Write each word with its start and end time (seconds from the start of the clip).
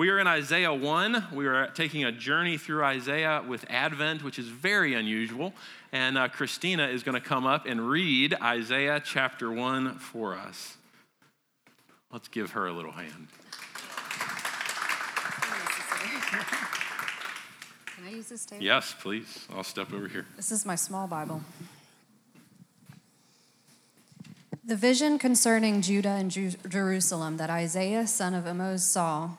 We 0.00 0.08
are 0.08 0.18
in 0.18 0.26
Isaiah 0.26 0.72
1. 0.72 1.26
We 1.34 1.46
are 1.46 1.66
taking 1.66 2.04
a 2.04 2.10
journey 2.10 2.56
through 2.56 2.82
Isaiah 2.82 3.44
with 3.46 3.66
Advent, 3.68 4.24
which 4.24 4.38
is 4.38 4.46
very 4.46 4.94
unusual. 4.94 5.52
And 5.92 6.16
uh, 6.16 6.28
Christina 6.28 6.86
is 6.88 7.02
going 7.02 7.16
to 7.16 7.20
come 7.20 7.46
up 7.46 7.66
and 7.66 7.86
read 7.86 8.32
Isaiah 8.40 9.02
chapter 9.04 9.52
1 9.52 9.98
for 9.98 10.34
us. 10.34 10.78
Let's 12.10 12.28
give 12.28 12.52
her 12.52 12.66
a 12.66 12.72
little 12.72 12.92
hand. 12.92 13.28
Can 17.94 18.06
I 18.06 18.10
use 18.12 18.30
this 18.30 18.46
table? 18.46 18.64
Yes, 18.64 18.94
please. 18.98 19.46
I'll 19.54 19.62
step 19.62 19.92
over 19.92 20.08
here. 20.08 20.24
This 20.34 20.50
is 20.50 20.64
my 20.64 20.76
small 20.76 21.08
Bible. 21.08 21.42
The 24.64 24.76
vision 24.76 25.18
concerning 25.18 25.82
Judah 25.82 26.08
and 26.08 26.30
Jerusalem 26.30 27.36
that 27.36 27.50
Isaiah, 27.50 28.06
son 28.06 28.32
of 28.32 28.46
Amoz, 28.46 28.82
saw 28.82 29.32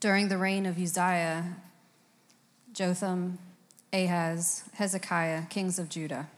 during 0.00 0.28
the 0.28 0.38
reign 0.38 0.66
of 0.66 0.78
Uzziah, 0.78 1.56
Jotham, 2.72 3.38
Ahaz, 3.92 4.64
Hezekiah, 4.74 5.46
kings 5.50 5.78
of 5.78 5.88
Judah. 5.88 6.28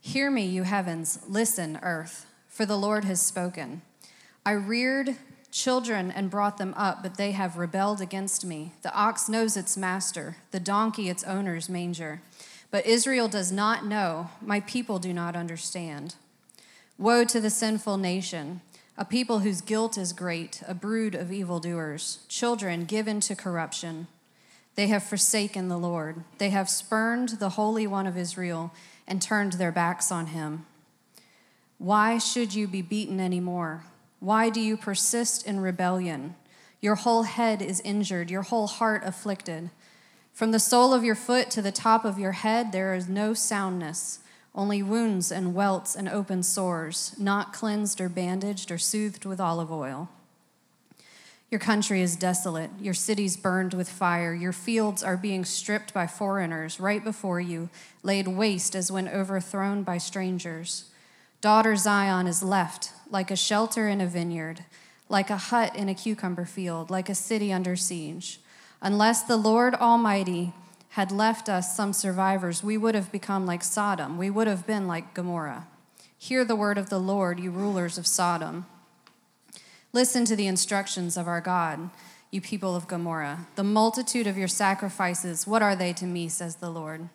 Hear 0.00 0.30
me, 0.30 0.46
you 0.46 0.62
heavens, 0.62 1.20
listen, 1.28 1.78
earth, 1.82 2.26
for 2.48 2.64
the 2.64 2.76
Lord 2.76 3.04
has 3.04 3.20
spoken. 3.20 3.82
I 4.46 4.52
reared 4.52 5.16
children 5.50 6.10
and 6.10 6.30
brought 6.30 6.58
them 6.58 6.74
up, 6.76 7.02
but 7.02 7.16
they 7.16 7.32
have 7.32 7.56
rebelled 7.56 8.00
against 8.00 8.44
me. 8.44 8.72
The 8.82 8.94
ox 8.94 9.28
knows 9.28 9.56
its 9.56 9.76
master, 9.76 10.36
the 10.50 10.60
donkey 10.60 11.08
its 11.08 11.24
owner's 11.24 11.68
manger. 11.68 12.22
But 12.70 12.86
Israel 12.86 13.28
does 13.28 13.50
not 13.50 13.86
know, 13.86 14.30
my 14.40 14.60
people 14.60 14.98
do 14.98 15.12
not 15.12 15.34
understand. 15.34 16.14
Woe 16.98 17.24
to 17.24 17.40
the 17.40 17.50
sinful 17.50 17.96
nation, 17.96 18.60
a 18.98 19.04
people 19.04 19.38
whose 19.38 19.60
guilt 19.60 19.96
is 19.96 20.12
great, 20.12 20.60
a 20.66 20.74
brood 20.74 21.14
of 21.14 21.32
evildoers, 21.32 22.18
children 22.28 22.84
given 22.84 23.20
to 23.20 23.36
corruption. 23.36 24.08
They 24.74 24.88
have 24.88 25.04
forsaken 25.04 25.68
the 25.68 25.78
Lord. 25.78 26.24
They 26.38 26.50
have 26.50 26.68
spurned 26.68 27.28
the 27.38 27.50
Holy 27.50 27.86
One 27.86 28.08
of 28.08 28.18
Israel 28.18 28.72
and 29.06 29.22
turned 29.22 29.52
their 29.52 29.70
backs 29.70 30.10
on 30.10 30.26
him. 30.26 30.66
Why 31.78 32.18
should 32.18 32.54
you 32.54 32.66
be 32.66 32.82
beaten 32.82 33.20
anymore? 33.20 33.84
Why 34.18 34.50
do 34.50 34.60
you 34.60 34.76
persist 34.76 35.46
in 35.46 35.60
rebellion? 35.60 36.34
Your 36.80 36.96
whole 36.96 37.22
head 37.22 37.62
is 37.62 37.80
injured, 37.82 38.32
your 38.32 38.42
whole 38.42 38.66
heart 38.66 39.02
afflicted. 39.04 39.70
From 40.32 40.50
the 40.50 40.58
sole 40.58 40.92
of 40.92 41.04
your 41.04 41.14
foot 41.14 41.52
to 41.52 41.62
the 41.62 41.70
top 41.70 42.04
of 42.04 42.18
your 42.18 42.32
head, 42.32 42.72
there 42.72 42.94
is 42.94 43.08
no 43.08 43.32
soundness 43.32 44.18
only 44.54 44.82
wounds 44.82 45.30
and 45.30 45.54
welts 45.54 45.94
and 45.94 46.08
open 46.08 46.42
sores, 46.42 47.14
not 47.18 47.52
cleansed 47.52 48.00
or 48.00 48.08
bandaged 48.08 48.70
or 48.70 48.78
soothed 48.78 49.24
with 49.24 49.40
olive 49.40 49.70
oil. 49.70 50.08
Your 51.50 51.60
country 51.60 52.02
is 52.02 52.16
desolate, 52.16 52.70
your 52.78 52.92
cities 52.92 53.36
burned 53.36 53.72
with 53.72 53.88
fire, 53.88 54.34
your 54.34 54.52
fields 54.52 55.02
are 55.02 55.16
being 55.16 55.46
stripped 55.46 55.94
by 55.94 56.06
foreigners 56.06 56.78
right 56.78 57.02
before 57.02 57.40
you, 57.40 57.70
laid 58.02 58.28
waste 58.28 58.76
as 58.76 58.92
when 58.92 59.08
overthrown 59.08 59.82
by 59.82 59.96
strangers. 59.96 60.90
Daughter 61.40 61.74
Zion 61.76 62.26
is 62.26 62.42
left 62.42 62.92
like 63.10 63.30
a 63.30 63.36
shelter 63.36 63.88
in 63.88 64.00
a 64.00 64.06
vineyard, 64.06 64.64
like 65.08 65.30
a 65.30 65.36
hut 65.38 65.74
in 65.74 65.88
a 65.88 65.94
cucumber 65.94 66.44
field, 66.44 66.90
like 66.90 67.08
a 67.08 67.14
city 67.14 67.50
under 67.50 67.76
siege. 67.76 68.40
Unless 68.82 69.22
the 69.22 69.36
Lord 69.36 69.74
Almighty 69.74 70.52
had 70.90 71.12
left 71.12 71.48
us 71.48 71.76
some 71.76 71.92
survivors, 71.92 72.62
we 72.62 72.76
would 72.76 72.94
have 72.94 73.12
become 73.12 73.46
like 73.46 73.62
Sodom. 73.62 74.16
We 74.18 74.30
would 74.30 74.46
have 74.46 74.66
been 74.66 74.86
like 74.86 75.14
Gomorrah. 75.14 75.66
Hear 76.16 76.44
the 76.44 76.56
word 76.56 76.78
of 76.78 76.90
the 76.90 76.98
Lord, 76.98 77.38
you 77.38 77.50
rulers 77.50 77.98
of 77.98 78.06
Sodom. 78.06 78.66
Listen 79.92 80.24
to 80.24 80.36
the 80.36 80.46
instructions 80.46 81.16
of 81.16 81.28
our 81.28 81.40
God, 81.40 81.90
you 82.30 82.40
people 82.40 82.74
of 82.74 82.88
Gomorrah. 82.88 83.46
The 83.54 83.64
multitude 83.64 84.26
of 84.26 84.36
your 84.36 84.48
sacrifices, 84.48 85.46
what 85.46 85.62
are 85.62 85.76
they 85.76 85.92
to 85.94 86.04
me, 86.04 86.28
says 86.28 86.56
the 86.56 86.70
Lord? 86.70 87.08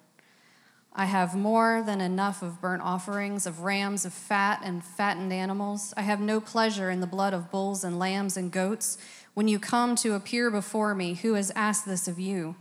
I 0.95 1.05
have 1.05 1.35
more 1.35 1.83
than 1.83 2.01
enough 2.01 2.43
of 2.43 2.61
burnt 2.61 2.83
offerings, 2.83 3.47
of 3.47 3.61
rams, 3.61 4.05
of 4.05 4.13
fat 4.13 4.61
and 4.63 4.83
fattened 4.83 5.33
animals. 5.33 5.91
I 5.97 6.03
have 6.03 6.19
no 6.19 6.39
pleasure 6.39 6.91
in 6.91 6.99
the 6.99 7.07
blood 7.07 7.33
of 7.33 7.49
bulls 7.49 7.83
and 7.83 7.97
lambs 7.97 8.37
and 8.37 8.51
goats. 8.51 8.99
When 9.33 9.47
you 9.47 9.57
come 9.57 9.95
to 9.97 10.13
appear 10.13 10.51
before 10.51 10.93
me, 10.93 11.15
who 11.15 11.33
has 11.33 11.51
asked 11.55 11.87
this 11.87 12.07
of 12.07 12.19
you? 12.19 12.55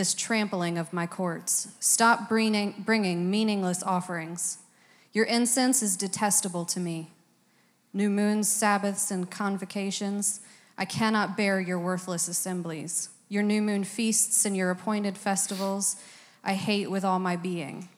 This 0.00 0.14
trampling 0.14 0.78
of 0.78 0.94
my 0.94 1.06
courts. 1.06 1.68
Stop 1.78 2.26
bringing, 2.26 2.74
bringing 2.86 3.30
meaningless 3.30 3.82
offerings. 3.82 4.56
Your 5.12 5.26
incense 5.26 5.82
is 5.82 5.94
detestable 5.94 6.64
to 6.64 6.80
me. 6.80 7.10
New 7.92 8.08
moons, 8.08 8.48
Sabbaths, 8.48 9.10
and 9.10 9.30
convocations, 9.30 10.40
I 10.78 10.86
cannot 10.86 11.36
bear 11.36 11.60
your 11.60 11.78
worthless 11.78 12.28
assemblies. 12.28 13.10
Your 13.28 13.42
new 13.42 13.60
moon 13.60 13.84
feasts 13.84 14.46
and 14.46 14.56
your 14.56 14.70
appointed 14.70 15.18
festivals, 15.18 15.96
I 16.42 16.54
hate 16.54 16.90
with 16.90 17.04
all 17.04 17.18
my 17.18 17.36
being. 17.36 17.90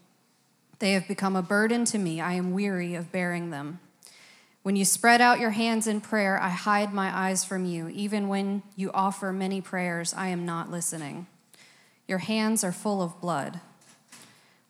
They 0.81 0.95
have 0.95 1.07
become 1.07 1.37
a 1.37 1.41
burden 1.41 1.85
to 1.85 1.99
me. 1.99 2.21
I 2.21 2.33
am 2.33 2.51
weary 2.51 2.97
of 2.97 3.13
bearing 3.13 3.51
them. 3.51 3.79
When 4.65 4.75
you 4.75 4.85
spread 4.85 5.21
out 5.21 5.39
your 5.39 5.51
hands 5.51 5.87
in 5.87 6.01
prayer, 6.01 6.37
I 6.37 6.49
hide 6.49 6.93
my 6.93 7.17
eyes 7.17 7.45
from 7.45 7.65
you. 7.65 7.87
Even 7.91 8.27
when 8.27 8.65
you 8.75 8.91
offer 8.93 9.33
many 9.33 9.61
prayers, 9.61 10.13
I 10.13 10.31
am 10.31 10.45
not 10.45 10.69
listening. 10.69 11.29
Your 12.07 12.19
hands 12.19 12.63
are 12.65 12.73
full 12.73 13.03
of 13.03 13.21
blood. 13.21 13.61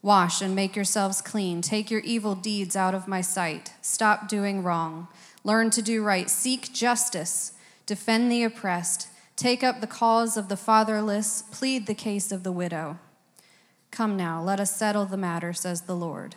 Wash 0.03 0.43
and 0.43 0.55
make 0.55 0.75
yourselves 0.75 1.21
clean. 1.21 1.63
Take 1.63 1.91
your 1.91 2.01
evil 2.01 2.35
deeds 2.35 2.75
out 2.75 2.95
of 2.95 3.07
my 3.07 3.21
sight. 3.21 3.73
Stop 3.83 4.29
doing 4.29 4.63
wrong. 4.63 5.09
Learn 5.45 5.71
to 5.71 5.83
do 5.83 6.03
right. 6.03 6.29
Seek 6.29 6.73
justice. 6.73 7.53
Defend 7.87 8.31
the 8.31 8.43
oppressed. 8.43 9.09
Take 9.37 9.63
up 9.63 9.81
the 9.81 9.87
cause 9.87 10.37
of 10.37 10.49
the 10.49 10.57
fatherless. 10.57 11.43
Plead 11.51 11.87
the 11.87 11.95
case 11.95 12.33
of 12.33 12.43
the 12.43 12.53
widow. 12.53 12.99
Come 13.93 14.17
now, 14.17 14.43
let 14.43 14.59
us 14.59 14.75
settle 14.75 15.05
the 15.05 15.17
matter, 15.17 15.53
says 15.53 15.83
the 15.83 15.95
Lord. 15.95 16.37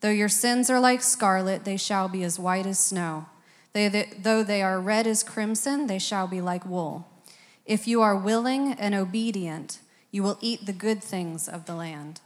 Though 0.00 0.10
your 0.10 0.28
sins 0.28 0.68
are 0.68 0.80
like 0.80 1.02
scarlet, 1.02 1.64
they 1.64 1.76
shall 1.76 2.08
be 2.08 2.24
as 2.24 2.38
white 2.38 2.66
as 2.66 2.78
snow. 2.78 3.26
They, 3.72 3.88
though 4.18 4.42
they 4.42 4.60
are 4.60 4.80
red 4.80 5.06
as 5.06 5.22
crimson, 5.22 5.86
they 5.86 5.98
shall 5.98 6.26
be 6.26 6.40
like 6.40 6.66
wool. 6.66 7.06
If 7.64 7.86
you 7.86 8.02
are 8.02 8.16
willing 8.16 8.72
and 8.72 8.94
obedient, 8.94 9.80
you 10.16 10.22
will 10.22 10.38
eat 10.40 10.64
the 10.64 10.72
good 10.72 11.04
things 11.04 11.46
of 11.46 11.66
the 11.66 11.74
land. 11.74 12.22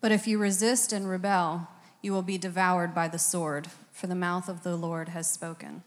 But 0.00 0.12
if 0.12 0.28
you 0.28 0.38
resist 0.38 0.92
and 0.92 1.10
rebel, 1.10 1.66
you 2.00 2.12
will 2.12 2.22
be 2.22 2.38
devoured 2.38 2.94
by 2.94 3.08
the 3.08 3.18
sword, 3.18 3.66
for 3.90 4.06
the 4.06 4.14
mouth 4.14 4.48
of 4.48 4.62
the 4.62 4.76
Lord 4.76 5.08
has 5.08 5.28
spoken. 5.28 5.82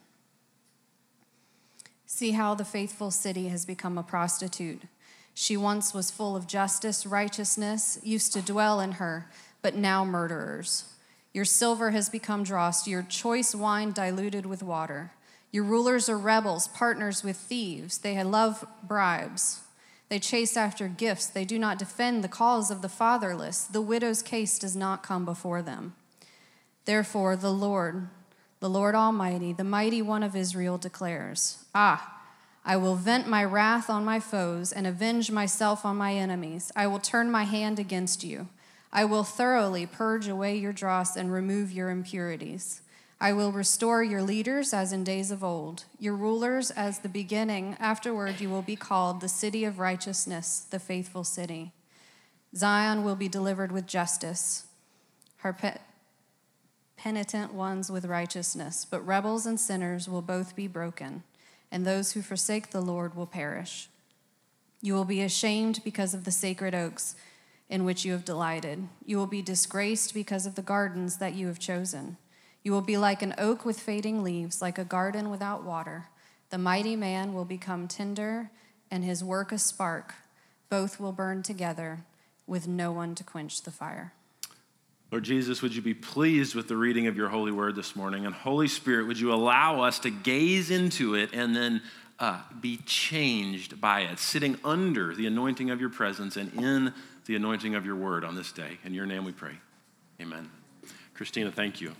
See 2.05 2.31
how 2.31 2.53
the 2.53 2.65
faithful 2.65 3.11
city 3.11 3.47
has 3.47 3.65
become 3.65 3.97
a 3.97 4.03
prostitute. 4.03 4.81
She 5.33 5.55
once 5.55 5.93
was 5.93 6.11
full 6.11 6.35
of 6.35 6.47
justice, 6.47 7.05
righteousness, 7.05 7.97
used 8.03 8.33
to 8.33 8.41
dwell 8.41 8.81
in 8.81 8.93
her, 9.03 9.31
but 9.61 9.73
now 9.73 10.03
murderers. 10.03 10.83
Your 11.33 11.45
silver 11.45 11.91
has 11.91 12.09
become 12.09 12.43
dross, 12.43 12.89
your 12.89 13.03
choice 13.03 13.55
wine 13.55 13.93
diluted 13.93 14.45
with 14.45 14.63
water. 14.63 15.13
Your 15.51 15.63
rulers 15.63 16.07
are 16.07 16.17
rebels, 16.17 16.67
partners 16.69 17.23
with 17.23 17.37
thieves. 17.37 17.97
They 17.99 18.21
love 18.23 18.65
bribes. 18.83 19.61
They 20.09 20.19
chase 20.19 20.57
after 20.57 20.87
gifts. 20.87 21.25
They 21.25 21.45
do 21.45 21.59
not 21.59 21.79
defend 21.79 22.23
the 22.23 22.29
cause 22.29 22.71
of 22.71 22.81
the 22.81 22.89
fatherless. 22.89 23.63
The 23.63 23.81
widow's 23.81 24.21
case 24.21 24.59
does 24.59 24.75
not 24.75 25.03
come 25.03 25.25
before 25.25 25.61
them. 25.61 25.95
Therefore, 26.85 27.35
the 27.35 27.51
Lord, 27.51 28.09
the 28.59 28.69
Lord 28.69 28.95
Almighty, 28.95 29.53
the 29.53 29.63
mighty 29.63 30.01
one 30.01 30.23
of 30.23 30.35
Israel, 30.35 30.77
declares 30.77 31.63
Ah, 31.75 32.21
I 32.63 32.77
will 32.77 32.95
vent 32.95 33.27
my 33.27 33.43
wrath 33.43 33.89
on 33.89 34.05
my 34.05 34.19
foes 34.19 34.71
and 34.71 34.85
avenge 34.85 35.31
myself 35.31 35.85
on 35.85 35.97
my 35.97 36.13
enemies. 36.13 36.71
I 36.75 36.87
will 36.87 36.99
turn 36.99 37.31
my 37.31 37.43
hand 37.43 37.79
against 37.79 38.23
you. 38.23 38.49
I 38.93 39.05
will 39.05 39.23
thoroughly 39.23 39.85
purge 39.85 40.27
away 40.27 40.57
your 40.57 40.73
dross 40.73 41.15
and 41.15 41.31
remove 41.31 41.71
your 41.71 41.89
impurities. 41.89 42.81
I 43.21 43.33
will 43.33 43.51
restore 43.51 44.01
your 44.01 44.23
leaders 44.23 44.73
as 44.73 44.91
in 44.91 45.03
days 45.03 45.29
of 45.29 45.43
old, 45.43 45.83
your 45.99 46.15
rulers 46.15 46.71
as 46.71 46.99
the 46.99 47.07
beginning. 47.07 47.77
Afterward, 47.79 48.41
you 48.41 48.49
will 48.49 48.63
be 48.63 48.75
called 48.75 49.21
the 49.21 49.29
city 49.29 49.63
of 49.63 49.77
righteousness, 49.77 50.65
the 50.67 50.79
faithful 50.79 51.23
city. 51.23 51.71
Zion 52.55 53.03
will 53.03 53.15
be 53.15 53.29
delivered 53.29 53.71
with 53.71 53.85
justice, 53.85 54.65
her 55.37 55.53
pe- 55.53 55.77
penitent 56.97 57.53
ones 57.53 57.91
with 57.91 58.05
righteousness, 58.05 58.87
but 58.89 59.05
rebels 59.05 59.45
and 59.45 59.59
sinners 59.59 60.09
will 60.09 60.23
both 60.23 60.55
be 60.55 60.65
broken, 60.65 61.21
and 61.71 61.85
those 61.85 62.13
who 62.13 62.23
forsake 62.23 62.71
the 62.71 62.81
Lord 62.81 63.15
will 63.15 63.27
perish. 63.27 63.87
You 64.81 64.95
will 64.95 65.05
be 65.05 65.21
ashamed 65.21 65.81
because 65.83 66.15
of 66.15 66.23
the 66.23 66.31
sacred 66.31 66.73
oaks 66.73 67.15
in 67.69 67.85
which 67.85 68.03
you 68.03 68.13
have 68.13 68.25
delighted. 68.25 68.87
You 69.05 69.17
will 69.17 69.27
be 69.27 69.43
disgraced 69.43 70.15
because 70.15 70.47
of 70.47 70.55
the 70.55 70.63
gardens 70.63 71.17
that 71.17 71.35
you 71.35 71.45
have 71.45 71.59
chosen. 71.59 72.17
You 72.63 72.71
will 72.71 72.81
be 72.81 72.97
like 72.97 73.21
an 73.21 73.33
oak 73.37 73.65
with 73.65 73.79
fading 73.79 74.23
leaves, 74.23 74.61
like 74.61 74.77
a 74.77 74.83
garden 74.83 75.29
without 75.29 75.63
water. 75.63 76.07
The 76.49 76.57
mighty 76.57 76.95
man 76.95 77.33
will 77.33 77.45
become 77.45 77.87
tinder, 77.87 78.51
and 78.89 79.03
his 79.03 79.23
work 79.23 79.51
a 79.51 79.57
spark. 79.57 80.13
Both 80.69 80.99
will 80.99 81.11
burn 81.11 81.43
together, 81.43 81.99
with 82.45 82.67
no 82.67 82.91
one 82.91 83.15
to 83.15 83.23
quench 83.23 83.61
the 83.63 83.71
fire. 83.71 84.13
Lord 85.11 85.23
Jesus, 85.23 85.61
would 85.61 85.75
you 85.75 85.81
be 85.81 85.93
pleased 85.93 86.55
with 86.55 86.67
the 86.67 86.77
reading 86.77 87.07
of 87.07 87.17
your 87.17 87.29
holy 87.29 87.51
word 87.51 87.75
this 87.75 87.95
morning? 87.95 88.25
And 88.25 88.33
Holy 88.33 88.67
Spirit, 88.67 89.07
would 89.07 89.19
you 89.19 89.33
allow 89.33 89.81
us 89.81 89.99
to 89.99 90.09
gaze 90.09 90.71
into 90.71 91.15
it 91.15 91.31
and 91.33 91.55
then 91.55 91.81
uh, 92.19 92.39
be 92.61 92.77
changed 92.85 93.81
by 93.81 94.01
it, 94.01 94.19
sitting 94.19 94.57
under 94.63 95.13
the 95.13 95.25
anointing 95.25 95.69
of 95.69 95.81
your 95.81 95.89
presence 95.89 96.37
and 96.37 96.53
in 96.53 96.93
the 97.25 97.35
anointing 97.35 97.75
of 97.75 97.85
your 97.85 97.95
word 97.95 98.23
on 98.23 98.35
this 98.35 98.51
day. 98.51 98.77
In 98.85 98.93
your 98.93 99.05
name 99.05 99.25
we 99.25 99.31
pray. 99.31 99.55
Amen. 100.21 100.49
Christina, 101.13 101.51
thank 101.51 101.81
you. 101.81 101.93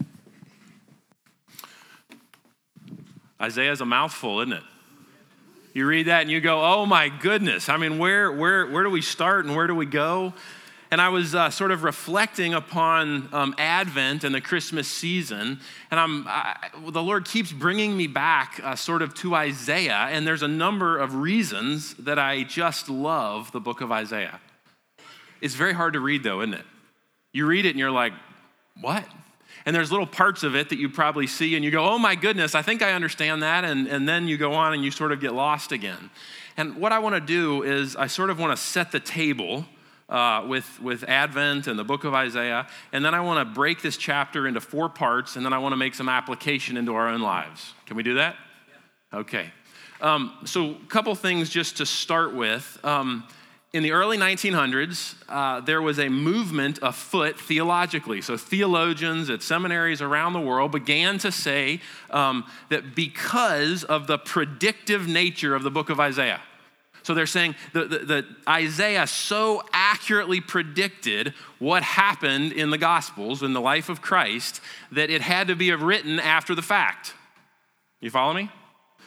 Isaiah 3.42 3.72
is 3.72 3.82
a 3.82 3.86
mouthful, 3.86 4.40
isn't 4.42 4.54
it? 4.54 4.64
You 5.74 5.88
read 5.88 6.08
that 6.08 6.22
and 6.22 6.30
you 6.30 6.42
go, 6.42 6.62
oh 6.64 6.86
my 6.86 7.10
goodness. 7.10 7.70
I 7.70 7.78
mean, 7.78 7.98
where, 7.98 8.32
where, 8.32 8.68
where 8.68 8.84
do 8.84 8.90
we 8.90 9.02
start 9.02 9.46
and 9.46 9.56
where 9.56 9.68
do 9.68 9.74
we 9.74 9.86
go? 9.86 10.34
And 10.92 11.00
I 11.00 11.08
was 11.08 11.34
uh, 11.34 11.50
sort 11.50 11.72
of 11.72 11.84
reflecting 11.84 12.54
upon 12.54 13.30
um, 13.32 13.56
Advent 13.58 14.26
and 14.26 14.36
the 14.36 14.42
Christmas 14.42 14.90
season, 14.90 15.62
and 15.90 16.00
I'm, 16.00 16.26
I, 16.28 16.70
the 16.90 17.02
Lord 17.02 17.24
keeps 17.24 17.54
bringing 17.54 17.96
me 17.96 18.08
back 18.08 18.60
uh, 18.62 18.76
sort 18.76 19.02
of 19.02 19.14
to 19.16 19.34
Isaiah, 19.34 20.10
and 20.12 20.28
there's 20.28 20.44
a 20.44 20.50
number 20.50 20.98
of 20.98 21.16
reasons 21.16 21.94
that 21.94 22.20
I 22.20 22.44
just 22.44 22.90
love 22.90 23.54
the 23.54 23.62
book 23.62 23.80
of 23.80 23.90
Isaiah. 23.90 24.42
It's 25.40 25.56
very 25.56 25.72
hard 25.72 25.94
to 25.94 26.02
read, 26.02 26.24
though, 26.24 26.42
isn't 26.42 26.56
it? 26.56 26.66
You 27.32 27.46
read 27.46 27.66
it 27.66 27.70
and 27.70 27.80
you're 27.80 27.90
like, 27.90 28.12
what? 28.82 29.06
And 29.66 29.76
there's 29.76 29.92
little 29.92 30.08
parts 30.08 30.44
of 30.44 30.56
it 30.56 30.70
that 30.70 30.80
you 30.80 30.90
probably 30.90 31.28
see, 31.28 31.56
and 31.56 31.64
you 31.64 31.72
go, 31.72 31.86
oh 31.86 32.00
my 32.00 32.16
goodness, 32.16 32.56
I 32.56 32.62
think 32.62 32.82
I 32.82 32.94
understand 32.94 33.44
that. 33.44 33.64
And, 33.64 33.88
and 33.88 34.08
then 34.08 34.28
you 34.28 34.38
go 34.38 34.54
on 34.54 34.74
and 34.74 34.84
you 34.84 34.92
sort 34.92 35.12
of 35.12 35.20
get 35.20 35.34
lost 35.34 35.72
again. 35.72 36.10
And 36.58 36.78
what 36.78 36.92
I 36.92 37.00
want 37.00 37.16
to 37.16 37.22
do 37.22 37.64
is, 37.64 37.96
I 37.96 38.08
sort 38.08 38.30
of 38.30 38.40
want 38.40 38.56
to 38.56 38.62
set 38.62 38.92
the 38.92 39.00
table 39.00 39.66
uh, 40.10 40.46
with, 40.48 40.80
with 40.82 41.04
Advent 41.04 41.68
and 41.68 41.80
the 41.80 41.84
book 41.84 42.04
of 42.04 42.14
Isaiah. 42.14 42.68
And 42.92 43.04
then 43.04 43.14
I 43.14 43.22
want 43.22 43.48
to 43.48 43.54
break 43.54 43.82
this 43.82 43.98
chapter 43.98 44.48
into 44.48 44.60
four 44.60 44.90
parts, 44.90 45.36
and 45.36 45.46
then 45.46 45.54
I 45.54 45.60
want 45.60 45.74
to 45.74 45.78
make 45.78 45.96
some 45.96 46.10
application 46.10 46.76
into 46.76 46.94
our 46.94 47.08
own 47.08 47.22
lives. 47.22 47.74
Can 47.86 47.96
we 47.96 48.04
do 48.04 48.16
that? 48.16 48.36
Yeah. 49.14 49.20
Okay. 49.20 49.52
Um, 50.02 50.34
so, 50.46 50.72
a 50.72 50.88
couple 50.88 51.14
things 51.16 51.50
just 51.50 51.78
to 51.78 51.86
start 51.86 52.34
with. 52.34 52.80
Um, 52.84 53.24
in 53.74 53.84
the 53.84 53.92
early 53.94 54.18
1900s, 54.18 55.16
uh, 55.30 55.62
there 55.62 55.82
was 55.82 55.98
a 55.98 56.10
movement 56.10 56.80
afoot 56.82 57.40
theologically. 57.40 58.22
So, 58.22 58.36
theologians 58.36 59.30
at 59.30 59.42
seminaries 59.42 60.02
around 60.02 60.34
the 60.34 60.42
world 60.42 60.72
began 60.74 61.18
to 61.20 61.32
say 61.32 61.80
um, 62.10 62.46
that 62.70 62.96
because 62.96 63.86
of 63.86 64.08
the 64.08 64.18
predictive 64.18 65.08
nature 65.08 65.56
of 65.56 65.64
the 65.64 65.72
book 65.72 65.90
of 65.90 66.00
Isaiah, 66.00 66.42
so 67.04 67.16
they're 67.16 67.26
saying 67.26 67.56
that, 67.74 68.26
Isaiah 68.48 69.08
so 69.08 69.64
accurately 69.74 70.40
predicted 70.40 71.34
what 71.58 71.82
happened 71.82 72.52
in 72.52 72.70
the 72.70 72.78
Gospels, 72.78 73.42
in 73.42 73.54
the 73.54 73.62
life 73.62 73.90
of 73.90 74.02
Christ, 74.02 74.62
that 74.92 75.10
it 75.10 75.22
had 75.22 75.48
to 75.48 75.56
be 75.56 75.72
written 75.72 76.20
after 76.20 76.54
the 76.54 76.62
fact. 76.62 77.16
You 78.02 78.12
follow 78.12 78.34
me? 78.34 78.52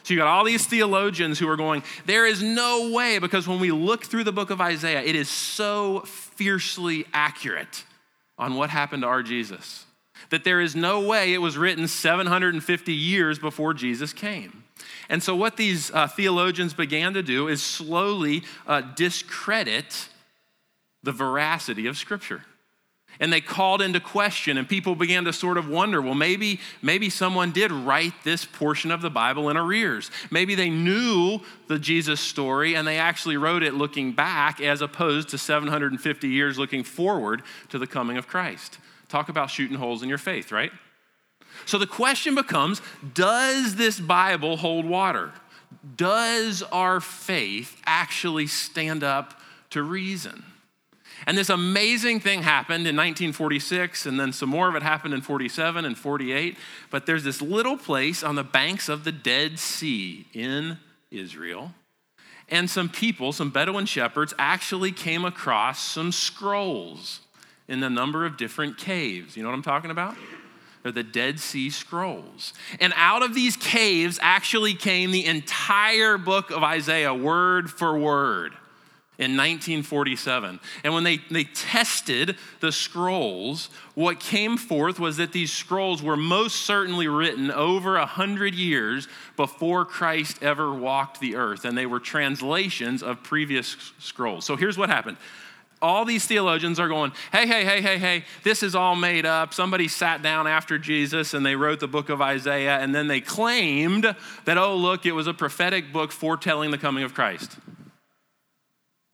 So 0.05 0.13
you 0.13 0.19
got 0.19 0.27
all 0.27 0.43
these 0.43 0.67
theologians 0.67 1.39
who 1.39 1.49
are 1.49 1.57
going, 1.57 1.81
there 2.05 2.27
is 2.27 2.43
no 2.43 2.91
way, 2.91 3.17
because 3.17 3.47
when 3.47 3.59
we 3.59 3.71
look 3.71 4.05
through 4.05 4.23
the 4.23 4.31
book 4.31 4.51
of 4.51 4.61
Isaiah, 4.61 5.01
it 5.01 5.15
is 5.15 5.27
so 5.27 6.01
fiercely 6.01 7.07
accurate 7.11 7.83
on 8.37 8.53
what 8.53 8.69
happened 8.69 9.01
to 9.01 9.07
our 9.07 9.23
Jesus 9.23 9.85
that 10.29 10.43
there 10.43 10.61
is 10.61 10.75
no 10.75 11.01
way 11.01 11.33
it 11.33 11.39
was 11.39 11.57
written 11.57 11.87
750 11.87 12.93
years 12.93 13.39
before 13.39 13.73
Jesus 13.73 14.13
came. 14.13 14.63
And 15.09 15.23
so, 15.23 15.35
what 15.35 15.57
these 15.57 15.89
uh, 15.91 16.07
theologians 16.07 16.75
began 16.75 17.15
to 17.15 17.23
do 17.23 17.47
is 17.47 17.63
slowly 17.63 18.43
uh, 18.67 18.81
discredit 18.81 20.09
the 21.01 21.11
veracity 21.11 21.87
of 21.87 21.97
Scripture. 21.97 22.43
And 23.19 23.31
they 23.31 23.41
called 23.41 23.81
into 23.81 23.99
question, 23.99 24.57
and 24.57 24.67
people 24.67 24.95
began 24.95 25.25
to 25.25 25.33
sort 25.33 25.57
of 25.57 25.69
wonder 25.69 26.01
well, 26.01 26.15
maybe, 26.15 26.59
maybe 26.81 27.09
someone 27.09 27.51
did 27.51 27.71
write 27.71 28.13
this 28.23 28.45
portion 28.45 28.91
of 28.91 29.01
the 29.01 29.09
Bible 29.09 29.49
in 29.49 29.57
arrears. 29.57 30.11
Maybe 30.31 30.55
they 30.55 30.69
knew 30.69 31.39
the 31.67 31.79
Jesus 31.79 32.19
story 32.19 32.75
and 32.75 32.87
they 32.87 32.97
actually 32.97 33.37
wrote 33.37 33.63
it 33.63 33.73
looking 33.73 34.11
back 34.11 34.59
as 34.59 34.81
opposed 34.81 35.29
to 35.29 35.37
750 35.37 36.27
years 36.27 36.59
looking 36.59 36.83
forward 36.83 37.41
to 37.69 37.79
the 37.79 37.87
coming 37.87 38.17
of 38.17 38.27
Christ. 38.27 38.79
Talk 39.07 39.29
about 39.29 39.49
shooting 39.49 39.77
holes 39.77 40.03
in 40.03 40.09
your 40.09 40.17
faith, 40.17 40.51
right? 40.51 40.71
So 41.65 41.77
the 41.77 41.87
question 41.87 42.35
becomes 42.35 42.81
Does 43.13 43.75
this 43.75 43.99
Bible 43.99 44.57
hold 44.57 44.85
water? 44.85 45.31
Does 45.95 46.63
our 46.63 46.99
faith 46.99 47.81
actually 47.85 48.47
stand 48.47 49.03
up 49.03 49.39
to 49.71 49.83
reason? 49.83 50.43
And 51.25 51.37
this 51.37 51.49
amazing 51.49 52.19
thing 52.19 52.43
happened 52.43 52.87
in 52.87 52.95
1946, 52.95 54.05
and 54.05 54.19
then 54.19 54.33
some 54.33 54.49
more 54.49 54.69
of 54.69 54.75
it 54.75 54.83
happened 54.83 55.13
in 55.13 55.21
47 55.21 55.85
and 55.85 55.97
48. 55.97 56.57
But 56.91 57.05
there's 57.05 57.23
this 57.23 57.41
little 57.41 57.77
place 57.77 58.23
on 58.23 58.35
the 58.35 58.43
banks 58.43 58.89
of 58.89 59.03
the 59.03 59.11
Dead 59.11 59.57
Sea 59.57 60.27
in 60.33 60.77
Israel. 61.11 61.71
And 62.49 62.69
some 62.69 62.89
people, 62.89 63.31
some 63.31 63.49
Bedouin 63.49 63.85
shepherds, 63.85 64.33
actually 64.37 64.91
came 64.91 65.25
across 65.25 65.81
some 65.81 66.11
scrolls 66.11 67.21
in 67.67 67.81
a 67.81 67.89
number 67.89 68.25
of 68.25 68.37
different 68.37 68.77
caves. 68.77 69.35
You 69.35 69.43
know 69.43 69.49
what 69.49 69.55
I'm 69.55 69.63
talking 69.63 69.91
about? 69.91 70.15
They're 70.83 70.91
the 70.91 71.01
Dead 71.01 71.39
Sea 71.39 71.71
Scrolls. 71.71 72.53
And 72.79 72.93
out 72.95 73.23
of 73.23 73.33
these 73.33 73.57
caves 73.57 74.19
actually 74.21 74.75
came 74.75 75.09
the 75.09 75.25
entire 75.25 76.19
book 76.19 76.51
of 76.51 76.61
Isaiah, 76.61 77.11
word 77.11 77.71
for 77.71 77.97
word, 77.97 78.53
in 79.17 79.37
1947. 79.37 80.59
And 80.83 80.93
when 80.93 81.03
they, 81.03 81.19
they 81.31 81.45
tested 81.45 82.37
the 82.59 82.71
scrolls, 82.71 83.69
what 83.93 84.19
came 84.19 84.57
forth 84.57 84.99
was 84.99 85.17
that 85.17 85.31
these 85.31 85.51
scrolls 85.51 86.03
were 86.03 86.17
most 86.17 86.61
certainly 86.61 87.07
written 87.07 87.51
over 87.51 87.95
a 87.95 88.05
hundred 88.05 88.55
years 88.55 89.07
before 89.37 89.85
Christ 89.85 90.43
ever 90.43 90.73
walked 90.73 91.19
the 91.19 91.35
earth. 91.35 91.65
And 91.65 91.77
they 91.77 91.85
were 91.85 91.99
translations 91.99 93.01
of 93.01 93.23
previous 93.23 93.77
scrolls. 93.99 94.45
So 94.45 94.55
here's 94.55 94.77
what 94.77 94.89
happened 94.89 95.17
all 95.81 96.05
these 96.05 96.25
theologians 96.25 96.79
are 96.79 96.87
going, 96.87 97.11
hey, 97.31 97.45
hey, 97.45 97.63
hey, 97.63 97.81
hey, 97.81 97.97
hey, 97.97 98.25
this 98.43 98.63
is 98.63 98.75
all 98.75 98.95
made 98.95 99.25
up. 99.25 99.53
Somebody 99.53 99.87
sat 99.87 100.21
down 100.21 100.47
after 100.47 100.79
Jesus 100.79 101.33
and 101.33 101.45
they 101.45 101.55
wrote 101.55 101.79
the 101.79 101.87
book 101.87 102.09
of 102.09 102.21
Isaiah, 102.21 102.79
and 102.79 102.95
then 102.95 103.07
they 103.07 103.21
claimed 103.21 104.15
that, 104.45 104.57
oh, 104.57 104.75
look, 104.75 105.05
it 105.05 105.11
was 105.11 105.27
a 105.27 105.33
prophetic 105.33 105.93
book 105.93 106.11
foretelling 106.11 106.71
the 106.71 106.77
coming 106.77 107.03
of 107.03 107.13
Christ. 107.13 107.57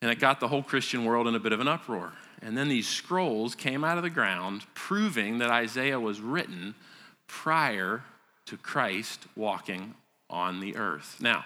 And 0.02 0.10
it 0.10 0.20
got 0.20 0.40
the 0.40 0.48
whole 0.48 0.64
Christian 0.64 1.06
world 1.06 1.28
in 1.28 1.36
a 1.36 1.40
bit 1.40 1.52
of 1.52 1.60
an 1.60 1.68
uproar. 1.68 2.14
And 2.42 2.58
then 2.58 2.70
these 2.70 2.88
scrolls 2.88 3.54
came 3.54 3.84
out 3.84 3.98
of 3.98 4.04
the 4.04 4.10
ground 4.10 4.66
proving 4.74 5.38
that 5.40 5.52
Isaiah 5.52 6.00
was 6.00 6.20
written 6.20 6.74
prior 7.28 8.04
to 8.48 8.58
Christ 8.58 9.28
walking 9.36 9.94
on 10.30 10.60
the 10.60 10.76
earth. 10.76 11.18
Now, 11.22 11.46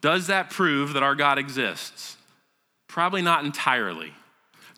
does 0.00 0.26
that 0.26 0.50
prove 0.50 0.92
that 0.94 1.02
our 1.02 1.14
God 1.14 1.38
exists? 1.38 2.16
Probably 2.88 3.22
not 3.22 3.44
entirely. 3.44 4.12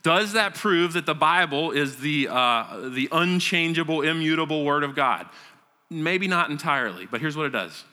Does 0.03 0.33
that 0.33 0.55
prove 0.55 0.95
that 0.95 1.07
the 1.07 1.15
Bible 1.15 1.73
is 1.73 1.99
the, 1.99 2.29
uh, 2.31 2.91
the 2.91 3.09
unchangeable, 3.13 4.03
immutable 4.03 4.65
Word 4.65 4.83
of 4.83 4.95
God? 4.95 5.27
Maybe 5.91 6.27
not 6.27 6.51
entirely, 6.51 7.07
but 7.07 7.21
here's 7.21 7.37
what 7.37 7.47
it 7.47 7.53
does 7.53 7.85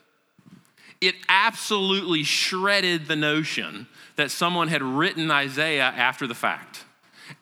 it 1.02 1.16
absolutely 1.30 2.24
shredded 2.24 3.08
the 3.08 3.16
notion 3.16 3.88
that 4.16 4.32
someone 4.32 4.68
had 4.68 4.82
written 4.82 5.30
Isaiah 5.30 5.94
after 5.96 6.28
the 6.28 6.36
fact. 6.36 6.86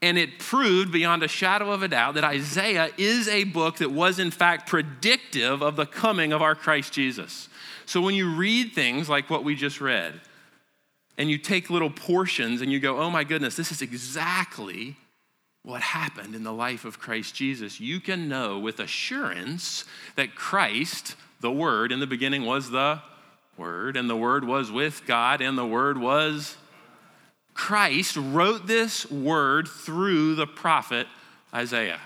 And 0.02 0.18
it 0.18 0.40
proved 0.40 0.92
beyond 0.92 1.24
a 1.24 1.28
shadow 1.28 1.72
of 1.72 1.84
a 1.84 1.88
doubt 1.88 2.16
that 2.16 2.24
Isaiah 2.24 2.90
is 2.98 3.28
a 3.28 3.44
book 3.44 3.78
that 3.78 3.92
was, 3.92 4.20
in 4.20 4.32
fact, 4.32 4.68
predictive 4.68 5.62
of 5.62 5.76
the 5.76 5.86
coming 5.86 6.34
of 6.34 6.42
our 6.42 6.56
Christ 6.56 6.92
Jesus. 6.92 7.50
So 7.86 8.02
when 8.02 8.16
you 8.16 8.34
read 8.34 8.74
things 8.74 9.08
like 9.08 9.30
what 9.30 9.44
we 9.44 9.56
just 9.56 9.80
read, 9.80 10.20
and 11.18 11.30
you 11.30 11.38
take 11.38 11.70
little 11.70 11.90
portions 11.90 12.62
and 12.62 12.72
you 12.72 12.80
go, 12.80 13.00
oh 13.00 13.10
my 13.10 13.24
goodness, 13.24 13.56
this 13.56 13.72
is 13.72 13.82
exactly 13.82 14.98
what 15.64 15.82
happened 15.82 16.36
in 16.36 16.44
the 16.44 16.54
life 16.54 16.86
of 16.86 17.00
Christ 17.00 17.34
Jesus, 17.34 17.80
you 17.80 18.00
can 18.00 18.30
know 18.30 18.60
with 18.60 18.80
assurance 18.80 19.86
that 20.16 20.36
Christ, 20.36 21.16
the 21.40 21.52
Word, 21.52 21.92
in 21.92 22.00
the 22.00 22.08
beginning 22.08 22.46
was 22.46 22.70
the 22.70 23.02
Word, 23.58 23.98
and 23.98 24.10
the 24.10 24.16
Word 24.16 24.46
was 24.46 24.72
with 24.72 25.06
God, 25.06 25.42
and 25.42 25.58
the 25.58 25.66
Word 25.66 25.98
was 25.98 26.58
Christ, 27.54 28.18
wrote 28.18 28.68
this 28.68 29.10
Word 29.10 29.68
through 29.68 30.36
the 30.36 30.48
prophet 30.48 31.08
Isaiah. 31.54 32.02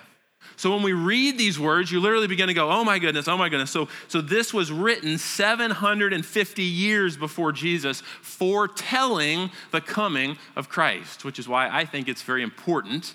So 0.60 0.74
when 0.74 0.84
we 0.84 0.92
read 0.92 1.38
these 1.38 1.58
words, 1.58 1.90
you 1.90 2.02
literally 2.02 2.28
begin 2.28 2.50
to 2.50 2.54
go, 2.54 2.70
oh 2.70 2.84
my 2.84 3.00
goodness, 3.00 3.30
oh 3.30 3.38
my 3.38 3.48
goodness. 3.48 3.72
So, 3.72 3.88
so 4.10 4.20
this 4.20 4.54
was 4.54 4.74
written 4.74 5.18
750 5.18 6.64
years 6.64 7.16
before 7.16 7.54
Jesus, 7.54 8.02
foretelling 8.22 9.52
the 9.72 9.80
coming 9.80 10.38
of 10.58 10.68
Christ, 10.68 11.24
which 11.24 11.40
is 11.40 11.48
why 11.48 11.70
I 11.70 11.86
think 11.86 12.10
it's 12.10 12.24
very 12.24 12.44
important 12.44 13.14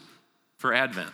for 0.56 0.72
Advent. 0.72 1.10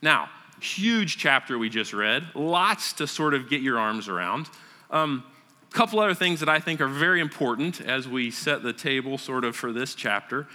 Now, 0.00 0.30
huge 0.60 1.18
chapter 1.18 1.58
we 1.58 1.68
just 1.68 1.92
read, 1.92 2.22
lots 2.36 2.92
to 2.94 3.08
sort 3.08 3.34
of 3.34 3.50
get 3.50 3.60
your 3.60 3.80
arms 3.80 4.08
around. 4.08 4.48
Um, 4.92 5.24
A 5.70 5.74
couple 5.74 6.00
other 6.00 6.14
things 6.14 6.40
that 6.40 6.48
I 6.48 6.60
think 6.60 6.80
are 6.80 6.88
very 6.88 7.20
important 7.20 7.80
as 7.80 8.08
we 8.08 8.30
set 8.30 8.62
the 8.62 8.72
table 8.72 9.18
sort 9.18 9.44
of 9.44 9.54
for 9.54 9.72
this 9.72 9.94
chapter. 9.94 10.46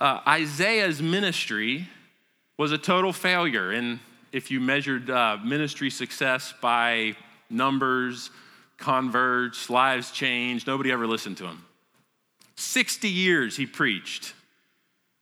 Uh, 0.00 0.20
Isaiah's 0.26 1.02
ministry 1.02 1.88
was 2.56 2.72
a 2.72 2.78
total 2.78 3.12
failure. 3.12 3.72
And 3.72 4.00
if 4.32 4.50
you 4.50 4.60
measured 4.60 5.10
uh, 5.10 5.38
ministry 5.44 5.90
success 5.90 6.54
by 6.60 7.16
numbers, 7.50 8.30
converts, 8.78 9.70
lives 9.70 10.10
changed. 10.10 10.66
Nobody 10.66 10.90
ever 10.90 11.06
listened 11.06 11.36
to 11.38 11.44
him. 11.44 11.64
60 12.56 13.08
years 13.08 13.56
he 13.56 13.66
preached, 13.66 14.32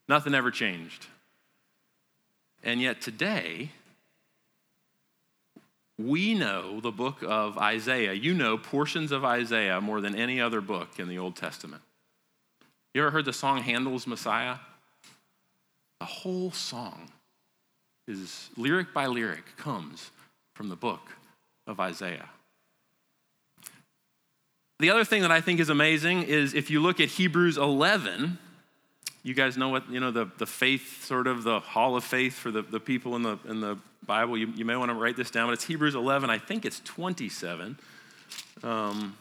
nothing 0.07 0.33
ever 0.33 0.51
changed. 0.51 1.07
And 2.63 2.81
yet 2.81 3.01
today, 3.01 3.71
we 5.97 6.33
know 6.33 6.79
the 6.79 6.91
book 6.91 7.23
of 7.23 7.57
Isaiah. 7.57 8.13
You 8.13 8.33
know 8.33 8.57
portions 8.57 9.11
of 9.11 9.23
Isaiah 9.23 9.79
more 9.79 10.01
than 10.01 10.15
any 10.15 10.41
other 10.41 10.61
book 10.61 10.99
in 10.99 11.07
the 11.07 11.19
Old 11.19 11.35
Testament. 11.35 11.81
You 12.93 13.01
ever 13.01 13.11
heard 13.11 13.25
the 13.25 13.33
song 13.33 13.61
Handel's 13.61 14.07
Messiah? 14.07 14.57
The 15.99 16.05
whole 16.05 16.51
song 16.51 17.09
is 18.07 18.49
lyric 18.57 18.93
by 18.93 19.05
lyric 19.05 19.55
comes 19.57 20.11
from 20.53 20.69
the 20.69 20.75
book 20.75 21.13
of 21.65 21.79
Isaiah. 21.79 22.29
The 24.79 24.89
other 24.89 25.05
thing 25.05 25.21
that 25.21 25.31
I 25.31 25.39
think 25.39 25.59
is 25.59 25.69
amazing 25.69 26.23
is 26.23 26.53
if 26.53 26.69
you 26.69 26.81
look 26.81 26.99
at 26.99 27.07
Hebrews 27.09 27.57
11, 27.57 28.37
you 29.23 29.33
guys 29.33 29.55
know 29.55 29.69
what, 29.69 29.89
you 29.89 29.99
know, 29.99 30.11
the, 30.11 30.29
the 30.37 30.45
faith, 30.45 31.05
sort 31.05 31.27
of 31.27 31.43
the 31.43 31.61
hall 31.61 31.95
of 31.95 32.03
faith 32.03 32.33
for 32.33 32.51
the, 32.51 32.63
the 32.63 32.79
people 32.79 33.15
in 33.15 33.21
the, 33.21 33.39
in 33.47 33.61
the 33.61 33.77
Bible. 34.05 34.37
You, 34.37 34.47
you 34.55 34.65
may 34.65 34.75
want 34.75 34.89
to 34.89 34.95
write 34.95 35.15
this 35.15 35.31
down, 35.31 35.47
but 35.47 35.53
it's 35.53 35.63
Hebrews 35.63 35.95
11. 35.95 36.29
I 36.29 36.37
think 36.37 36.65
it's 36.65 36.79
27. 36.81 37.77
Um, 38.63 39.17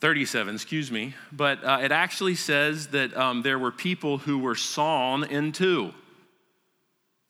37, 0.00 0.54
excuse 0.54 0.90
me. 0.90 1.14
But 1.30 1.62
uh, 1.62 1.78
it 1.82 1.92
actually 1.92 2.34
says 2.34 2.88
that 2.88 3.16
um, 3.16 3.42
there 3.42 3.58
were 3.58 3.70
people 3.70 4.18
who 4.18 4.38
were 4.38 4.56
sawn 4.56 5.24
in 5.24 5.52
two. 5.52 5.92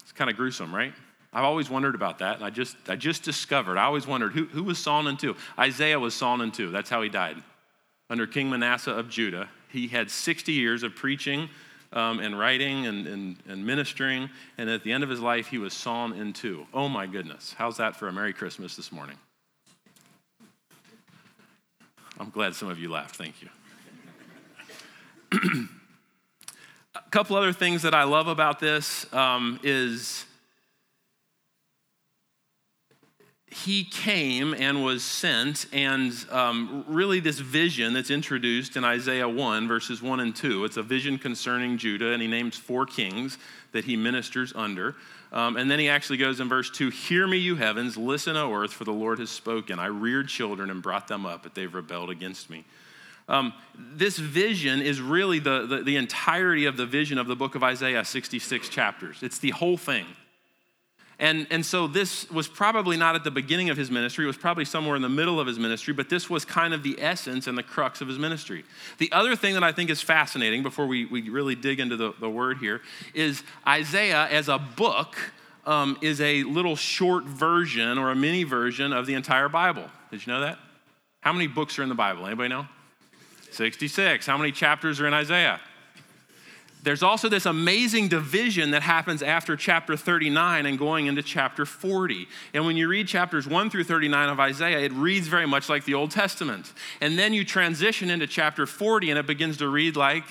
It's 0.00 0.12
kind 0.12 0.30
of 0.30 0.36
gruesome, 0.36 0.74
right? 0.74 0.94
I've 1.34 1.44
always 1.44 1.70
wondered 1.70 1.94
about 1.94 2.18
that, 2.18 2.36
and 2.36 2.44
I 2.44 2.50
just, 2.50 2.76
I 2.88 2.96
just 2.96 3.22
discovered, 3.22 3.78
I 3.78 3.84
always 3.84 4.06
wondered 4.06 4.32
who, 4.32 4.44
who 4.46 4.64
was 4.64 4.78
sawn 4.78 5.06
in 5.06 5.16
two? 5.16 5.34
Isaiah 5.58 5.98
was 5.98 6.14
sawn 6.14 6.42
in 6.42 6.50
two. 6.50 6.70
That's 6.70 6.90
how 6.90 7.00
he 7.00 7.08
died. 7.08 7.42
Under 8.10 8.26
King 8.26 8.50
Manasseh 8.50 8.92
of 8.92 9.08
Judah, 9.08 9.48
he 9.70 9.88
had 9.88 10.10
60 10.10 10.52
years 10.52 10.82
of 10.82 10.94
preaching 10.94 11.48
um, 11.92 12.20
and 12.20 12.38
writing 12.38 12.86
and, 12.86 13.06
and, 13.06 13.36
and 13.48 13.66
ministering, 13.66 14.30
and 14.58 14.70
at 14.70 14.82
the 14.84 14.92
end 14.92 15.04
of 15.04 15.10
his 15.10 15.20
life, 15.20 15.48
he 15.48 15.58
was 15.58 15.74
sawn 15.74 16.12
in 16.12 16.32
two. 16.32 16.66
Oh 16.72 16.88
my 16.88 17.06
goodness. 17.06 17.54
How's 17.56 17.76
that 17.76 17.96
for 17.96 18.08
a 18.08 18.12
Merry 18.12 18.32
Christmas 18.32 18.76
this 18.76 18.92
morning? 18.92 19.16
I'm 22.18 22.30
glad 22.30 22.54
some 22.54 22.68
of 22.68 22.78
you 22.78 22.90
laughed. 22.90 23.16
Thank 23.16 23.34
you. 23.42 23.48
a 26.94 27.10
couple 27.10 27.36
other 27.36 27.52
things 27.52 27.82
that 27.82 27.94
I 27.94 28.04
love 28.04 28.28
about 28.28 28.60
this 28.60 29.12
um, 29.12 29.58
is 29.62 30.26
he 33.52 33.84
came 33.84 34.54
and 34.54 34.82
was 34.82 35.04
sent, 35.04 35.66
and 35.72 36.12
um, 36.30 36.84
really, 36.88 37.20
this 37.20 37.38
vision 37.38 37.92
that's 37.92 38.10
introduced 38.10 38.76
in 38.76 38.84
Isaiah 38.84 39.28
1, 39.28 39.68
verses 39.68 40.00
1 40.00 40.20
and 40.20 40.34
2, 40.34 40.64
it's 40.64 40.76
a 40.76 40.82
vision 40.82 41.18
concerning 41.18 41.78
Judah, 41.78 42.12
and 42.12 42.22
he 42.22 42.28
names 42.28 42.56
four 42.56 42.86
kings 42.86 43.38
that 43.72 43.84
he 43.84 43.96
ministers 43.96 44.52
under. 44.56 44.96
Um, 45.32 45.56
and 45.56 45.70
then 45.70 45.78
he 45.78 45.88
actually 45.88 46.18
goes 46.18 46.40
in 46.40 46.48
verse 46.48 46.70
2 46.70 46.90
Hear 46.90 47.26
me, 47.26 47.38
you 47.38 47.56
heavens, 47.56 47.96
listen, 47.96 48.36
O 48.36 48.52
earth, 48.52 48.72
for 48.72 48.84
the 48.84 48.92
Lord 48.92 49.18
has 49.18 49.30
spoken. 49.30 49.78
I 49.78 49.86
reared 49.86 50.28
children 50.28 50.70
and 50.70 50.82
brought 50.82 51.08
them 51.08 51.24
up, 51.26 51.42
but 51.42 51.54
they've 51.54 51.72
rebelled 51.72 52.10
against 52.10 52.50
me. 52.50 52.64
Um, 53.28 53.52
this 53.74 54.18
vision 54.18 54.82
is 54.82 55.00
really 55.00 55.38
the, 55.38 55.66
the, 55.66 55.82
the 55.82 55.96
entirety 55.96 56.66
of 56.66 56.76
the 56.76 56.86
vision 56.86 57.18
of 57.18 57.26
the 57.26 57.36
book 57.36 57.54
of 57.54 57.62
Isaiah, 57.62 58.04
66 58.04 58.68
chapters. 58.68 59.22
It's 59.22 59.38
the 59.38 59.50
whole 59.50 59.76
thing. 59.76 60.06
And, 61.22 61.46
and 61.50 61.64
so 61.64 61.86
this 61.86 62.28
was 62.32 62.48
probably 62.48 62.96
not 62.96 63.14
at 63.14 63.22
the 63.22 63.30
beginning 63.30 63.70
of 63.70 63.76
his 63.76 63.92
ministry, 63.92 64.24
it 64.24 64.26
was 64.26 64.36
probably 64.36 64.64
somewhere 64.64 64.96
in 64.96 65.02
the 65.02 65.08
middle 65.08 65.38
of 65.38 65.46
his 65.46 65.56
ministry, 65.56 65.94
but 65.94 66.08
this 66.08 66.28
was 66.28 66.44
kind 66.44 66.74
of 66.74 66.82
the 66.82 67.00
essence 67.00 67.46
and 67.46 67.56
the 67.56 67.62
crux 67.62 68.00
of 68.00 68.08
his 68.08 68.18
ministry. 68.18 68.64
The 68.98 69.10
other 69.12 69.36
thing 69.36 69.54
that 69.54 69.62
I 69.62 69.70
think 69.70 69.88
is 69.88 70.02
fascinating 70.02 70.64
before 70.64 70.88
we, 70.88 71.06
we 71.06 71.30
really 71.30 71.54
dig 71.54 71.78
into 71.78 71.96
the, 71.96 72.12
the 72.18 72.28
word 72.28 72.58
here 72.58 72.80
is 73.14 73.44
Isaiah 73.64 74.26
as 74.32 74.48
a 74.48 74.58
book 74.58 75.16
um, 75.64 75.96
is 76.02 76.20
a 76.20 76.42
little 76.42 76.74
short 76.74 77.22
version 77.22 77.98
or 77.98 78.10
a 78.10 78.16
mini 78.16 78.42
version 78.42 78.92
of 78.92 79.06
the 79.06 79.14
entire 79.14 79.48
Bible. 79.48 79.84
Did 80.10 80.26
you 80.26 80.32
know 80.32 80.40
that? 80.40 80.58
How 81.20 81.32
many 81.32 81.46
books 81.46 81.78
are 81.78 81.84
in 81.84 81.88
the 81.88 81.94
Bible? 81.94 82.26
Anybody 82.26 82.48
know? 82.48 82.66
66. 83.52 84.26
How 84.26 84.36
many 84.36 84.50
chapters 84.50 85.00
are 85.00 85.06
in 85.06 85.14
Isaiah? 85.14 85.60
There's 86.82 87.02
also 87.02 87.28
this 87.28 87.46
amazing 87.46 88.08
division 88.08 88.72
that 88.72 88.82
happens 88.82 89.22
after 89.22 89.56
chapter 89.56 89.96
39 89.96 90.66
and 90.66 90.76
going 90.76 91.06
into 91.06 91.22
chapter 91.22 91.64
40. 91.64 92.26
And 92.54 92.66
when 92.66 92.76
you 92.76 92.88
read 92.88 93.06
chapters 93.06 93.46
1 93.46 93.70
through 93.70 93.84
39 93.84 94.28
of 94.28 94.40
Isaiah, 94.40 94.80
it 94.80 94.92
reads 94.92 95.28
very 95.28 95.46
much 95.46 95.68
like 95.68 95.84
the 95.84 95.94
Old 95.94 96.10
Testament. 96.10 96.72
And 97.00 97.16
then 97.16 97.32
you 97.32 97.44
transition 97.44 98.10
into 98.10 98.26
chapter 98.26 98.66
40 98.66 99.10
and 99.10 99.18
it 99.18 99.28
begins 99.28 99.58
to 99.58 99.68
read 99.68 99.96
like 99.96 100.24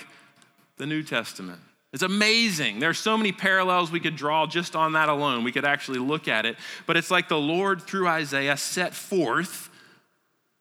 the 0.75 0.85
New 0.85 1.03
Testament. 1.03 1.59
It's 1.93 2.03
amazing. 2.03 2.79
There 2.79 2.89
are 2.89 2.93
so 2.93 3.17
many 3.17 3.31
parallels 3.31 3.89
we 3.89 3.99
could 4.01 4.17
draw 4.17 4.45
just 4.45 4.75
on 4.75 4.93
that 4.93 5.07
alone. 5.07 5.45
We 5.45 5.51
could 5.53 5.65
actually 5.65 5.99
look 5.99 6.27
at 6.27 6.45
it. 6.45 6.57
But 6.85 6.97
it's 6.97 7.11
like 7.11 7.29
the 7.29 7.39
Lord, 7.39 7.81
through 7.81 8.07
Isaiah, 8.07 8.57
set 8.57 8.93
forth 8.93 9.69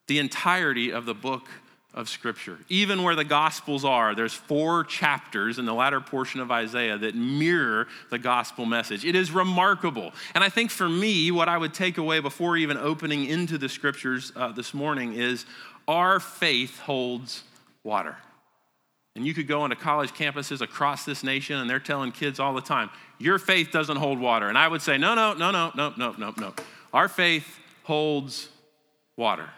the 0.07 0.19
entirety 0.19 0.91
of 0.91 1.05
the 1.05 1.13
book 1.13 1.47
of 1.93 2.07
Scripture. 2.07 2.57
Even 2.69 3.03
where 3.03 3.15
the 3.15 3.23
Gospels 3.23 3.83
are, 3.83 4.15
there's 4.15 4.33
four 4.33 4.83
chapters 4.83 5.59
in 5.59 5.65
the 5.65 5.73
latter 5.73 5.99
portion 5.99 6.39
of 6.39 6.49
Isaiah 6.49 6.97
that 6.97 7.15
mirror 7.15 7.87
the 8.09 8.17
gospel 8.17 8.65
message. 8.65 9.03
It 9.03 9.15
is 9.15 9.31
remarkable. 9.31 10.11
And 10.33 10.43
I 10.43 10.49
think 10.49 10.71
for 10.71 10.87
me, 10.87 11.31
what 11.31 11.49
I 11.49 11.57
would 11.57 11.73
take 11.73 11.97
away 11.97 12.19
before 12.19 12.55
even 12.55 12.77
opening 12.77 13.25
into 13.25 13.57
the 13.57 13.67
Scriptures 13.67 14.31
uh, 14.35 14.51
this 14.53 14.73
morning 14.73 15.13
is 15.13 15.45
our 15.87 16.19
faith 16.19 16.79
holds 16.79 17.43
water. 17.83 18.15
And 19.15 19.27
you 19.27 19.33
could 19.33 19.47
go 19.47 19.65
into 19.65 19.75
college 19.75 20.11
campuses 20.11 20.61
across 20.61 21.03
this 21.03 21.23
nation 21.23 21.57
and 21.57 21.69
they're 21.69 21.79
telling 21.79 22.13
kids 22.13 22.39
all 22.39 22.53
the 22.53 22.61
time, 22.61 22.89
your 23.19 23.37
faith 23.37 23.71
doesn't 23.71 23.97
hold 23.97 24.19
water. 24.19 24.47
And 24.47 24.57
I 24.57 24.69
would 24.69 24.81
say, 24.81 24.97
no, 24.97 25.15
no, 25.15 25.33
no, 25.33 25.51
no, 25.51 25.71
no, 25.75 25.93
no, 25.97 26.15
no, 26.17 26.33
no. 26.37 26.53
Our 26.93 27.09
faith 27.09 27.59
holds 27.83 28.47
water. 29.17 29.49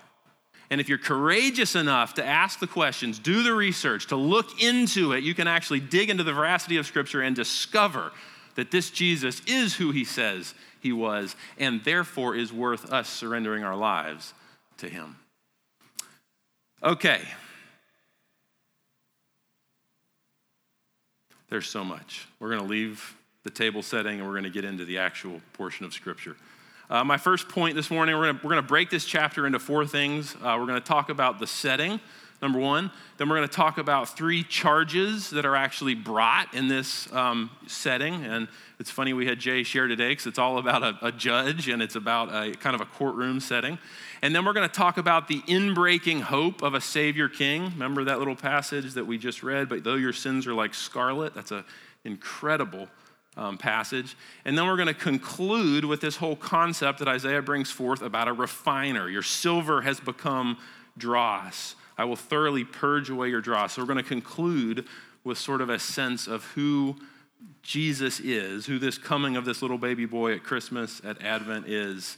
And 0.74 0.82
if 0.82 0.90
you're 0.90 0.98
courageous 0.98 1.76
enough 1.76 2.16
to 2.16 2.26
ask 2.26 2.58
the 2.58 2.66
questions, 2.66 3.20
do 3.20 3.44
the 3.44 3.54
research, 3.54 4.08
to 4.08 4.16
look 4.16 4.60
into 4.60 5.12
it, 5.12 5.24
you 5.24 5.36
can 5.36 5.48
actually 5.48 5.80
dig 5.80 6.10
into 6.10 6.24
the 6.24 6.34
veracity 6.34 6.78
of 6.78 6.88
Scripture 6.88 7.22
and 7.22 7.36
discover 7.36 8.12
that 8.56 8.72
this 8.72 8.90
Jesus 8.90 9.40
is 9.46 9.76
who 9.76 9.92
he 9.92 10.04
says 10.04 10.56
he 10.80 10.92
was, 10.92 11.36
and 11.60 11.84
therefore 11.84 12.36
is 12.36 12.52
worth 12.52 12.92
us 12.92 13.08
surrendering 13.08 13.64
our 13.64 13.76
lives 13.76 14.34
to 14.78 14.90
him. 14.90 15.18
Okay. 16.82 17.22
There's 21.50 21.70
so 21.70 21.84
much. 21.84 22.28
We're 22.40 22.50
going 22.50 22.62
to 22.62 22.68
leave 22.68 23.16
the 23.44 23.52
table 23.52 23.84
setting 23.84 24.18
and 24.18 24.28
we're 24.28 24.34
going 24.34 24.46
to 24.46 24.50
get 24.50 24.66
into 24.66 24.86
the 24.86 24.98
actual 24.98 25.40
portion 25.54 25.86
of 25.86 25.94
Scripture. 25.94 26.36
Uh, 26.94 27.04
my 27.04 27.18
first 27.18 27.50
point 27.50 27.76
this 27.76 27.90
morning, 27.90 28.16
we're 28.16 28.32
going 28.34 28.56
to 28.58 28.62
break 28.62 28.92
this 28.92 29.04
chapter 29.04 29.48
into 29.48 29.58
four 29.58 29.84
things. 29.84 30.36
Uh, 30.36 30.56
we're 30.60 30.68
going 30.68 30.80
to 30.80 30.88
talk 30.88 31.10
about 31.10 31.40
the 31.40 31.48
setting, 31.48 32.00
number 32.40 32.60
one. 32.60 32.92
Then 33.18 33.28
we're 33.28 33.38
going 33.38 33.50
to 33.50 33.56
talk 33.56 33.80
about 33.80 34.16
three 34.16 34.44
charges 34.44 35.32
that 35.32 35.44
are 35.44 35.56
actually 35.56 35.96
brought 35.96 36.54
in 36.54 36.68
this 36.68 37.12
um, 37.12 37.50
setting. 37.66 38.24
And 38.24 38.48
it's 38.80 38.92
funny 38.92 39.12
we 39.12 39.26
had 39.26 39.40
Jay 39.40 39.64
share 39.64 39.88
today 39.88 40.10
because 40.10 40.28
it's 40.28 40.38
all 40.38 40.60
about 40.60 40.84
a, 40.84 41.08
a, 41.08 41.12
judge 41.12 41.68
and 41.68 41.82
it's 41.82 41.96
about 41.96 42.30
a 42.30 42.52
kind 42.58 42.76
of 42.76 42.82
a 42.82 42.86
courtroom 42.86 43.40
setting. 43.40 43.80
And 44.22 44.36
then 44.36 44.46
we're 44.46 44.54
going 44.54 44.70
to 44.70 44.76
talk 44.76 45.00
about 45.00 45.28
the 45.28 45.40
inbreaking 45.48 46.22
hope 46.22 46.62
of 46.62 46.76
a 46.76 46.82
Savior 46.82 47.28
King. 47.28 47.72
Remember 47.72 48.04
that 48.04 48.20
little 48.20 48.36
passage 48.36 48.94
that 48.94 49.08
we 49.08 49.18
just 49.18 49.42
read? 49.42 49.68
But 49.68 49.84
though 49.84 49.96
your 49.96 50.14
sins 50.14 50.46
are 50.46 50.54
like 50.54 50.76
scarlet, 50.76 51.34
that's 51.34 51.50
an 51.50 51.64
incredible 52.04 52.88
um, 53.38 53.58
passage. 53.58 54.16
And 54.46 54.58
then 54.58 54.66
we're 54.66 54.76
going 54.76 54.88
to 54.88 54.94
conclude 54.94 55.86
with 55.86 56.02
this 56.02 56.18
whole 56.18 56.36
concept 56.36 57.00
that 57.00 57.08
Isaiah 57.08 57.42
brings 57.42 57.72
forth 57.72 58.02
about 58.02 58.28
a 58.28 58.34
refiner. 58.34 59.10
Your 59.10 59.24
silver 59.24 59.82
has 59.82 60.00
become 60.00 60.58
dross. 60.98 61.76
I 61.98 62.06
will 62.06 62.16
thoroughly 62.16 62.64
purge 62.64 63.10
away 63.10 63.30
your 63.30 63.42
dross. 63.42 63.74
So 63.74 63.82
we're 63.82 63.88
going 63.88 63.98
to 63.98 64.04
conclude 64.04 64.86
with 65.24 65.38
sort 65.38 65.62
of 65.62 65.70
a 65.70 65.80
sense 65.80 66.28
of 66.28 66.44
who 66.44 66.96
Jesus 67.62 68.20
is, 68.20 68.66
who 68.66 68.80
this 68.80 68.98
coming 68.98 69.36
of 69.36 69.46
this 69.46 69.62
little 69.62 69.78
baby 69.78 70.06
boy 70.06 70.34
at 70.34 70.44
Christmas, 70.44 71.02
at 71.04 71.22
Advent 71.22 71.68
is 71.68 72.18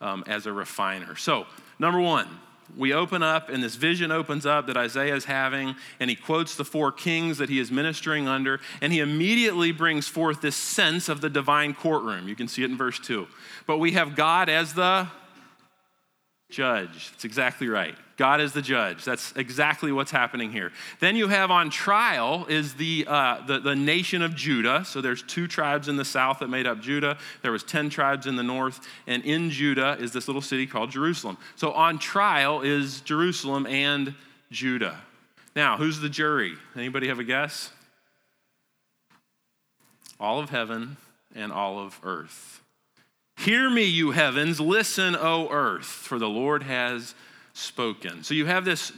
um, 0.00 0.24
as 0.26 0.46
a 0.46 0.52
refiner. 0.52 1.16
So, 1.16 1.46
number 1.78 2.00
one, 2.00 2.28
we 2.76 2.92
open 2.92 3.22
up, 3.22 3.48
and 3.48 3.62
this 3.62 3.76
vision 3.76 4.10
opens 4.10 4.46
up 4.46 4.66
that 4.66 4.76
Isaiah 4.76 5.14
is 5.14 5.26
having, 5.26 5.76
and 6.00 6.10
he 6.10 6.16
quotes 6.16 6.56
the 6.56 6.64
four 6.64 6.90
kings 6.90 7.38
that 7.38 7.48
he 7.48 7.58
is 7.58 7.70
ministering 7.70 8.26
under, 8.26 8.60
and 8.80 8.92
he 8.92 9.00
immediately 9.00 9.72
brings 9.72 10.08
forth 10.08 10.40
this 10.40 10.56
sense 10.56 11.08
of 11.08 11.20
the 11.20 11.30
divine 11.30 11.74
courtroom. 11.74 12.28
You 12.28 12.36
can 12.36 12.48
see 12.48 12.62
it 12.62 12.70
in 12.70 12.76
verse 12.76 12.98
2. 12.98 13.26
But 13.66 13.78
we 13.78 13.92
have 13.92 14.16
God 14.16 14.48
as 14.48 14.74
the 14.74 15.08
judge. 16.50 17.10
That's 17.10 17.24
exactly 17.24 17.68
right. 17.68 17.94
God 18.16 18.40
is 18.40 18.52
the 18.52 18.62
judge. 18.62 19.04
That's 19.04 19.32
exactly 19.32 19.90
what's 19.90 20.12
happening 20.12 20.52
here. 20.52 20.70
Then 21.00 21.16
you 21.16 21.28
have 21.28 21.50
on 21.50 21.68
trial 21.68 22.46
is 22.48 22.74
the, 22.74 23.04
uh, 23.08 23.44
the, 23.46 23.58
the 23.58 23.74
nation 23.74 24.22
of 24.22 24.36
Judah. 24.36 24.84
So 24.84 25.00
there's 25.00 25.22
two 25.22 25.48
tribes 25.48 25.88
in 25.88 25.96
the 25.96 26.04
south 26.04 26.38
that 26.38 26.48
made 26.48 26.66
up 26.66 26.80
Judah. 26.80 27.18
There 27.42 27.50
was 27.50 27.64
10 27.64 27.90
tribes 27.90 28.26
in 28.26 28.36
the 28.36 28.42
north. 28.42 28.80
And 29.06 29.24
in 29.24 29.50
Judah 29.50 29.96
is 29.98 30.12
this 30.12 30.28
little 30.28 30.42
city 30.42 30.66
called 30.66 30.90
Jerusalem. 30.90 31.38
So 31.56 31.72
on 31.72 31.98
trial 31.98 32.60
is 32.62 33.00
Jerusalem 33.00 33.66
and 33.66 34.14
Judah. 34.50 35.00
Now, 35.56 35.76
who's 35.76 35.98
the 35.98 36.08
jury? 36.08 36.54
Anybody 36.76 37.08
have 37.08 37.18
a 37.18 37.24
guess? 37.24 37.72
All 40.20 40.38
of 40.38 40.50
heaven 40.50 40.98
and 41.34 41.52
all 41.52 41.80
of 41.80 41.98
earth. 42.04 42.62
Hear 43.38 43.68
me, 43.68 43.84
you 43.84 44.12
heavens. 44.12 44.60
Listen, 44.60 45.16
O 45.16 45.48
earth, 45.50 45.86
for 45.86 46.18
the 46.18 46.28
Lord 46.28 46.62
has 46.62 47.14
spoken. 47.54 48.22
So 48.24 48.34
you 48.34 48.46
have 48.46 48.64
this 48.64 48.92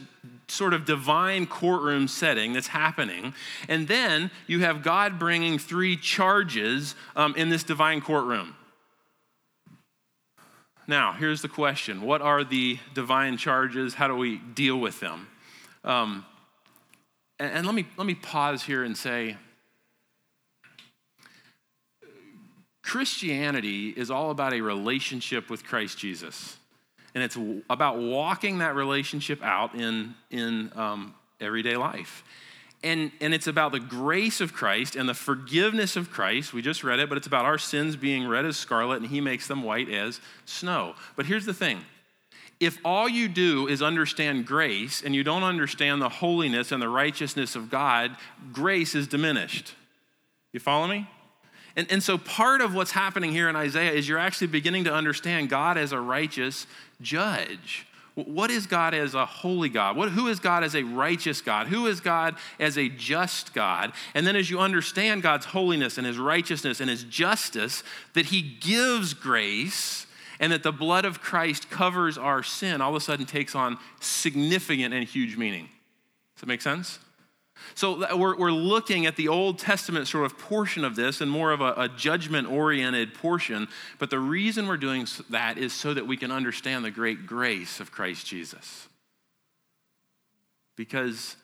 sort 0.47 0.73
of 0.73 0.83
divine 0.83 1.45
courtroom 1.45 2.07
setting 2.07 2.53
that's 2.53 2.67
happening. 2.67 3.33
And 3.69 3.87
then 3.87 4.31
you 4.47 4.59
have 4.59 4.83
God 4.83 5.19
bringing 5.19 5.59
three 5.59 5.95
charges 5.95 6.95
um, 7.15 7.35
in 7.35 7.49
this 7.49 7.63
divine 7.63 8.01
courtroom. 8.01 8.55
Now, 10.87 11.13
here's 11.13 11.41
the 11.41 11.49
question 11.49 12.01
What 12.01 12.21
are 12.21 12.43
the 12.43 12.79
divine 12.93 13.37
charges? 13.37 13.93
How 13.93 14.07
do 14.07 14.15
we 14.15 14.37
deal 14.37 14.77
with 14.77 14.99
them? 14.99 15.27
Um, 15.83 16.25
and, 17.39 17.51
and 17.57 17.65
let, 17.65 17.75
me, 17.75 17.85
let 17.95 18.07
me 18.07 18.15
pause 18.15 18.63
here 18.63 18.83
and 18.83 18.97
say 18.97 19.37
Christianity 22.81 23.89
is 23.89 24.09
all 24.09 24.31
about 24.31 24.53
a 24.53 24.61
relationship 24.61 25.49
with 25.49 25.63
Christ 25.63 25.97
Jesus 25.97 26.57
and 27.17 27.23
it's 27.23 27.63
about 27.67 27.97
walking 27.97 28.59
that 28.59 28.75
relationship 28.75 29.41
out 29.41 29.73
in, 29.73 30.13
in 30.29 30.71
um, 30.75 31.15
everyday 31.41 31.75
life. 31.75 32.23
And, 32.83 33.11
and 33.19 33.33
it's 33.33 33.47
about 33.47 33.71
the 33.71 33.79
grace 33.79 34.39
of 34.39 34.53
Christ 34.53 34.95
and 34.95 35.09
the 35.09 35.15
forgiveness 35.15 35.95
of 35.95 36.11
Christ. 36.11 36.53
We 36.53 36.61
just 36.61 36.83
read 36.83 36.99
it, 36.99 37.09
but 37.09 37.17
it's 37.17 37.25
about 37.25 37.43
our 37.43 37.57
sins 37.57 37.95
being 37.95 38.27
red 38.27 38.45
as 38.45 38.55
scarlet 38.55 38.97
and 39.01 39.07
he 39.09 39.19
makes 39.19 39.47
them 39.47 39.63
white 39.63 39.89
as 39.89 40.21
snow. 40.45 40.93
But 41.15 41.25
here's 41.25 41.47
the 41.47 41.55
thing 41.55 41.81
if 42.59 42.77
all 42.85 43.09
you 43.09 43.27
do 43.27 43.67
is 43.67 43.81
understand 43.81 44.45
grace 44.45 45.01
and 45.01 45.15
you 45.15 45.23
don't 45.23 45.43
understand 45.43 45.99
the 45.99 46.09
holiness 46.09 46.71
and 46.71 46.79
the 46.79 46.89
righteousness 46.89 47.55
of 47.55 47.71
God, 47.71 48.15
grace 48.53 48.93
is 48.93 49.07
diminished. 49.07 49.73
You 50.53 50.59
follow 50.59 50.85
me? 50.85 51.09
And, 51.77 51.89
and 51.91 52.01
so 52.01 52.17
part 52.17 52.59
of 52.59 52.73
what's 52.73 52.91
happening 52.91 53.31
here 53.31 53.47
in 53.47 53.55
Isaiah 53.55 53.91
is 53.91 54.09
you're 54.09 54.17
actually 54.17 54.47
beginning 54.47 54.85
to 54.85 54.93
understand 54.93 55.47
God 55.47 55.77
as 55.77 55.91
a 55.91 56.01
righteous 56.01 56.65
judge. 56.99 57.85
What 58.15 58.49
is 58.49 58.65
God 58.65 58.95
as 58.95 59.13
a 59.13 59.27
holy 59.27 59.69
God? 59.69 59.95
What, 59.95 60.09
who 60.09 60.27
is 60.27 60.39
God 60.39 60.63
as 60.63 60.75
a 60.75 60.81
righteous 60.81 61.39
God? 61.39 61.67
Who 61.67 61.85
is 61.85 62.01
God 62.01 62.35
as 62.59 62.75
a 62.75 62.89
just 62.89 63.53
God? 63.53 63.93
And 64.15 64.25
then 64.25 64.35
as 64.35 64.49
you 64.49 64.57
understand 64.59 65.21
God's 65.21 65.45
holiness 65.45 65.99
and 65.99 66.07
his 66.07 66.17
righteousness 66.17 66.81
and 66.81 66.89
his 66.89 67.03
justice, 67.03 67.83
that 68.15 68.25
he 68.25 68.41
gives 68.41 69.13
grace 69.13 70.07
and 70.39 70.51
that 70.51 70.63
the 70.63 70.71
blood 70.71 71.05
of 71.05 71.21
Christ 71.21 71.69
covers 71.69 72.17
our 72.17 72.41
sin, 72.41 72.81
all 72.81 72.89
of 72.89 72.95
a 72.95 72.99
sudden 72.99 73.27
takes 73.27 73.53
on 73.53 73.77
significant 73.99 74.95
and 74.95 75.03
huge 75.07 75.37
meaning. 75.37 75.69
Does 76.35 76.41
that 76.41 76.47
make 76.47 76.61
sense? 76.61 76.97
So 77.75 78.15
we're, 78.15 78.37
we're 78.37 78.51
looking 78.51 79.05
at 79.05 79.15
the 79.15 79.27
Old 79.27 79.59
Testament 79.59 80.07
sort 80.07 80.25
of 80.25 80.37
portion 80.37 80.83
of 80.83 80.95
this 80.95 81.21
and 81.21 81.29
more 81.29 81.51
of 81.51 81.61
a, 81.61 81.73
a 81.77 81.89
judgment 81.89 82.49
oriented 82.49 83.13
portion. 83.13 83.67
But 83.99 84.09
the 84.09 84.19
reason 84.19 84.67
we're 84.67 84.77
doing 84.77 85.07
that 85.29 85.57
is 85.57 85.73
so 85.73 85.93
that 85.93 86.07
we 86.07 86.17
can 86.17 86.31
understand 86.31 86.85
the 86.85 86.91
great 86.91 87.25
grace 87.25 87.79
of 87.79 87.91
Christ 87.91 88.25
Jesus. 88.25 88.87
Because 90.75 91.35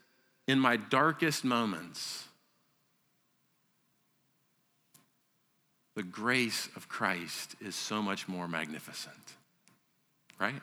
in 0.47 0.59
my 0.59 0.77
darkest 0.77 1.43
moments, 1.43 2.25
the 5.95 6.03
grace 6.03 6.69
of 6.75 6.87
Christ 6.87 7.55
is 7.61 7.75
so 7.75 8.01
much 8.01 8.27
more 8.27 8.47
magnificent, 8.47 9.35
right? 10.39 10.61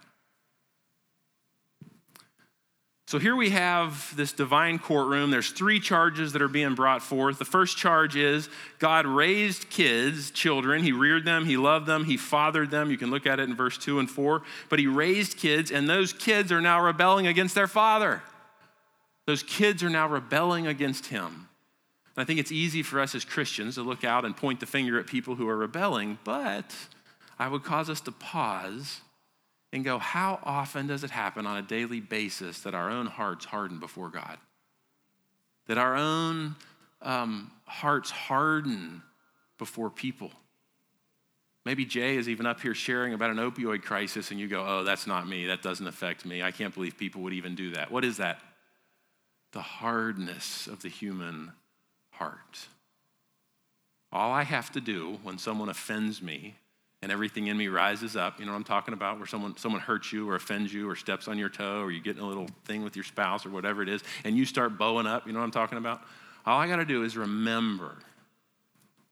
So 3.11 3.19
here 3.19 3.35
we 3.35 3.50
have 3.50 4.14
this 4.14 4.33
divine 4.33 4.79
courtroom. 4.79 5.33
There's 5.33 5.50
three 5.50 5.81
charges 5.81 6.33
that 6.33 6.43
are 6.43 6.47
being 6.47 6.76
brought 6.76 7.02
forth. 7.02 7.40
The 7.40 7.45
first 7.45 7.76
charge 7.76 8.14
is 8.14 8.49
God 8.79 9.05
raised 9.05 9.68
kids, 9.68 10.31
children. 10.31 10.85
He 10.85 10.92
reared 10.92 11.25
them, 11.25 11.44
He 11.44 11.57
loved 11.57 11.87
them, 11.87 12.05
He 12.05 12.16
fathered 12.16 12.70
them. 12.70 12.88
You 12.88 12.96
can 12.96 13.11
look 13.11 13.27
at 13.27 13.40
it 13.40 13.49
in 13.49 13.57
verse 13.57 13.77
2 13.79 13.99
and 13.99 14.09
4. 14.09 14.42
But 14.68 14.79
He 14.79 14.87
raised 14.87 15.38
kids, 15.38 15.73
and 15.73 15.90
those 15.90 16.12
kids 16.12 16.53
are 16.53 16.61
now 16.61 16.81
rebelling 16.81 17.27
against 17.27 17.57
their 17.57 17.66
father. 17.66 18.23
Those 19.27 19.42
kids 19.42 19.83
are 19.83 19.90
now 19.90 20.07
rebelling 20.07 20.68
against 20.68 21.07
Him. 21.07 21.49
And 22.14 22.23
I 22.23 22.25
think 22.25 22.38
it's 22.38 22.53
easy 22.53 22.85
for 22.85 23.01
us 23.01 23.16
as 23.16 23.25
Christians 23.25 23.75
to 23.75 23.83
look 23.83 24.05
out 24.05 24.25
and 24.25 24.37
point 24.37 24.61
the 24.61 24.66
finger 24.66 25.01
at 25.01 25.09
people 25.09 25.35
who 25.35 25.49
are 25.49 25.57
rebelling, 25.57 26.20
but 26.23 26.77
I 27.40 27.49
would 27.49 27.64
cause 27.64 27.90
us 27.90 28.01
to 28.03 28.12
pause 28.12 29.01
and 29.72 29.85
go, 29.85 29.98
how 29.98 30.40
often 30.42 30.87
does 30.87 31.04
it 31.04 31.11
happen 31.11 31.46
on 31.46 31.56
a 31.56 31.62
daily 31.62 32.00
basis 32.00 32.61
that 32.61 32.74
our 32.74 32.90
own 32.90 33.06
hearts 33.06 33.44
harden 33.44 33.78
before 33.78 34.09
God? 34.09 34.38
That 35.66 35.78
our 35.78 35.96
own 35.96 36.56
um, 37.02 37.52
hearts 37.66 38.11
harden 38.11 39.02
before 39.59 39.90
people? 39.90 40.33
Maybe 41.64 41.85
Jay 41.85 42.16
is 42.16 42.28
even 42.28 42.46
up 42.46 42.61
here 42.61 42.74
sharing 42.74 43.12
about 43.12 43.30
an 43.30 43.37
opioid 43.37 43.83
crisis, 43.83 44.30
and 44.30 44.40
you 44.40 44.48
go, 44.48 44.64
oh, 44.66 44.83
that's 44.83 45.06
not 45.06 45.28
me. 45.28 45.46
That 45.46 45.62
doesn't 45.62 45.87
affect 45.87 46.24
me. 46.24 46.42
I 46.42 46.50
can't 46.50 46.74
believe 46.74 46.96
people 46.96 47.22
would 47.22 47.35
even 47.35 47.54
do 47.54 47.72
that. 47.72 47.90
What 47.90 48.04
is 48.04 48.16
that? 48.16 48.40
The 49.52 49.61
hardness 49.61 50.66
of 50.66 50.83
the 50.83 50.88
human 50.88 51.52
heart. 52.12 52.66
All 54.12 54.33
I 54.33 54.42
have 54.42 54.72
to 54.72 54.80
do 54.80 55.18
when 55.22 55.38
someone 55.38 55.68
offends 55.68 56.20
me 56.20 56.56
and 57.02 57.10
everything 57.10 57.46
in 57.46 57.56
me 57.56 57.68
rises 57.68 58.16
up. 58.16 58.38
You 58.38 58.46
know 58.46 58.52
what 58.52 58.58
I'm 58.58 58.64
talking 58.64 58.94
about? 58.94 59.18
Where 59.18 59.26
someone, 59.26 59.56
someone 59.56 59.80
hurts 59.80 60.12
you 60.12 60.28
or 60.28 60.36
offends 60.36 60.72
you 60.72 60.88
or 60.88 60.96
steps 60.96 61.28
on 61.28 61.38
your 61.38 61.48
toe 61.48 61.80
or 61.80 61.90
you 61.90 62.00
get 62.00 62.16
in 62.16 62.22
a 62.22 62.26
little 62.26 62.48
thing 62.66 62.82
with 62.82 62.94
your 62.94 63.04
spouse 63.04 63.46
or 63.46 63.50
whatever 63.50 63.82
it 63.82 63.88
is, 63.88 64.02
and 64.24 64.36
you 64.36 64.44
start 64.44 64.76
bowing 64.76 65.06
up. 65.06 65.26
You 65.26 65.32
know 65.32 65.38
what 65.38 65.46
I'm 65.46 65.50
talking 65.50 65.78
about? 65.78 66.02
All 66.44 66.58
I 66.58 66.66
got 66.68 66.76
to 66.76 66.84
do 66.84 67.04
is 67.04 67.16
remember 67.16 67.96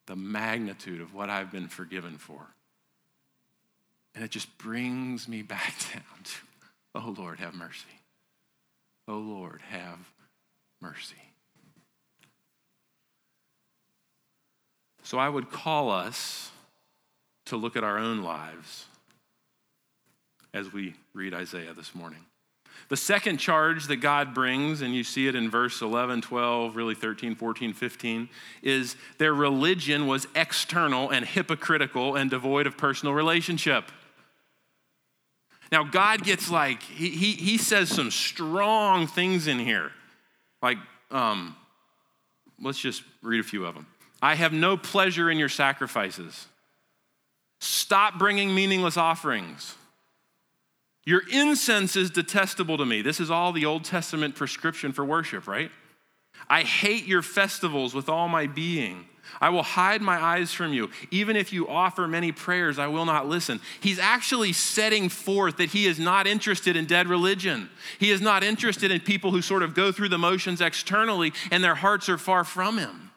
the 0.07 0.17
magnitude 0.17 1.01
of 1.01 1.15
what 1.15 1.31
I've 1.31 1.51
been 1.51 1.69
forgiven 1.69 2.19
for. 2.19 2.41
And 4.15 4.25
it 4.25 4.31
just 4.31 4.57
brings 4.59 5.29
me 5.29 5.43
back 5.43 5.75
down 5.93 6.03
to, 6.25 6.33
oh 6.95 7.15
Lord, 7.17 7.39
have 7.39 7.55
mercy. 7.55 7.85
Oh 9.07 9.19
Lord, 9.19 9.61
have 9.71 9.99
mercy. 10.81 11.17
So 15.03 15.19
I 15.19 15.29
would 15.29 15.51
call 15.51 15.91
us 15.91 16.51
to 17.49 17.57
look 17.57 17.77
at 17.77 17.85
our 17.85 17.99
own 17.99 18.23
lives 18.23 18.87
as 20.55 20.73
we 20.73 20.95
read 21.15 21.35
Isaiah 21.35 21.75
this 21.75 21.95
morning. 21.95 22.25
The 22.89 22.97
second 22.97 23.39
charge 23.39 23.87
that 23.89 23.97
God 23.97 24.33
brings, 24.35 24.81
and 24.81 24.95
you 24.95 25.05
see 25.05 25.27
it 25.27 25.35
in 25.35 25.51
verse 25.51 25.83
11, 25.83 26.23
12, 26.23 26.77
really 26.77 26.95
13, 26.95 27.35
14, 27.35 27.73
15, 27.73 28.29
is 28.63 28.97
their 29.19 29.35
religion 29.35 30.07
was 30.07 30.27
external 30.35 31.11
and 31.11 31.27
hypocritical 31.27 32.15
and 32.17 32.31
devoid 32.31 32.67
of 32.67 32.79
personal 32.79 33.15
relationship. 33.15 33.91
Now, 35.71 35.85
God 35.85 36.23
gets 36.25 36.51
like, 36.51 36.83
he, 36.83 37.11
he, 37.11 37.33
he 37.33 37.59
says 37.59 37.91
some 37.91 38.11
strong 38.11 39.07
things 39.07 39.47
in 39.47 39.59
here. 39.59 39.93
Like, 40.63 40.79
um, 41.11 41.57
let's 42.61 42.79
just 42.79 43.03
read 43.23 43.41
a 43.41 43.45
few 43.45 43.67
of 43.67 43.75
them. 43.75 43.87
I 44.23 44.35
have 44.35 44.53
no 44.53 44.77
pleasure 44.77 45.31
in 45.31 45.39
your 45.39 45.51
sacrifices. 45.51 46.47
Stop 47.61 48.19
bringing 48.19 48.55
meaningless 48.55 48.97
offerings. 48.97 49.75
Your 51.05 51.23
incense 51.33 51.97
is 51.97 52.11
detestable 52.11 52.77
to 52.77 52.85
me. 52.85 53.03
This 53.03 53.19
is 53.19 53.31
all 53.31 53.53
the 53.53 53.65
Old 53.65 53.85
Testament 53.85 54.35
prescription 54.35 54.93
for 54.93 55.05
worship, 55.05 55.47
right? 55.47 55.71
I 56.49 56.63
hate 56.63 57.07
your 57.07 57.23
festivals 57.23 57.95
with 57.95 58.09
all 58.09 58.29
my 58.29 58.47
being. 58.47 59.07
I 59.41 59.51
will 59.51 59.63
hide 59.63 60.01
my 60.01 60.23
eyes 60.23 60.53
from 60.53 60.73
you. 60.73 60.91
Even 61.11 61.37
if 61.37 61.53
you 61.53 61.69
offer 61.69 62.09
many 62.09 62.33
prayers, 62.33 62.79
I 62.79 62.87
will 62.87 63.05
not 63.05 63.29
listen. 63.29 63.61
He's 63.81 63.99
actually 63.99 64.53
setting 64.53 65.09
forth 65.09 65.59
that 65.59 65.71
he 65.71 65.87
is 65.87 65.99
not 65.99 66.27
interested 66.27 66.77
in 66.77 66.87
dead 66.87 67.09
religion. 67.09 67.69
He 67.99 68.11
is 68.11 68.21
not 68.21 68.43
interested 68.43 68.91
in 68.91 69.01
people 69.01 69.31
who 69.31 69.43
sort 69.43 69.63
of 69.63 69.75
go 69.75 69.93
through 69.93 70.09
the 70.09 70.19
motions 70.19 70.61
externally 70.61 71.33
and 71.51 71.63
their 71.63 71.75
hearts 71.75 72.09
are 72.09 72.19
far 72.19 72.45
from 72.45 72.79
him. 72.79 73.08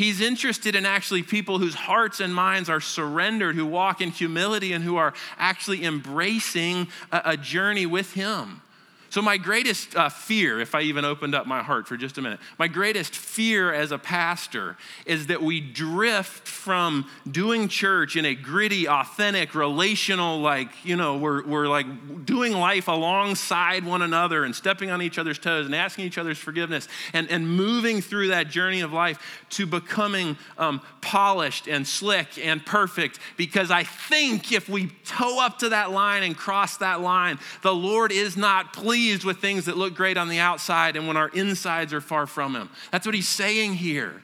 He's 0.00 0.22
interested 0.22 0.74
in 0.74 0.86
actually 0.86 1.22
people 1.22 1.58
whose 1.58 1.74
hearts 1.74 2.20
and 2.20 2.34
minds 2.34 2.70
are 2.70 2.80
surrendered, 2.80 3.54
who 3.54 3.66
walk 3.66 4.00
in 4.00 4.08
humility 4.12 4.72
and 4.72 4.82
who 4.82 4.96
are 4.96 5.12
actually 5.36 5.84
embracing 5.84 6.88
a, 7.12 7.20
a 7.26 7.36
journey 7.36 7.84
with 7.84 8.14
Him. 8.14 8.62
So, 9.10 9.20
my 9.20 9.38
greatest 9.38 9.96
uh, 9.96 10.08
fear, 10.08 10.60
if 10.60 10.72
I 10.72 10.82
even 10.82 11.04
opened 11.04 11.34
up 11.34 11.44
my 11.44 11.64
heart 11.64 11.88
for 11.88 11.96
just 11.96 12.16
a 12.16 12.22
minute, 12.22 12.38
my 12.60 12.68
greatest 12.68 13.12
fear 13.12 13.72
as 13.74 13.90
a 13.90 13.98
pastor 13.98 14.76
is 15.04 15.26
that 15.26 15.42
we 15.42 15.60
drift 15.60 16.46
from 16.46 17.10
doing 17.28 17.66
church 17.66 18.14
in 18.14 18.24
a 18.24 18.36
gritty, 18.36 18.86
authentic, 18.86 19.56
relational, 19.56 20.40
like, 20.40 20.68
you 20.84 20.94
know, 20.94 21.16
we're, 21.16 21.44
we're 21.44 21.66
like 21.66 22.24
doing 22.24 22.52
life 22.52 22.86
alongside 22.86 23.84
one 23.84 24.00
another 24.00 24.44
and 24.44 24.54
stepping 24.54 24.92
on 24.92 25.02
each 25.02 25.18
other's 25.18 25.40
toes 25.40 25.66
and 25.66 25.74
asking 25.74 26.04
each 26.04 26.16
other's 26.16 26.38
forgiveness 26.38 26.86
and, 27.12 27.28
and 27.32 27.48
moving 27.48 28.00
through 28.00 28.28
that 28.28 28.48
journey 28.48 28.80
of 28.80 28.92
life 28.92 29.18
to 29.50 29.66
becoming 29.66 30.38
um, 30.56 30.80
polished 31.00 31.66
and 31.66 31.84
slick 31.84 32.38
and 32.38 32.64
perfect. 32.64 33.18
Because 33.36 33.72
I 33.72 33.82
think 33.82 34.52
if 34.52 34.68
we 34.68 34.86
toe 35.04 35.40
up 35.40 35.58
to 35.58 35.70
that 35.70 35.90
line 35.90 36.22
and 36.22 36.36
cross 36.36 36.76
that 36.76 37.00
line, 37.00 37.40
the 37.62 37.74
Lord 37.74 38.12
is 38.12 38.36
not 38.36 38.72
pleased 38.72 38.99
pleased 39.00 39.24
with 39.24 39.38
things 39.38 39.64
that 39.64 39.78
look 39.78 39.94
great 39.94 40.18
on 40.18 40.28
the 40.28 40.38
outside 40.38 40.94
and 40.94 41.08
when 41.08 41.16
our 41.16 41.28
insides 41.28 41.94
are 41.94 42.02
far 42.02 42.26
from 42.26 42.54
Him. 42.54 42.68
That's 42.92 43.06
what 43.06 43.14
He's 43.14 43.26
saying 43.26 43.74
here. 43.74 44.22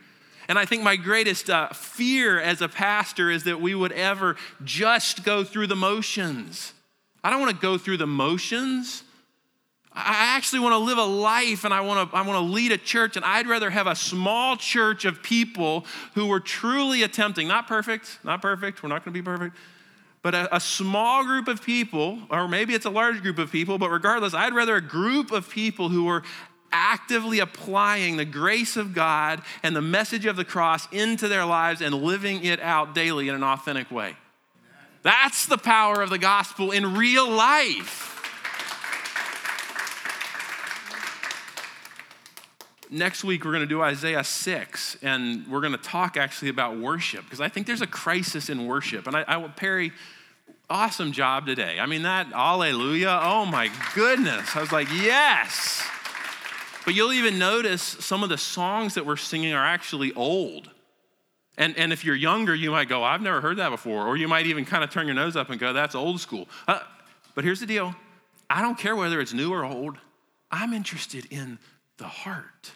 And 0.50 0.58
I 0.58 0.66
think 0.66 0.82
my 0.82 0.96
greatest 0.96 1.48
uh, 1.48 1.68
fear 1.70 2.38
as 2.38 2.60
a 2.60 2.68
pastor 2.68 3.30
is 3.30 3.44
that 3.44 3.58
we 3.58 3.74
would 3.74 3.92
ever 3.92 4.36
just 4.64 5.24
go 5.24 5.44
through 5.44 5.68
the 5.68 5.76
motions. 5.76 6.74
I 7.24 7.30
don't 7.30 7.40
want 7.40 7.52
to 7.52 7.60
go 7.60 7.78
through 7.78 7.96
the 7.96 8.06
motions. 8.06 9.02
I 9.94 10.36
actually 10.36 10.60
want 10.60 10.74
to 10.74 10.78
live 10.78 10.98
a 10.98 11.04
life 11.04 11.64
and 11.64 11.72
I 11.72 11.80
want 11.80 12.10
to, 12.10 12.16
I 12.16 12.20
want 12.20 12.36
to 12.36 12.52
lead 12.52 12.70
a 12.70 12.76
church, 12.76 13.16
and 13.16 13.24
I'd 13.24 13.46
rather 13.46 13.70
have 13.70 13.86
a 13.86 13.96
small 13.96 14.58
church 14.58 15.06
of 15.06 15.22
people 15.22 15.86
who 16.14 16.26
were 16.26 16.40
truly 16.40 17.02
attempting, 17.02 17.48
not 17.48 17.66
perfect, 17.66 18.18
not 18.24 18.42
perfect, 18.42 18.82
we're 18.82 18.90
not 18.90 19.06
going 19.06 19.14
to 19.14 19.18
be 19.18 19.24
perfect, 19.24 19.56
but 20.26 20.34
a, 20.34 20.56
a, 20.56 20.58
small 20.58 21.22
group 21.24 21.46
of 21.46 21.62
people, 21.62 22.18
or 22.30 22.48
maybe 22.48 22.74
it's 22.74 22.84
a 22.84 22.90
large 22.90 23.22
group 23.22 23.38
of 23.38 23.52
people, 23.52 23.78
but 23.78 23.90
regardless, 23.90 24.34
I'd 24.34 24.54
rather 24.54 24.74
a 24.74 24.80
group 24.80 25.30
of 25.30 25.48
people 25.48 25.88
who 25.88 26.08
are 26.08 26.24
actively 26.72 27.38
applying 27.38 28.16
the 28.16 28.24
grace 28.24 28.76
of 28.76 28.92
God 28.92 29.40
and 29.62 29.76
the 29.76 29.80
message 29.80 30.26
of 30.26 30.34
the 30.34 30.44
cross 30.44 30.88
into 30.90 31.28
their 31.28 31.44
lives 31.44 31.80
and 31.80 31.94
living 31.94 32.44
it 32.44 32.58
out 32.58 32.92
daily 32.92 33.28
in 33.28 33.36
an 33.36 33.44
authentic 33.44 33.88
way. 33.92 34.16
That's 35.04 35.46
the 35.46 35.58
power 35.58 36.02
of 36.02 36.10
the 36.10 36.18
gospel 36.18 36.72
in 36.72 36.96
real 36.96 37.30
life. 37.30 38.16
Next 42.90 43.22
week, 43.22 43.44
we're 43.44 43.52
going 43.52 43.62
to 43.62 43.68
do 43.68 43.80
Isaiah 43.80 44.24
6, 44.24 44.98
and 45.02 45.46
we're 45.46 45.60
going 45.60 45.72
to 45.72 45.78
talk 45.78 46.16
actually 46.16 46.48
about 46.48 46.78
worship 46.78 47.22
because 47.22 47.40
I 47.40 47.48
think 47.48 47.68
there's 47.68 47.80
a 47.80 47.86
crisis 47.86 48.48
in 48.48 48.66
worship. 48.66 49.06
And 49.06 49.16
I, 49.16 49.24
I 49.28 49.48
Perry, 49.48 49.92
awesome 50.68 51.12
job 51.12 51.46
today. 51.46 51.78
I 51.80 51.86
mean, 51.86 52.02
that 52.02 52.28
hallelujah, 52.28 53.20
oh 53.22 53.46
my 53.46 53.70
goodness. 53.94 54.54
I 54.54 54.60
was 54.60 54.72
like, 54.72 54.88
yes. 54.92 55.86
But 56.84 56.94
you'll 56.94 57.12
even 57.12 57.38
notice 57.38 57.82
some 57.82 58.22
of 58.22 58.28
the 58.28 58.38
songs 58.38 58.94
that 58.94 59.04
we're 59.04 59.16
singing 59.16 59.52
are 59.52 59.64
actually 59.64 60.12
old. 60.12 60.70
And, 61.58 61.76
and 61.76 61.92
if 61.92 62.04
you're 62.04 62.14
younger, 62.16 62.54
you 62.54 62.70
might 62.70 62.88
go, 62.88 63.02
I've 63.02 63.22
never 63.22 63.40
heard 63.40 63.56
that 63.56 63.70
before. 63.70 64.06
Or 64.06 64.16
you 64.16 64.28
might 64.28 64.46
even 64.46 64.64
kind 64.64 64.84
of 64.84 64.90
turn 64.90 65.06
your 65.06 65.14
nose 65.14 65.36
up 65.36 65.50
and 65.50 65.58
go, 65.58 65.72
that's 65.72 65.94
old 65.94 66.20
school. 66.20 66.48
Uh, 66.68 66.80
but 67.34 67.44
here's 67.44 67.60
the 67.60 67.66
deal 67.66 67.94
I 68.48 68.62
don't 68.62 68.78
care 68.78 68.94
whether 68.94 69.20
it's 69.20 69.32
new 69.32 69.52
or 69.52 69.64
old, 69.64 69.96
I'm 70.50 70.72
interested 70.72 71.26
in 71.30 71.58
the 71.96 72.06
heart. 72.06 72.72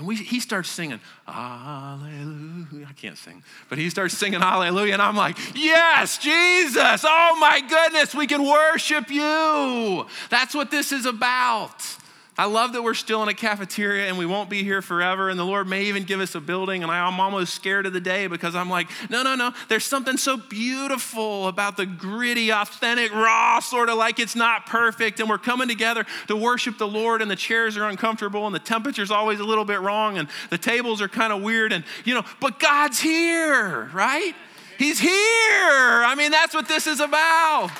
And 0.00 0.08
we, 0.08 0.16
he 0.16 0.40
starts 0.40 0.70
singing, 0.70 0.98
Hallelujah. 1.26 2.86
I 2.88 2.92
can't 2.94 3.18
sing, 3.18 3.42
but 3.68 3.76
he 3.76 3.90
starts 3.90 4.16
singing 4.16 4.40
Hallelujah. 4.40 4.94
And 4.94 5.02
I'm 5.02 5.14
like, 5.14 5.36
Yes, 5.54 6.16
Jesus. 6.16 7.04
Oh 7.06 7.36
my 7.38 7.60
goodness, 7.60 8.14
we 8.14 8.26
can 8.26 8.42
worship 8.42 9.10
you. 9.10 10.06
That's 10.30 10.54
what 10.54 10.70
this 10.70 10.92
is 10.92 11.04
about. 11.04 11.74
I 12.40 12.46
love 12.46 12.72
that 12.72 12.82
we're 12.82 12.94
still 12.94 13.22
in 13.22 13.28
a 13.28 13.34
cafeteria 13.34 14.08
and 14.08 14.16
we 14.16 14.24
won't 14.24 14.48
be 14.48 14.64
here 14.64 14.80
forever. 14.80 15.28
And 15.28 15.38
the 15.38 15.44
Lord 15.44 15.68
may 15.68 15.84
even 15.84 16.04
give 16.04 16.20
us 16.20 16.34
a 16.34 16.40
building. 16.40 16.82
And 16.82 16.90
I'm 16.90 17.20
almost 17.20 17.52
scared 17.52 17.84
of 17.84 17.92
the 17.92 18.00
day 18.00 18.28
because 18.28 18.54
I'm 18.54 18.70
like, 18.70 18.88
no, 19.10 19.22
no, 19.22 19.34
no. 19.34 19.52
There's 19.68 19.84
something 19.84 20.16
so 20.16 20.38
beautiful 20.38 21.48
about 21.48 21.76
the 21.76 21.84
gritty, 21.84 22.50
authentic, 22.50 23.12
raw, 23.12 23.60
sort 23.60 23.90
of 23.90 23.98
like 23.98 24.18
it's 24.18 24.34
not 24.34 24.64
perfect. 24.64 25.20
And 25.20 25.28
we're 25.28 25.36
coming 25.36 25.68
together 25.68 26.06
to 26.28 26.34
worship 26.34 26.78
the 26.78 26.88
Lord. 26.88 27.20
And 27.20 27.30
the 27.30 27.36
chairs 27.36 27.76
are 27.76 27.86
uncomfortable 27.86 28.46
and 28.46 28.54
the 28.54 28.58
temperature's 28.58 29.10
always 29.10 29.38
a 29.38 29.44
little 29.44 29.66
bit 29.66 29.82
wrong. 29.82 30.16
And 30.16 30.26
the 30.48 30.56
tables 30.56 31.02
are 31.02 31.08
kind 31.08 31.34
of 31.34 31.42
weird. 31.42 31.74
And, 31.74 31.84
you 32.06 32.14
know, 32.14 32.24
but 32.40 32.58
God's 32.58 32.98
here, 32.98 33.90
right? 33.92 34.34
He's 34.78 34.98
here. 34.98 35.10
I 35.12 36.14
mean, 36.16 36.30
that's 36.30 36.54
what 36.54 36.68
this 36.68 36.86
is 36.86 37.00
about. 37.00 37.76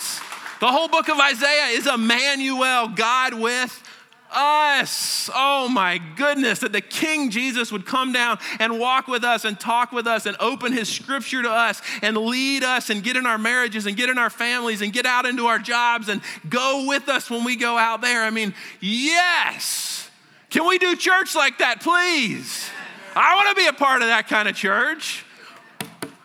The 0.61 0.66
whole 0.66 0.88
book 0.88 1.09
of 1.09 1.18
Isaiah 1.18 1.79
is 1.79 1.87
Emmanuel, 1.87 2.88
God 2.88 3.33
with 3.33 3.87
us. 4.33 5.29
Oh 5.35 5.69
my 5.69 5.99
goodness, 6.16 6.61
that 6.61 6.73
the 6.73 6.81
King 6.81 7.31
Jesus 7.31 7.71
would 7.73 7.87
come 7.87 8.12
down 8.12 8.38
and 8.59 8.79
walk 8.79 9.09
with 9.09 9.25
us 9.25 9.45
and 9.45 9.59
talk 9.59 9.93
with 9.93 10.07
us 10.07 10.27
and 10.27 10.37
open 10.40 10.73
his 10.73 10.88
scripture 10.88 11.43
to 11.43 11.51
us 11.51 11.83
and 12.03 12.16
lead 12.16 12.62
us 12.62 12.90
and 12.90 13.03
get 13.03 13.16
in 13.16 13.27
our 13.27 13.38
marriages 13.38 13.87
and 13.87 13.97
get 13.97 14.09
in 14.09 14.19
our 14.19 14.31
families 14.31 14.83
and 14.83 14.93
get 14.93 15.07
out 15.07 15.27
into 15.27 15.47
our 15.47 15.59
jobs 15.59 16.09
and 16.09 16.21
go 16.49 16.87
with 16.87 17.09
us 17.09 17.31
when 17.31 17.45
we 17.45 17.57
go 17.57 17.77
out 17.77 18.01
there. 18.01 18.23
I 18.23 18.31
mean, 18.31 18.55
yes. 18.81 20.09
Can 20.51 20.66
we 20.66 20.79
do 20.79 20.97
church 20.97 21.35
like 21.35 21.59
that, 21.59 21.81
please? 21.81 22.69
I 23.14 23.35
want 23.35 23.49
to 23.51 23.55
be 23.55 23.66
a 23.66 23.73
part 23.73 24.03
of 24.03 24.09
that 24.09 24.29
kind 24.29 24.49
of 24.49 24.55
church. 24.55 25.25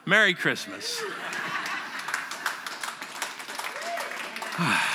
Merry 0.06 0.34
Christmas. 0.34 1.02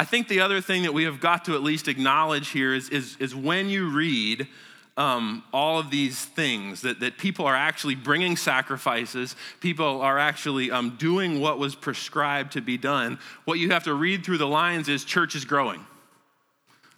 I 0.00 0.04
think 0.04 0.28
the 0.28 0.40
other 0.40 0.62
thing 0.62 0.84
that 0.84 0.94
we 0.94 1.04
have 1.04 1.20
got 1.20 1.44
to 1.44 1.54
at 1.54 1.62
least 1.62 1.86
acknowledge 1.86 2.48
here 2.48 2.72
is, 2.72 2.88
is, 2.88 3.18
is 3.20 3.34
when 3.34 3.68
you 3.68 3.90
read 3.90 4.48
um, 4.96 5.44
all 5.52 5.78
of 5.78 5.90
these 5.90 6.24
things, 6.24 6.80
that, 6.80 7.00
that 7.00 7.18
people 7.18 7.44
are 7.44 7.54
actually 7.54 7.96
bringing 7.96 8.34
sacrifices, 8.34 9.36
people 9.60 10.00
are 10.00 10.18
actually 10.18 10.70
um, 10.70 10.96
doing 10.98 11.38
what 11.38 11.58
was 11.58 11.74
prescribed 11.74 12.52
to 12.52 12.62
be 12.62 12.78
done, 12.78 13.18
what 13.44 13.58
you 13.58 13.72
have 13.72 13.84
to 13.84 13.92
read 13.92 14.24
through 14.24 14.38
the 14.38 14.46
lines 14.46 14.88
is 14.88 15.04
church 15.04 15.34
is 15.34 15.44
growing. 15.44 15.84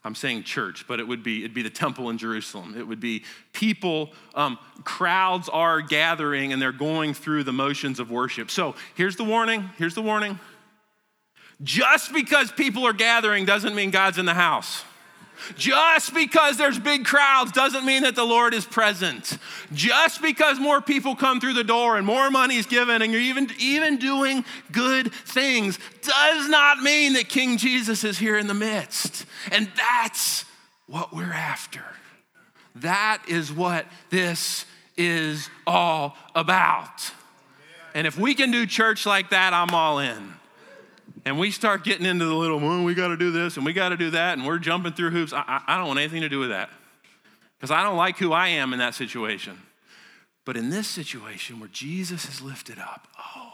I'm 0.05 0.15
saying 0.15 0.45
church, 0.45 0.87
but 0.87 1.01
it 1.01 1.09
would 1.09 1.25
be 1.25 1.41
it'd 1.41 1.55
be 1.55 1.63
the 1.63 1.71
temple 1.71 2.09
in 2.09 2.19
Jerusalem. 2.19 2.77
It 2.79 2.87
would 2.87 3.01
be 3.01 3.25
people, 3.53 4.13
um, 4.37 4.61
crowds 4.85 5.49
are 5.49 5.81
gathering 5.81 6.53
and 6.53 6.63
they're 6.63 6.71
going 6.71 7.15
through 7.15 7.43
the 7.43 7.53
motions 7.53 7.99
of 7.99 8.13
worship. 8.13 8.49
So 8.49 8.77
here's 8.95 9.17
the 9.17 9.25
warning. 9.25 9.71
Here's 9.77 9.97
the 9.97 10.03
warning. 10.03 10.39
Just 11.63 12.13
because 12.13 12.51
people 12.51 12.87
are 12.87 12.93
gathering 12.93 13.45
doesn't 13.45 13.75
mean 13.75 13.91
God's 13.91 14.19
in 14.19 14.27
the 14.27 14.35
house. 14.35 14.85
Just 15.57 16.15
because 16.15 16.57
there's 16.57 16.79
big 16.79 17.05
crowds 17.05 17.53
doesn't 17.53 17.85
mean 17.85 18.03
that 18.03 18.15
the 18.15 18.25
Lord 18.25 18.55
is 18.55 18.65
present. 18.65 19.39
Just 19.73 20.23
because 20.23 20.61
more 20.61 20.81
people 20.81 21.17
come 21.17 21.41
through 21.41 21.55
the 21.55 21.65
door 21.65 21.97
and 21.97 22.07
more 22.07 22.31
money 22.31 22.57
is 22.57 22.67
given 22.67 23.03
and 23.03 23.13
you're 23.13 23.21
even, 23.21 23.49
even 23.59 23.97
doing 23.97 24.45
good 24.71 25.13
things 25.13 25.79
does 26.03 26.49
not 26.49 26.79
mean 26.79 27.15
that 27.15 27.29
King 27.29 27.57
Jesus 27.57 28.05
is 28.05 28.19
here 28.19 28.39
in 28.39 28.47
the 28.47 28.55
midst. 28.55 29.27
And 29.51 29.69
that's 29.77 30.45
what 30.87 31.13
we're 31.13 31.33
after. 31.33 31.85
That 32.77 33.23
is 33.29 33.53
what 33.53 33.87
this 34.11 34.65
is 34.97 35.49
all 35.67 36.17
about. 36.35 37.13
And 37.95 38.07
if 38.07 38.17
we 38.17 38.35
can 38.35 38.51
do 38.51 38.67
church 38.67 39.07
like 39.07 39.31
that, 39.31 39.53
I'm 39.53 39.75
all 39.75 39.99
in 39.99 40.35
and 41.25 41.39
we 41.39 41.51
start 41.51 41.85
getting 41.85 42.07
into 42.07 42.25
the 42.25 42.35
little, 42.35 42.59
well, 42.59 42.83
we 42.83 42.95
got 42.95 43.09
to 43.09 43.17
do 43.17 43.31
this 43.31 43.57
and 43.57 43.65
we 43.65 43.73
got 43.73 43.91
to 43.91 43.97
do 43.97 44.11
that, 44.11 44.39
and 44.39 44.47
we're 44.47 44.59
jumping 44.59 44.93
through 44.93 45.11
hoops, 45.11 45.33
I, 45.33 45.63
I 45.67 45.77
don't 45.79 45.87
want 45.87 46.01
anything 46.01 46.23
to 46.23 46.29
do 46.29 46.39
with 46.39 46.51
that 46.51 46.71
because 47.59 47.71
I 47.71 47.83
don't 47.83 47.97
like 47.97 48.19
who 48.19 48.33
I 48.33 48.49
am 48.49 48.73
in 48.73 48.81
that 48.81 48.95
situation. 48.95 49.59
But 50.45 50.57
in 50.57 50.71
this 50.71 50.89
situation 50.89 51.61
where 51.61 51.69
Jesus 51.69 52.29
is 52.29 52.43
lifted 52.43 52.79
up, 52.79 53.07
oh, 53.37 53.53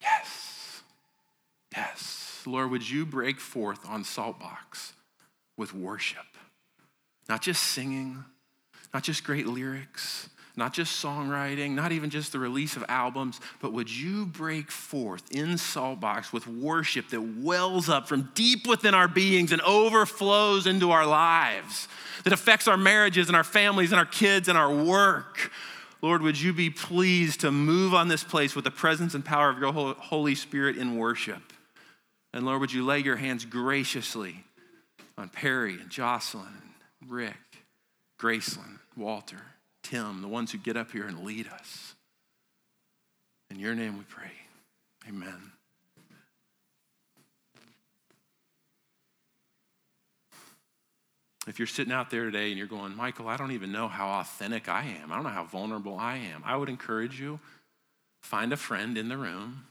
yes, 0.00 0.82
yes. 1.72 2.42
Lord, 2.44 2.72
would 2.72 2.90
you 2.90 3.06
break 3.06 3.38
forth 3.38 3.88
on 3.88 4.02
Saltbox 4.02 4.94
with 5.56 5.72
worship? 5.72 6.26
Not 7.28 7.40
just 7.40 7.62
singing, 7.62 8.24
not 8.92 9.04
just 9.04 9.22
great 9.22 9.46
lyrics, 9.46 10.28
not 10.56 10.74
just 10.74 11.02
songwriting, 11.02 11.70
not 11.70 11.92
even 11.92 12.10
just 12.10 12.32
the 12.32 12.38
release 12.38 12.76
of 12.76 12.84
albums, 12.88 13.40
but 13.60 13.72
would 13.72 13.90
you 13.90 14.26
break 14.26 14.70
forth 14.70 15.30
in 15.30 15.54
Saltbox 15.54 16.32
with 16.32 16.46
worship 16.46 17.08
that 17.08 17.20
wells 17.20 17.88
up 17.88 18.08
from 18.08 18.30
deep 18.34 18.66
within 18.66 18.94
our 18.94 19.08
beings 19.08 19.52
and 19.52 19.62
overflows 19.62 20.66
into 20.66 20.90
our 20.90 21.06
lives, 21.06 21.88
that 22.24 22.32
affects 22.32 22.68
our 22.68 22.76
marriages 22.76 23.28
and 23.28 23.36
our 23.36 23.44
families 23.44 23.92
and 23.92 23.98
our 23.98 24.06
kids 24.06 24.48
and 24.48 24.58
our 24.58 24.72
work? 24.72 25.50
Lord, 26.02 26.20
would 26.22 26.40
you 26.40 26.52
be 26.52 26.68
pleased 26.68 27.40
to 27.40 27.52
move 27.52 27.94
on 27.94 28.08
this 28.08 28.24
place 28.24 28.54
with 28.54 28.64
the 28.64 28.70
presence 28.70 29.14
and 29.14 29.24
power 29.24 29.48
of 29.48 29.58
your 29.58 29.72
Holy 29.72 30.34
Spirit 30.34 30.76
in 30.76 30.96
worship? 30.96 31.52
And 32.34 32.44
Lord, 32.44 32.60
would 32.60 32.72
you 32.72 32.84
lay 32.84 32.98
your 32.98 33.16
hands 33.16 33.44
graciously 33.44 34.44
on 35.16 35.28
Perry 35.28 35.74
and 35.74 35.90
Jocelyn 35.90 36.46
and 37.00 37.10
Rick, 37.10 37.36
Graceland, 38.18 38.78
Walter. 38.96 39.40
Tim, 39.82 40.22
the 40.22 40.28
ones 40.28 40.52
who 40.52 40.58
get 40.58 40.76
up 40.76 40.92
here 40.92 41.06
and 41.06 41.24
lead 41.24 41.48
us. 41.48 41.94
In 43.50 43.58
your 43.58 43.74
name 43.74 43.98
we 43.98 44.04
pray. 44.04 44.30
Amen. 45.08 45.52
If 51.46 51.58
you're 51.58 51.66
sitting 51.66 51.92
out 51.92 52.10
there 52.10 52.24
today 52.24 52.50
and 52.50 52.58
you're 52.58 52.68
going, 52.68 52.96
Michael, 52.96 53.26
I 53.26 53.36
don't 53.36 53.50
even 53.50 53.72
know 53.72 53.88
how 53.88 54.20
authentic 54.20 54.68
I 54.68 54.84
am. 55.02 55.10
I 55.10 55.16
don't 55.16 55.24
know 55.24 55.30
how 55.30 55.44
vulnerable 55.44 55.98
I 55.98 56.18
am. 56.18 56.42
I 56.46 56.56
would 56.56 56.68
encourage 56.68 57.20
you 57.20 57.40
find 58.22 58.52
a 58.52 58.56
friend 58.56 58.96
in 58.96 59.08
the 59.08 59.16
room, 59.16 59.64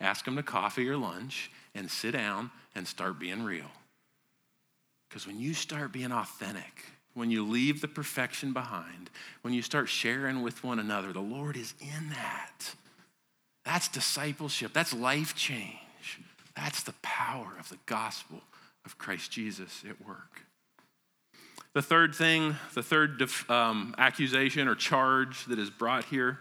ask 0.00 0.24
them 0.24 0.36
to 0.36 0.42
coffee 0.42 0.88
or 0.88 0.96
lunch, 0.96 1.50
and 1.74 1.90
sit 1.90 2.12
down 2.12 2.50
and 2.74 2.88
start 2.88 3.18
being 3.18 3.44
real. 3.44 3.70
Because 5.08 5.26
when 5.26 5.38
you 5.38 5.52
start 5.52 5.92
being 5.92 6.12
authentic, 6.12 6.84
when 7.18 7.30
you 7.30 7.44
leave 7.44 7.80
the 7.80 7.88
perfection 7.88 8.52
behind, 8.52 9.10
when 9.42 9.52
you 9.52 9.60
start 9.60 9.88
sharing 9.88 10.40
with 10.42 10.62
one 10.62 10.78
another, 10.78 11.12
the 11.12 11.20
Lord 11.20 11.56
is 11.56 11.74
in 11.80 12.10
that. 12.10 12.74
That's 13.64 13.88
discipleship, 13.88 14.72
that's 14.72 14.94
life 14.94 15.34
change. 15.34 15.76
That's 16.56 16.82
the 16.82 16.94
power 17.02 17.52
of 17.60 17.68
the 17.68 17.78
gospel 17.86 18.40
of 18.84 18.98
Christ 18.98 19.30
Jesus 19.30 19.84
at 19.88 20.04
work. 20.06 20.42
The 21.74 21.82
third 21.82 22.14
thing, 22.14 22.56
the 22.74 22.82
third 22.82 23.22
um, 23.48 23.94
accusation 23.98 24.66
or 24.66 24.74
charge 24.74 25.44
that 25.44 25.58
is 25.58 25.70
brought 25.70 26.04
here, 26.06 26.38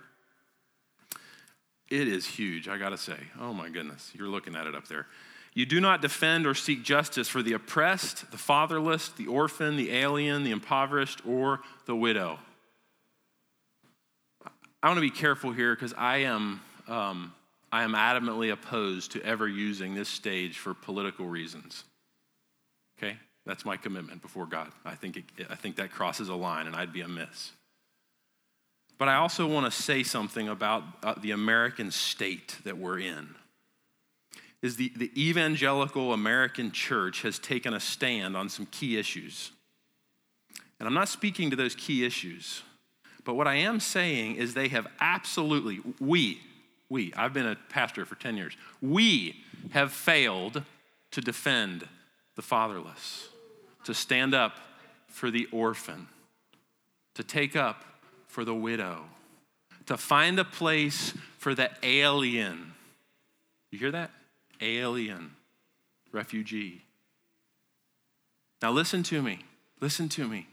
it 1.90 2.08
is 2.08 2.26
huge, 2.26 2.68
I 2.68 2.78
gotta 2.78 2.98
say. 2.98 3.18
Oh 3.40 3.54
my 3.54 3.70
goodness, 3.70 4.12
you're 4.14 4.28
looking 4.28 4.56
at 4.56 4.66
it 4.66 4.76
up 4.76 4.88
there. 4.88 5.06
You 5.58 5.66
do 5.66 5.82
not 5.82 6.04
defend 6.04 6.46
or 6.46 6.54
seek 6.54 6.84
justice 6.84 7.28
for 7.28 7.42
the 7.42 7.54
oppressed, 7.54 8.30
the 8.30 8.38
fatherless, 8.38 9.10
the 9.10 9.26
orphan, 9.26 9.76
the 9.76 9.90
alien, 9.92 10.44
the 10.44 10.52
impoverished, 10.52 11.26
or 11.26 11.62
the 11.88 11.96
widow. 11.96 12.38
I 14.84 14.88
want 14.88 14.98
to 14.98 15.02
be 15.02 15.10
careful 15.10 15.52
here 15.52 15.74
because 15.74 15.96
I 15.98 16.18
am, 16.18 16.62
um, 16.88 17.34
I 17.72 17.82
am 17.82 17.94
adamantly 17.94 18.52
opposed 18.54 19.14
to 19.14 19.24
ever 19.24 19.48
using 19.48 19.96
this 19.96 20.10
stage 20.10 20.60
for 20.60 20.76
political 20.76 21.26
reasons. 21.26 21.86
Okay? 23.00 23.18
That's 23.48 23.66
my 23.66 23.78
commitment 23.78 24.22
before 24.22 24.46
God. 24.46 24.72
I 24.86 24.94
think, 24.94 25.18
it, 25.18 25.24
I 25.50 25.56
think 25.56 25.78
that 25.78 25.90
crosses 25.90 26.30
a 26.30 26.36
line, 26.36 26.68
and 26.68 26.76
I'd 26.76 26.94
be 26.94 27.02
amiss. 27.02 27.52
But 29.00 29.08
I 29.08 29.16
also 29.16 29.48
want 29.48 29.66
to 29.66 29.72
say 29.72 30.04
something 30.04 30.50
about 30.50 30.84
uh, 31.02 31.16
the 31.20 31.32
American 31.32 31.90
state 31.90 32.58
that 32.64 32.78
we're 32.78 33.00
in 33.00 33.34
is 34.62 34.76
the, 34.76 34.92
the 34.96 35.12
evangelical 35.16 36.14
American 36.14 36.72
church 36.72 37.22
has 37.22 37.38
taken 37.40 37.74
a 37.74 37.80
stand 37.80 38.36
on 38.36 38.50
some 38.50 38.66
key 38.68 38.98
issues. 38.98 39.52
And 40.80 40.88
I'm 40.88 40.94
not 40.94 41.10
speaking 41.10 41.50
to 41.52 41.56
those 41.56 41.76
key 41.76 42.06
issues, 42.06 42.64
but 43.24 43.36
what 43.36 43.48
I 43.48 43.56
am 43.56 43.80
saying 43.80 44.36
is 44.36 44.54
they 44.54 44.68
have 44.70 44.88
absolutely, 45.00 45.80
we, 46.00 46.40
we, 46.90 47.14
I've 47.16 47.34
been 47.34 47.48
a 47.48 47.58
pastor 47.70 48.06
for 48.06 48.16
10 48.16 48.38
years, 48.38 48.56
we 48.82 49.44
have 49.72 49.92
failed 49.92 50.64
to 51.12 51.22
defend 51.22 51.88
the 52.36 52.42
fatherless, 52.42 53.30
to 53.84 53.94
stand 53.94 54.34
up 54.34 54.58
for 55.08 55.32
the 55.32 55.48
orphan, 55.52 56.08
to 57.16 57.24
take 57.24 57.56
up 57.56 57.84
for 58.28 58.46
the 58.46 58.54
widow, 58.54 59.06
to 59.88 59.98
find 59.98 60.40
a 60.40 60.46
place 60.46 61.14
for 61.38 61.56
the 61.56 61.70
alien. 61.82 62.74
You 63.72 63.80
hear 63.80 63.92
that? 63.92 64.12
Alien, 64.62 65.36
refugee. 66.12 66.84
Now, 68.62 68.72
listen 68.72 69.04
to 69.04 69.22
me. 69.22 69.40
Listen 69.80 70.10
to 70.10 70.28
me. 70.28 70.48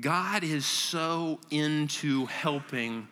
God 0.00 0.42
is 0.42 0.66
so 0.66 1.38
into 1.50 2.26
helping 2.26 3.08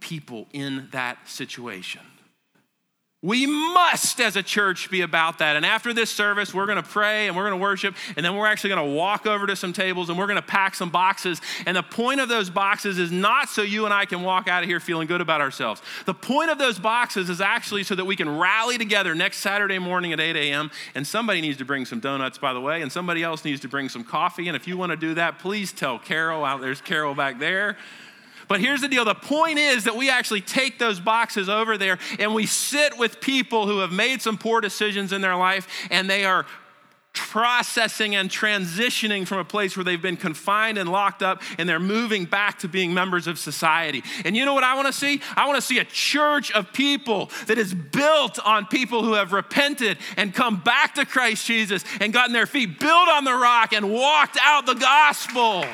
people 0.00 0.46
in 0.52 0.88
that 0.92 1.28
situation. 1.28 2.02
We 3.24 3.46
must, 3.46 4.20
as 4.20 4.36
a 4.36 4.42
church, 4.42 4.90
be 4.90 5.00
about 5.00 5.38
that. 5.38 5.56
And 5.56 5.64
after 5.64 5.94
this 5.94 6.10
service, 6.10 6.52
we're 6.52 6.66
going 6.66 6.76
to 6.76 6.86
pray 6.86 7.26
and 7.26 7.34
we're 7.34 7.48
going 7.48 7.58
to 7.58 7.62
worship, 7.62 7.94
and 8.18 8.26
then 8.26 8.36
we're 8.36 8.46
actually 8.46 8.68
going 8.68 8.86
to 8.86 8.94
walk 8.94 9.26
over 9.26 9.46
to 9.46 9.56
some 9.56 9.72
tables 9.72 10.10
and 10.10 10.18
we're 10.18 10.26
going 10.26 10.36
to 10.36 10.42
pack 10.42 10.74
some 10.74 10.90
boxes. 10.90 11.40
And 11.64 11.74
the 11.74 11.82
point 11.82 12.20
of 12.20 12.28
those 12.28 12.50
boxes 12.50 12.98
is 12.98 13.10
not 13.10 13.48
so 13.48 13.62
you 13.62 13.86
and 13.86 13.94
I 13.94 14.04
can 14.04 14.20
walk 14.20 14.46
out 14.46 14.62
of 14.62 14.68
here 14.68 14.78
feeling 14.78 15.06
good 15.06 15.22
about 15.22 15.40
ourselves. 15.40 15.80
The 16.04 16.12
point 16.12 16.50
of 16.50 16.58
those 16.58 16.78
boxes 16.78 17.30
is 17.30 17.40
actually 17.40 17.84
so 17.84 17.94
that 17.94 18.04
we 18.04 18.14
can 18.14 18.28
rally 18.28 18.76
together 18.76 19.14
next 19.14 19.38
Saturday 19.38 19.78
morning 19.78 20.12
at 20.12 20.20
8 20.20 20.36
a.m. 20.36 20.70
And 20.94 21.06
somebody 21.06 21.40
needs 21.40 21.56
to 21.56 21.64
bring 21.64 21.86
some 21.86 22.00
donuts, 22.00 22.36
by 22.36 22.52
the 22.52 22.60
way, 22.60 22.82
and 22.82 22.92
somebody 22.92 23.22
else 23.22 23.42
needs 23.42 23.62
to 23.62 23.68
bring 23.68 23.88
some 23.88 24.04
coffee. 24.04 24.48
And 24.48 24.56
if 24.56 24.68
you 24.68 24.76
want 24.76 24.90
to 24.90 24.96
do 24.96 25.14
that, 25.14 25.38
please 25.38 25.72
tell 25.72 25.98
Carol. 25.98 26.44
Out 26.44 26.60
there's 26.60 26.82
Carol 26.82 27.14
back 27.14 27.38
there. 27.38 27.78
But 28.48 28.60
here's 28.60 28.80
the 28.80 28.88
deal 28.88 29.04
the 29.04 29.14
point 29.14 29.58
is 29.58 29.84
that 29.84 29.96
we 29.96 30.10
actually 30.10 30.40
take 30.40 30.78
those 30.78 31.00
boxes 31.00 31.48
over 31.48 31.78
there 31.78 31.98
and 32.18 32.34
we 32.34 32.46
sit 32.46 32.98
with 32.98 33.20
people 33.20 33.66
who 33.66 33.78
have 33.78 33.92
made 33.92 34.22
some 34.22 34.38
poor 34.38 34.60
decisions 34.60 35.12
in 35.12 35.20
their 35.20 35.36
life 35.36 35.68
and 35.90 36.08
they 36.08 36.24
are 36.24 36.46
processing 37.14 38.16
and 38.16 38.28
transitioning 38.28 39.26
from 39.26 39.38
a 39.38 39.44
place 39.44 39.76
where 39.76 39.84
they've 39.84 40.02
been 40.02 40.16
confined 40.16 40.76
and 40.76 40.90
locked 40.90 41.22
up 41.22 41.40
and 41.58 41.68
they're 41.68 41.78
moving 41.78 42.24
back 42.24 42.58
to 42.58 42.68
being 42.68 42.92
members 42.92 43.26
of 43.26 43.38
society. 43.38 44.02
And 44.24 44.36
you 44.36 44.44
know 44.44 44.52
what 44.52 44.64
I 44.64 44.74
want 44.74 44.88
to 44.88 44.92
see? 44.92 45.22
I 45.36 45.46
want 45.46 45.56
to 45.56 45.62
see 45.62 45.78
a 45.78 45.84
church 45.84 46.50
of 46.52 46.72
people 46.72 47.30
that 47.46 47.56
is 47.56 47.72
built 47.72 48.40
on 48.44 48.66
people 48.66 49.04
who 49.04 49.14
have 49.14 49.32
repented 49.32 49.98
and 50.16 50.34
come 50.34 50.60
back 50.60 50.96
to 50.96 51.06
Christ 51.06 51.46
Jesus 51.46 51.84
and 52.00 52.12
gotten 52.12 52.32
their 52.32 52.46
feet 52.46 52.80
built 52.80 53.08
on 53.08 53.24
the 53.24 53.34
rock 53.34 53.72
and 53.72 53.92
walked 53.92 54.36
out 54.42 54.66
the 54.66 54.74
gospel. 54.74 55.64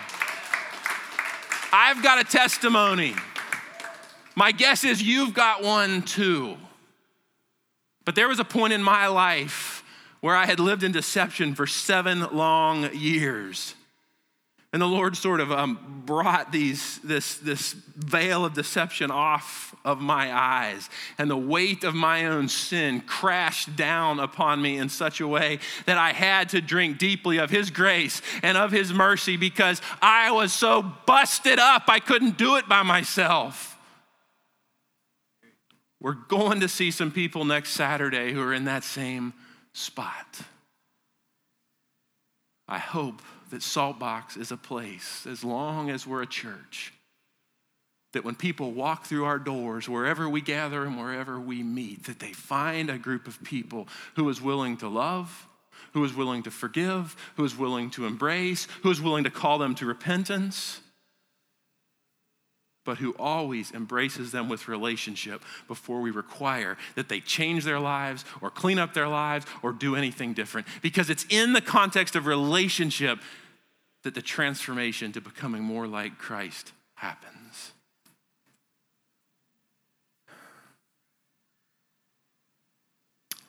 I've 1.72 2.02
got 2.02 2.20
a 2.20 2.24
testimony. 2.24 3.14
My 4.34 4.52
guess 4.52 4.84
is 4.84 5.02
you've 5.02 5.34
got 5.34 5.62
one 5.62 6.02
too. 6.02 6.56
But 8.04 8.14
there 8.14 8.28
was 8.28 8.40
a 8.40 8.44
point 8.44 8.72
in 8.72 8.82
my 8.82 9.06
life 9.06 9.84
where 10.20 10.36
I 10.36 10.46
had 10.46 10.60
lived 10.60 10.82
in 10.82 10.92
deception 10.92 11.54
for 11.54 11.66
seven 11.66 12.26
long 12.32 12.92
years. 12.94 13.74
And 14.72 14.80
the 14.80 14.86
Lord 14.86 15.16
sort 15.16 15.40
of 15.40 15.50
um, 15.50 16.02
brought 16.06 16.52
these, 16.52 16.98
this, 17.00 17.38
this 17.38 17.72
veil 17.72 18.44
of 18.44 18.54
deception 18.54 19.10
off 19.10 19.74
of 19.84 20.00
my 20.00 20.32
eyes. 20.32 20.88
And 21.18 21.28
the 21.28 21.36
weight 21.36 21.82
of 21.82 21.94
my 21.94 22.26
own 22.26 22.48
sin 22.48 23.00
crashed 23.00 23.74
down 23.74 24.20
upon 24.20 24.62
me 24.62 24.78
in 24.78 24.88
such 24.88 25.20
a 25.20 25.26
way 25.26 25.58
that 25.86 25.98
I 25.98 26.12
had 26.12 26.50
to 26.50 26.60
drink 26.60 26.98
deeply 26.98 27.38
of 27.38 27.50
His 27.50 27.70
grace 27.70 28.22
and 28.44 28.56
of 28.56 28.70
His 28.70 28.92
mercy 28.92 29.36
because 29.36 29.82
I 30.00 30.30
was 30.30 30.52
so 30.52 30.82
busted 31.04 31.58
up, 31.58 31.84
I 31.88 31.98
couldn't 31.98 32.38
do 32.38 32.56
it 32.56 32.68
by 32.68 32.84
myself. 32.84 33.76
We're 36.00 36.14
going 36.14 36.60
to 36.60 36.68
see 36.68 36.92
some 36.92 37.10
people 37.10 37.44
next 37.44 37.70
Saturday 37.70 38.32
who 38.32 38.40
are 38.40 38.54
in 38.54 38.66
that 38.66 38.84
same 38.84 39.34
spot. 39.72 40.42
I 42.68 42.78
hope 42.78 43.20
that 43.50 43.60
Saltbox 43.60 44.36
is 44.36 44.50
a 44.50 44.56
place, 44.56 45.26
as 45.26 45.44
long 45.44 45.90
as 45.90 46.06
we're 46.06 46.22
a 46.22 46.26
church, 46.26 46.92
that 48.12 48.24
when 48.24 48.34
people 48.34 48.72
walk 48.72 49.06
through 49.06 49.24
our 49.24 49.38
doors, 49.38 49.88
wherever 49.88 50.28
we 50.28 50.40
gather 50.40 50.84
and 50.84 50.98
wherever 50.98 51.38
we 51.38 51.62
meet, 51.62 52.04
that 52.04 52.18
they 52.18 52.32
find 52.32 52.90
a 52.90 52.98
group 52.98 53.26
of 53.26 53.42
people 53.44 53.88
who 54.16 54.28
is 54.28 54.40
willing 54.40 54.76
to 54.78 54.88
love, 54.88 55.46
who 55.92 56.04
is 56.04 56.14
willing 56.14 56.42
to 56.42 56.50
forgive, 56.50 57.16
who 57.36 57.44
is 57.44 57.56
willing 57.56 57.90
to 57.90 58.06
embrace, 58.06 58.66
who 58.82 58.90
is 58.90 59.00
willing 59.00 59.24
to 59.24 59.30
call 59.30 59.58
them 59.58 59.74
to 59.76 59.86
repentance 59.86 60.80
but 62.84 62.98
who 62.98 63.12
always 63.18 63.72
embraces 63.72 64.32
them 64.32 64.48
with 64.48 64.68
relationship 64.68 65.42
before 65.68 66.00
we 66.00 66.10
require 66.10 66.76
that 66.94 67.08
they 67.08 67.20
change 67.20 67.64
their 67.64 67.80
lives 67.80 68.24
or 68.40 68.50
clean 68.50 68.78
up 68.78 68.94
their 68.94 69.08
lives 69.08 69.46
or 69.62 69.72
do 69.72 69.96
anything 69.96 70.32
different. 70.32 70.66
Because 70.82 71.10
it's 71.10 71.26
in 71.28 71.52
the 71.52 71.60
context 71.60 72.16
of 72.16 72.26
relationship 72.26 73.20
that 74.02 74.14
the 74.14 74.22
transformation 74.22 75.12
to 75.12 75.20
becoming 75.20 75.62
more 75.62 75.86
like 75.86 76.18
Christ 76.18 76.72
happens. 76.94 77.72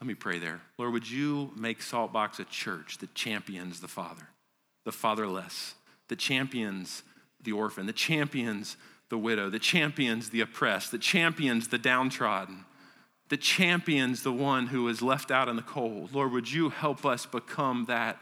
Let 0.02 0.08
me 0.08 0.16
pray 0.16 0.40
there. 0.40 0.62
Lord, 0.80 0.94
would 0.94 1.10
you 1.10 1.52
make 1.56 1.80
Saltbox 1.80 2.40
a 2.40 2.46
church 2.46 2.98
that 2.98 3.14
champions 3.14 3.82
the 3.82 3.88
Father, 3.88 4.30
the 4.84 4.92
fatherless, 4.92 5.76
that 6.08 6.18
champions 6.18 7.04
the 7.44 7.52
orphan, 7.52 7.86
that 7.86 7.96
champions 7.96 8.78
the 9.12 9.18
widow, 9.18 9.50
that 9.52 9.62
champions 9.62 10.30
the 10.30 10.42
oppressed, 10.42 10.90
that 10.90 11.02
champions 11.02 11.68
the 11.68 11.78
downtrodden, 11.78 12.66
that 13.30 13.42
champions 13.42 14.24
the 14.24 14.32
one 14.32 14.68
who 14.68 14.88
is 14.88 15.04
left 15.04 15.30
out 15.30 15.48
in 15.48 15.56
the 15.56 15.62
cold. 15.62 16.16
Lord, 16.16 16.32
would 16.32 16.52
you 16.52 16.70
help 16.70 17.06
us 17.06 17.28
become 17.28 17.86
that 17.86 18.20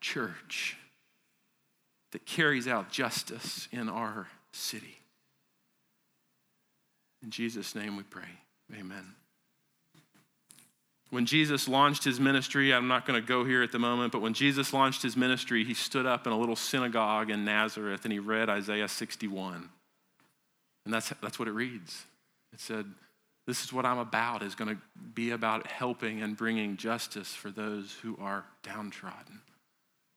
church 0.00 0.78
that 2.12 2.24
carries 2.24 2.66
out 2.66 2.90
justice 2.90 3.68
in 3.72 3.88
our 3.88 4.28
city? 4.52 4.98
In 7.22 7.30
Jesus' 7.30 7.74
name 7.74 7.96
we 7.96 8.04
pray. 8.04 8.38
Amen. 8.78 9.14
When 11.10 11.26
Jesus 11.26 11.68
launched 11.68 12.04
his 12.04 12.18
ministry, 12.18 12.72
I'm 12.72 12.88
not 12.88 13.06
going 13.06 13.20
to 13.20 13.26
go 13.26 13.44
here 13.44 13.62
at 13.62 13.72
the 13.72 13.78
moment, 13.78 14.12
but 14.12 14.22
when 14.22 14.34
Jesus 14.34 14.72
launched 14.72 15.02
his 15.02 15.16
ministry, 15.16 15.64
he 15.64 15.74
stood 15.74 16.06
up 16.06 16.26
in 16.26 16.32
a 16.32 16.38
little 16.38 16.56
synagogue 16.56 17.28
in 17.28 17.44
Nazareth 17.44 18.04
and 18.04 18.12
he 18.12 18.18
read 18.18 18.48
Isaiah 18.48 18.88
61. 18.88 19.68
And 20.84 20.92
that's, 20.92 21.12
that's 21.22 21.38
what 21.38 21.48
it 21.48 21.52
reads. 21.52 22.04
It 22.52 22.60
said, 22.60 22.86
This 23.46 23.64
is 23.64 23.72
what 23.72 23.84
I'm 23.84 23.98
about, 23.98 24.42
is 24.42 24.54
going 24.54 24.74
to 24.74 24.80
be 25.14 25.30
about 25.30 25.66
helping 25.66 26.22
and 26.22 26.36
bringing 26.36 26.76
justice 26.76 27.34
for 27.34 27.50
those 27.50 27.96
who 28.02 28.16
are 28.20 28.44
downtrodden. 28.62 29.40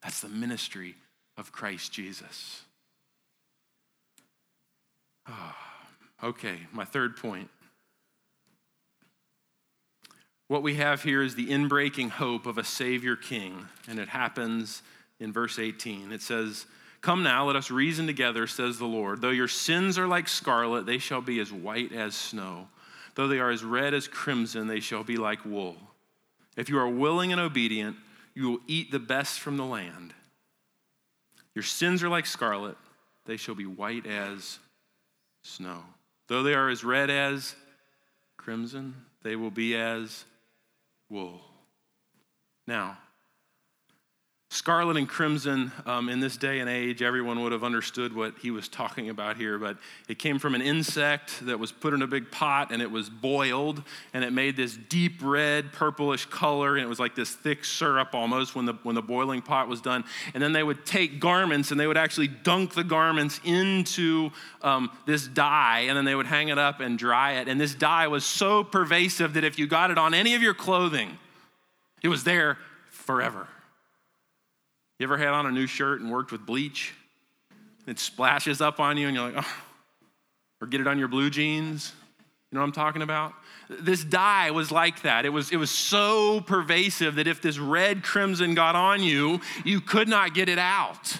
That's 0.01 0.21
the 0.21 0.29
ministry 0.29 0.95
of 1.37 1.51
Christ 1.51 1.91
Jesus. 1.91 2.61
Oh, 5.27 5.55
okay, 6.23 6.59
my 6.71 6.85
third 6.85 7.17
point. 7.17 7.49
What 10.47 10.61
we 10.61 10.75
have 10.75 11.01
here 11.01 11.23
is 11.23 11.33
the 11.33 11.47
inbreaking 11.47 12.11
hope 12.11 12.45
of 12.45 12.59
a 12.59 12.63
Savior 12.63 13.15
King, 13.15 13.67
and 13.87 13.97
it 13.97 14.09
happens 14.09 14.83
in 15.19 15.33
verse 15.33 15.57
18. 15.57 16.11
It 16.11 16.21
says, 16.21 16.67
Come 17.05 17.21
now, 17.21 17.45
let 17.45 17.55
us 17.55 17.69
reason 17.69 18.07
together, 18.07 18.47
says 18.47 18.79
the 18.79 18.87
Lord. 18.87 19.21
Though 19.21 19.29
your 19.29 19.47
sins 19.47 19.99
are 19.99 20.07
like 20.07 20.27
scarlet, 20.27 20.87
they 20.87 20.97
shall 20.97 21.21
be 21.21 21.39
as 21.39 21.53
white 21.53 21.91
as 21.91 22.15
snow. 22.15 22.67
Though 23.13 23.27
they 23.27 23.37
are 23.37 23.51
as 23.51 23.63
red 23.63 23.93
as 23.93 24.07
crimson, 24.07 24.65
they 24.65 24.79
shall 24.79 25.03
be 25.03 25.17
like 25.17 25.45
wool. 25.45 25.77
If 26.57 26.67
you 26.67 26.79
are 26.79 26.89
willing 26.89 27.31
and 27.31 27.39
obedient, 27.39 27.95
you 28.33 28.49
will 28.49 28.59
eat 28.65 28.89
the 28.89 28.97
best 28.97 29.39
from 29.39 29.55
the 29.55 29.65
land. 29.65 30.15
Your 31.53 31.61
sins 31.61 32.01
are 32.01 32.09
like 32.09 32.25
scarlet, 32.25 32.75
they 33.27 33.37
shall 33.37 33.53
be 33.53 33.67
white 33.67 34.07
as 34.07 34.57
snow. 35.43 35.83
Though 36.27 36.41
they 36.41 36.55
are 36.55 36.69
as 36.69 36.83
red 36.83 37.11
as 37.11 37.53
crimson, 38.35 38.95
they 39.21 39.35
will 39.35 39.51
be 39.51 39.75
as 39.75 40.25
wool. 41.11 41.39
Now, 42.65 42.97
Scarlet 44.49 44.95
and 44.95 45.09
crimson, 45.09 45.71
um, 45.85 46.07
in 46.07 46.19
this 46.19 46.37
day 46.37 46.59
and 46.59 46.69
age, 46.69 47.01
everyone 47.01 47.41
would 47.41 47.51
have 47.51 47.63
understood 47.63 48.15
what 48.15 48.35
he 48.41 48.51
was 48.51 48.69
talking 48.69 49.09
about 49.09 49.37
here, 49.37 49.57
but 49.57 49.77
it 50.07 50.17
came 50.19 50.39
from 50.39 50.53
an 50.55 50.61
insect 50.61 51.45
that 51.47 51.59
was 51.59 51.71
put 51.71 51.93
in 51.93 52.01
a 52.03 52.07
big 52.07 52.31
pot 52.31 52.71
and 52.71 52.81
it 52.81 52.89
was 52.89 53.09
boiled 53.09 53.83
and 54.13 54.23
it 54.23 54.31
made 54.31 54.55
this 54.55 54.77
deep 54.77 55.15
red, 55.21 55.73
purplish 55.73 56.25
color, 56.27 56.75
and 56.75 56.85
it 56.85 56.87
was 56.87 56.99
like 56.99 57.15
this 57.15 57.31
thick 57.31 57.65
syrup 57.65 58.13
almost 58.13 58.55
when 58.55 58.65
the, 58.65 58.73
when 58.83 58.93
the 58.95 59.01
boiling 59.01 59.41
pot 59.41 59.67
was 59.67 59.81
done. 59.81 60.03
And 60.33 60.41
then 60.41 60.53
they 60.53 60.63
would 60.63 60.85
take 60.85 61.19
garments 61.19 61.71
and 61.71 61.79
they 61.79 61.87
would 61.87 61.97
actually 61.97 62.27
dunk 62.27 62.75
the 62.75 62.83
garments 62.83 63.41
into 63.43 64.29
um, 64.61 64.91
this 65.05 65.27
dye 65.27 65.85
and 65.87 65.97
then 65.97 66.05
they 66.05 66.15
would 66.15 66.27
hang 66.27 66.49
it 66.49 66.59
up 66.59 66.79
and 66.79 66.99
dry 66.99 67.33
it. 67.33 67.47
And 67.47 67.59
this 67.59 67.73
dye 67.73 68.07
was 68.07 68.23
so 68.23 68.63
pervasive 68.63 69.33
that 69.33 69.43
if 69.43 69.57
you 69.57 69.65
got 69.65 69.91
it 69.91 69.97
on 69.97 70.13
any 70.13 70.35
of 70.35 70.43
your 70.43 70.53
clothing, 70.53 71.17
it 72.03 72.09
was 72.09 72.23
there 72.23 72.59
forever. 72.91 73.47
You 74.99 75.05
ever 75.05 75.17
had 75.17 75.29
on 75.29 75.45
a 75.45 75.51
new 75.51 75.67
shirt 75.67 76.01
and 76.01 76.09
worked 76.09 76.31
with 76.31 76.45
bleach? 76.45 76.93
It 77.85 77.99
splashes 77.99 78.61
up 78.61 78.79
on 78.79 78.97
you 78.97 79.07
and 79.07 79.15
you're 79.15 79.25
like, 79.31 79.45
oh, 79.45 79.57
or 80.61 80.67
get 80.67 80.81
it 80.81 80.87
on 80.87 80.97
your 80.97 81.07
blue 81.07 81.29
jeans. 81.29 81.91
You 82.51 82.55
know 82.55 82.61
what 82.61 82.67
I'm 82.67 82.71
talking 82.73 83.01
about? 83.01 83.33
This 83.69 84.03
dye 84.03 84.51
was 84.51 84.71
like 84.71 85.01
that. 85.01 85.25
It 85.25 85.29
was, 85.29 85.51
it 85.51 85.57
was 85.57 85.71
so 85.71 86.39
pervasive 86.39 87.15
that 87.15 87.27
if 87.27 87.41
this 87.41 87.59
red 87.59 88.03
crimson 88.03 88.55
got 88.55 88.75
on 88.75 89.03
you, 89.03 89.41
you 89.65 89.81
could 89.81 90.07
not 90.07 90.33
get 90.33 90.47
it 90.47 90.59
out. 90.59 91.17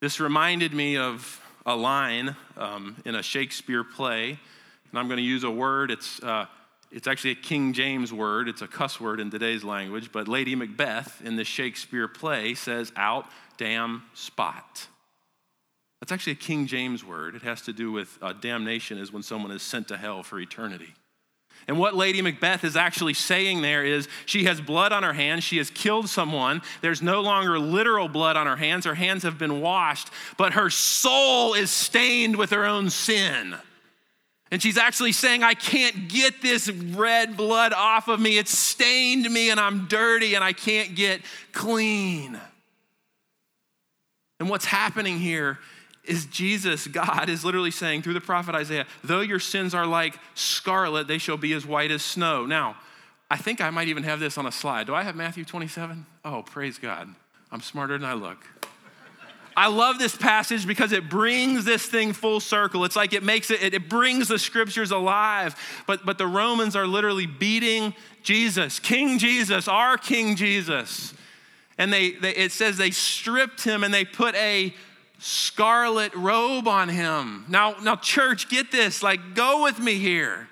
This 0.00 0.18
reminded 0.18 0.74
me 0.74 0.96
of 0.96 1.40
a 1.64 1.76
line 1.76 2.34
um, 2.56 2.96
in 3.04 3.14
a 3.14 3.22
Shakespeare 3.22 3.84
play, 3.84 4.30
and 4.90 4.98
I'm 4.98 5.06
going 5.06 5.18
to 5.18 5.22
use 5.22 5.44
a 5.44 5.50
word. 5.50 5.90
It's 5.90 6.20
uh, 6.22 6.46
it's 6.94 7.08
actually 7.08 7.32
a 7.32 7.34
King 7.34 7.72
James 7.72 8.12
word, 8.12 8.48
it's 8.48 8.62
a 8.62 8.68
cuss 8.68 9.00
word 9.00 9.18
in 9.18 9.28
today's 9.28 9.64
language, 9.64 10.12
but 10.12 10.28
Lady 10.28 10.54
Macbeth 10.54 11.20
in 11.24 11.34
the 11.34 11.42
Shakespeare 11.42 12.06
play 12.06 12.54
says, 12.54 12.92
out, 12.94 13.26
damn, 13.56 14.04
spot. 14.14 14.86
That's 16.00 16.12
actually 16.12 16.34
a 16.34 16.36
King 16.36 16.68
James 16.68 17.04
word. 17.04 17.34
It 17.34 17.42
has 17.42 17.62
to 17.62 17.72
do 17.72 17.90
with 17.90 18.16
uh, 18.22 18.32
damnation, 18.34 18.98
is 18.98 19.12
when 19.12 19.24
someone 19.24 19.50
is 19.50 19.62
sent 19.62 19.88
to 19.88 19.96
hell 19.96 20.22
for 20.22 20.38
eternity. 20.38 20.94
And 21.66 21.78
what 21.78 21.96
Lady 21.96 22.22
Macbeth 22.22 22.62
is 22.62 22.76
actually 22.76 23.14
saying 23.14 23.62
there 23.62 23.84
is 23.84 24.06
she 24.24 24.44
has 24.44 24.60
blood 24.60 24.92
on 24.92 25.02
her 25.02 25.14
hands. 25.14 25.42
She 25.42 25.56
has 25.58 25.70
killed 25.70 26.08
someone. 26.08 26.62
There's 26.80 27.02
no 27.02 27.22
longer 27.22 27.58
literal 27.58 28.06
blood 28.06 28.36
on 28.36 28.46
her 28.46 28.56
hands. 28.56 28.84
Her 28.84 28.94
hands 28.94 29.22
have 29.22 29.38
been 29.38 29.60
washed, 29.60 30.10
but 30.36 30.52
her 30.52 30.70
soul 30.70 31.54
is 31.54 31.70
stained 31.70 32.36
with 32.36 32.50
her 32.50 32.66
own 32.66 32.90
sin. 32.90 33.56
And 34.50 34.62
she's 34.62 34.78
actually 34.78 35.12
saying, 35.12 35.42
I 35.42 35.54
can't 35.54 36.08
get 36.08 36.40
this 36.42 36.70
red 36.70 37.36
blood 37.36 37.72
off 37.72 38.08
of 38.08 38.20
me. 38.20 38.38
It's 38.38 38.56
stained 38.56 39.28
me 39.30 39.50
and 39.50 39.58
I'm 39.58 39.86
dirty 39.86 40.34
and 40.34 40.44
I 40.44 40.52
can't 40.52 40.94
get 40.94 41.22
clean. 41.52 42.38
And 44.38 44.48
what's 44.48 44.66
happening 44.66 45.18
here 45.18 45.58
is 46.04 46.26
Jesus, 46.26 46.86
God, 46.86 47.28
is 47.28 47.44
literally 47.44 47.70
saying 47.70 48.02
through 48.02 48.14
the 48.14 48.20
prophet 48.20 48.54
Isaiah, 48.54 48.86
though 49.02 49.22
your 49.22 49.40
sins 49.40 49.74
are 49.74 49.86
like 49.86 50.18
scarlet, 50.34 51.08
they 51.08 51.18
shall 51.18 51.38
be 51.38 51.52
as 51.54 51.64
white 51.64 51.90
as 51.90 52.02
snow. 52.02 52.44
Now, 52.44 52.76
I 53.30 53.36
think 53.36 53.60
I 53.60 53.70
might 53.70 53.88
even 53.88 54.02
have 54.02 54.20
this 54.20 54.36
on 54.36 54.46
a 54.46 54.52
slide. 54.52 54.86
Do 54.86 54.94
I 54.94 55.02
have 55.02 55.16
Matthew 55.16 55.44
27? 55.44 56.04
Oh, 56.24 56.42
praise 56.42 56.78
God. 56.78 57.08
I'm 57.50 57.62
smarter 57.62 57.96
than 57.96 58.08
I 58.08 58.14
look. 58.14 58.38
I 59.56 59.68
love 59.68 59.98
this 59.98 60.16
passage 60.16 60.66
because 60.66 60.92
it 60.92 61.08
brings 61.08 61.64
this 61.64 61.86
thing 61.86 62.12
full 62.12 62.40
circle. 62.40 62.84
It's 62.84 62.96
like 62.96 63.12
it 63.12 63.22
makes 63.22 63.50
it, 63.50 63.74
it 63.74 63.88
brings 63.88 64.28
the 64.28 64.38
scriptures 64.38 64.90
alive. 64.90 65.54
But, 65.86 66.04
but 66.04 66.18
the 66.18 66.26
Romans 66.26 66.74
are 66.74 66.86
literally 66.86 67.26
beating 67.26 67.94
Jesus, 68.22 68.80
King 68.80 69.18
Jesus, 69.18 69.68
our 69.68 69.96
King 69.96 70.34
Jesus. 70.34 71.14
And 71.78 71.92
they, 71.92 72.12
they, 72.12 72.34
it 72.34 72.52
says 72.52 72.76
they 72.76 72.90
stripped 72.90 73.64
him 73.64 73.84
and 73.84 73.92
they 73.92 74.04
put 74.04 74.34
a 74.34 74.74
scarlet 75.18 76.14
robe 76.14 76.68
on 76.68 76.88
him. 76.88 77.44
Now, 77.48 77.76
now, 77.82 77.96
church, 77.96 78.48
get 78.48 78.70
this. 78.70 79.02
Like, 79.02 79.34
go 79.34 79.62
with 79.62 79.78
me 79.78 79.94
here. 79.94 80.48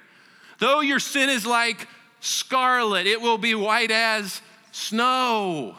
Though 0.59 0.81
your 0.81 1.01
sin 1.01 1.29
is 1.29 1.45
like 1.45 1.88
scarlet, 2.21 3.07
it 3.07 3.21
will 3.21 3.38
be 3.38 3.55
white 3.55 3.91
as 3.91 4.41
snow. 4.71 5.77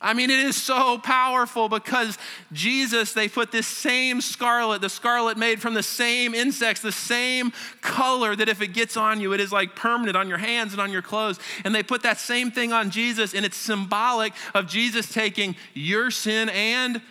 I 0.00 0.14
mean, 0.14 0.30
it 0.30 0.38
is 0.38 0.56
so 0.56 0.98
powerful 0.98 1.68
because 1.68 2.18
Jesus, 2.52 3.12
they 3.12 3.28
put 3.28 3.50
this 3.50 3.66
same 3.66 4.20
scarlet, 4.20 4.80
the 4.80 4.88
scarlet 4.88 5.36
made 5.36 5.60
from 5.60 5.74
the 5.74 5.82
same 5.82 6.34
insects, 6.34 6.82
the 6.82 6.92
same 6.92 7.52
color 7.80 8.36
that 8.36 8.48
if 8.48 8.62
it 8.62 8.68
gets 8.68 8.96
on 8.96 9.20
you, 9.20 9.32
it 9.32 9.40
is 9.40 9.50
like 9.50 9.74
permanent 9.74 10.16
on 10.16 10.28
your 10.28 10.38
hands 10.38 10.72
and 10.72 10.80
on 10.80 10.92
your 10.92 11.02
clothes. 11.02 11.40
And 11.64 11.74
they 11.74 11.82
put 11.82 12.02
that 12.04 12.18
same 12.18 12.52
thing 12.52 12.72
on 12.72 12.90
Jesus, 12.90 13.34
and 13.34 13.44
it's 13.44 13.56
symbolic 13.56 14.32
of 14.54 14.68
Jesus 14.68 15.12
taking 15.12 15.56
your 15.74 16.10
sin 16.10 16.48
and 16.48 17.02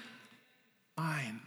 mine. 0.96 1.42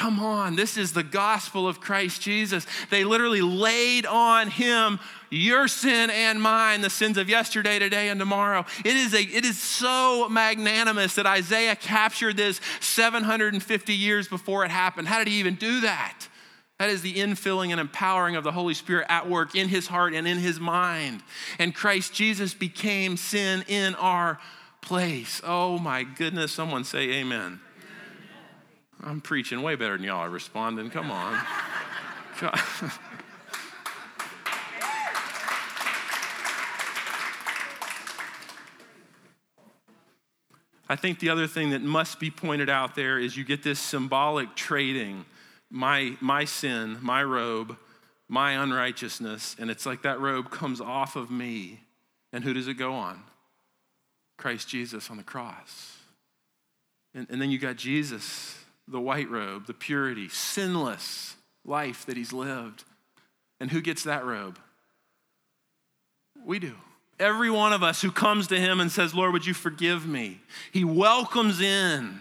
Come 0.00 0.18
on, 0.18 0.56
this 0.56 0.78
is 0.78 0.94
the 0.94 1.02
gospel 1.02 1.68
of 1.68 1.78
Christ 1.78 2.22
Jesus. 2.22 2.66
They 2.88 3.04
literally 3.04 3.42
laid 3.42 4.06
on 4.06 4.48
him 4.48 4.98
your 5.28 5.68
sin 5.68 6.08
and 6.08 6.40
mine, 6.40 6.80
the 6.80 6.88
sins 6.88 7.18
of 7.18 7.28
yesterday, 7.28 7.78
today, 7.78 8.08
and 8.08 8.18
tomorrow. 8.18 8.64
It 8.82 8.96
is, 8.96 9.12
a, 9.12 9.20
it 9.20 9.44
is 9.44 9.60
so 9.60 10.26
magnanimous 10.30 11.16
that 11.16 11.26
Isaiah 11.26 11.76
captured 11.76 12.38
this 12.38 12.62
750 12.80 13.92
years 13.92 14.26
before 14.26 14.64
it 14.64 14.70
happened. 14.70 15.06
How 15.06 15.18
did 15.18 15.28
he 15.28 15.34
even 15.34 15.56
do 15.56 15.82
that? 15.82 16.28
That 16.78 16.88
is 16.88 17.02
the 17.02 17.16
infilling 17.16 17.70
and 17.70 17.78
empowering 17.78 18.36
of 18.36 18.42
the 18.42 18.52
Holy 18.52 18.72
Spirit 18.72 19.04
at 19.10 19.28
work 19.28 19.54
in 19.54 19.68
his 19.68 19.86
heart 19.86 20.14
and 20.14 20.26
in 20.26 20.38
his 20.38 20.58
mind. 20.58 21.22
And 21.58 21.74
Christ 21.74 22.14
Jesus 22.14 22.54
became 22.54 23.18
sin 23.18 23.66
in 23.68 23.94
our 23.96 24.38
place. 24.80 25.42
Oh 25.44 25.78
my 25.78 26.04
goodness, 26.04 26.52
someone 26.52 26.84
say 26.84 27.10
amen. 27.20 27.60
I'm 29.02 29.20
preaching 29.20 29.62
way 29.62 29.76
better 29.76 29.96
than 29.96 30.04
y'all 30.04 30.18
are 30.18 30.30
responding. 30.30 30.90
Come 30.90 31.10
on. 31.10 31.40
I 40.88 40.96
think 40.96 41.20
the 41.20 41.30
other 41.30 41.46
thing 41.46 41.70
that 41.70 41.82
must 41.82 42.18
be 42.18 42.30
pointed 42.30 42.68
out 42.68 42.94
there 42.94 43.18
is 43.18 43.36
you 43.36 43.44
get 43.44 43.62
this 43.62 43.78
symbolic 43.78 44.54
trading 44.54 45.24
my, 45.70 46.16
my 46.20 46.44
sin, 46.44 46.98
my 47.00 47.22
robe, 47.22 47.76
my 48.28 48.60
unrighteousness, 48.60 49.54
and 49.58 49.70
it's 49.70 49.86
like 49.86 50.02
that 50.02 50.18
robe 50.18 50.50
comes 50.50 50.80
off 50.80 51.14
of 51.14 51.30
me. 51.30 51.80
And 52.32 52.42
who 52.42 52.52
does 52.52 52.66
it 52.66 52.74
go 52.74 52.94
on? 52.94 53.22
Christ 54.36 54.68
Jesus 54.68 55.10
on 55.10 55.16
the 55.16 55.22
cross. 55.22 55.96
And, 57.14 57.26
and 57.30 57.40
then 57.40 57.50
you 57.50 57.58
got 57.58 57.76
Jesus 57.76 58.59
the 58.90 59.00
white 59.00 59.30
robe, 59.30 59.66
the 59.66 59.74
purity, 59.74 60.28
sinless 60.28 61.36
life 61.64 62.04
that 62.06 62.16
he's 62.16 62.32
lived. 62.32 62.84
And 63.60 63.70
who 63.70 63.80
gets 63.80 64.04
that 64.04 64.24
robe? 64.24 64.58
We 66.44 66.58
do. 66.58 66.74
Every 67.18 67.50
one 67.50 67.72
of 67.74 67.82
us 67.82 68.00
who 68.00 68.10
comes 68.10 68.46
to 68.48 68.58
him 68.58 68.80
and 68.80 68.90
says, 68.90 69.14
Lord, 69.14 69.32
would 69.32 69.46
you 69.46 69.52
forgive 69.52 70.06
me? 70.06 70.40
He 70.72 70.84
welcomes 70.84 71.60
in. 71.60 72.20